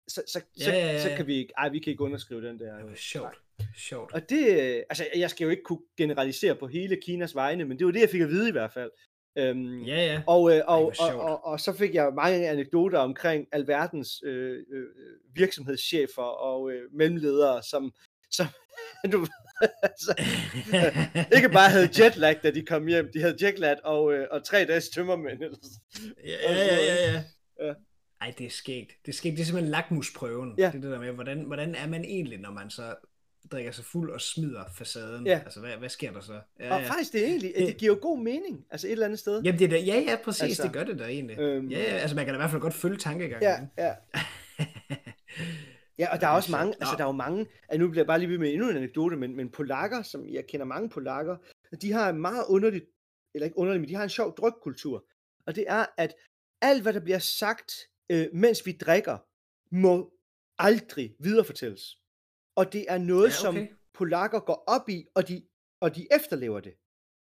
[0.08, 1.16] så, så, så, Ja, ja, ja, så ja.
[1.16, 2.76] kan vi ikke, ej, vi kan ikke underskrive den der.
[2.76, 3.42] Det var sjovt.
[3.78, 4.12] Sjovt.
[4.12, 7.78] og det, øh, altså jeg skal jo ikke kunne generalisere på hele Kinas vegne, men
[7.78, 8.90] det var det, jeg fik at vide i hvert fald.
[9.38, 10.22] Øhm, Ja, ja.
[10.26, 14.58] og, øh, og, hvor og, og, og så fik jeg mange anekdoter omkring alverdens øh,
[14.72, 14.86] øh,
[15.34, 17.92] virksomhedschefer og øh, mellemledere, som,
[18.30, 18.46] som
[19.12, 19.26] du,
[19.82, 20.14] altså,
[21.36, 24.64] ikke bare havde jetlag, da de kom hjem, de havde jetlag og, øh, og tre
[24.64, 25.42] dages tømmermænd.
[25.42, 26.14] Eller sådan.
[26.24, 27.22] Ja, ja, ja, ja, ja.
[27.66, 27.74] Ja.
[28.20, 28.92] Ej, det er skægt.
[29.06, 29.36] Det er skægt.
[29.36, 30.54] Det er simpelthen lakmusprøven.
[30.58, 30.66] Ja.
[30.66, 32.94] Det er det der med, hvordan, hvordan er man egentlig, når man så
[33.52, 35.26] drikker sig fuld og smider facaden?
[35.26, 35.40] Ja.
[35.44, 36.40] Altså, hvad, hvad sker der så?
[36.60, 39.18] Ja, Og faktisk, det er egentlig, det giver jo god mening, altså et eller andet
[39.18, 39.42] sted.
[39.42, 41.38] Jamen, det er da, ja, ja, præcis, Altså, det gør det da egentlig.
[41.38, 43.68] øhm, ja, ja, altså man kan da i hvert fald godt følge tankegangen.
[43.78, 43.94] Ja, ja.
[45.98, 48.02] Ja, og der er det også mange, altså der er jo mange, altså nu bliver
[48.02, 50.88] jeg bare lige ved med endnu en anekdote, men, men polakker, som jeg kender mange
[50.88, 51.36] polakker,
[51.82, 52.84] de har en meget underligt,
[53.34, 55.04] eller ikke underligt, men de har en sjov drykkultur.
[55.46, 56.14] Og det er, at
[56.62, 57.72] alt hvad der bliver sagt,
[58.10, 59.18] øh, mens vi drikker,
[59.74, 60.12] må
[60.58, 61.98] aldrig viderefortælles.
[62.58, 63.58] Og det er noget, Ja, okay.
[63.68, 65.42] som polakker går op i, og de,
[65.80, 66.74] og de efterlever det.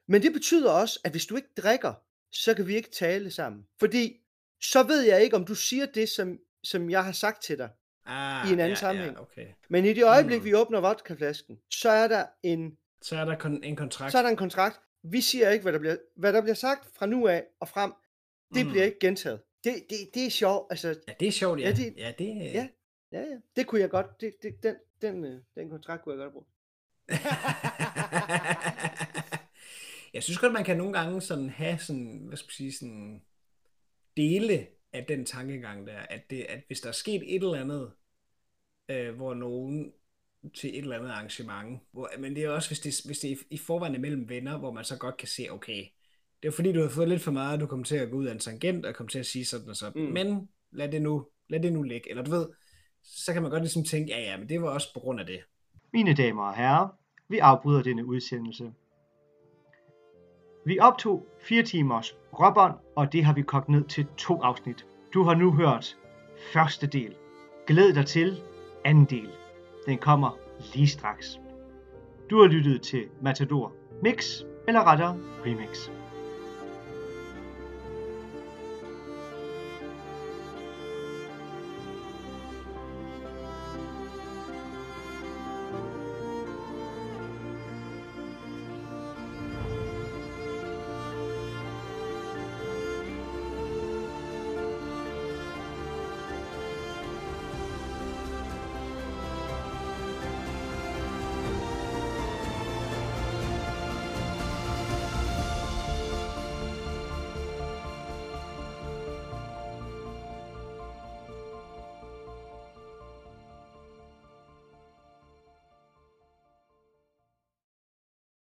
[0.09, 1.95] Men det betyder også, at hvis du ikke drikker,
[2.33, 3.67] så kan vi ikke tale sammen.
[3.81, 4.21] Fordi
[4.63, 7.71] så ved jeg ikke, om du siger det, som, som jeg har sagt til dig.
[8.07, 9.15] Ah, i en anden ja, sammenhæng.
[9.17, 9.47] Ja, okay.
[9.69, 10.45] Men i det øjeblik, Mm.
[10.45, 14.13] vi åbner vodkaflasken, så er der en, Så er der kon- en kontrakt.
[14.13, 14.81] så er der en kontrakt.
[15.03, 17.93] Vi siger ikke, hvad der bliver, hvad der bliver sagt fra nu af og frem.
[18.55, 18.71] Det Mm.
[18.73, 19.41] bliver ikke gentaget.
[19.65, 20.67] Det, det, det er sjovt.
[20.71, 21.69] Altså, Ja, det er sjovt, ja.
[21.69, 22.69] Ja, det- ja, det, ja.
[23.13, 23.37] ja, ja.
[23.57, 24.07] Det kunne jeg godt.
[24.21, 26.47] Det, det, den, den, øh, den kontrakt kunne jeg godt bruge.
[30.15, 33.23] jeg synes godt, man kan nogle gange sådan have sådan, hvad skal man sige, sådan
[34.17, 37.93] dele af den tankegang der, at, det, at hvis der er sket et eller andet,
[38.89, 39.93] øh, hvor nogen
[40.55, 43.37] til et eller andet arrangement, hvor, men det er også, hvis det, hvis det er
[43.51, 45.85] i forvejen mellem venner, hvor man så godt kan se, okay,
[46.43, 48.27] det er fordi, du har fået lidt for meget, du kommer til at gå ud
[48.27, 50.13] af en tangent, og kommer til at sige sådan og sådan, mm.
[50.13, 52.49] men lad det, nu, lad det nu ligge, eller du ved,
[53.05, 55.27] så kan man godt ligesom tænke, ja ja, men det var også på grund af
[55.27, 55.41] det.
[55.93, 56.89] Mine damer og herrer,
[57.29, 58.73] vi afbryder denne udsendelse.
[60.65, 64.87] Vi optog fire timers råbånd, og det har vi kogt ned til to afsnit.
[65.15, 65.97] Du har nu hørt
[66.53, 67.15] første del.
[67.67, 68.43] Glæd dig til
[68.85, 69.31] anden del.
[69.87, 70.39] Den kommer
[70.75, 71.41] lige straks.
[72.31, 73.73] Du har lyttet til Matador
[74.03, 76.02] Mix, eller rettere Remix.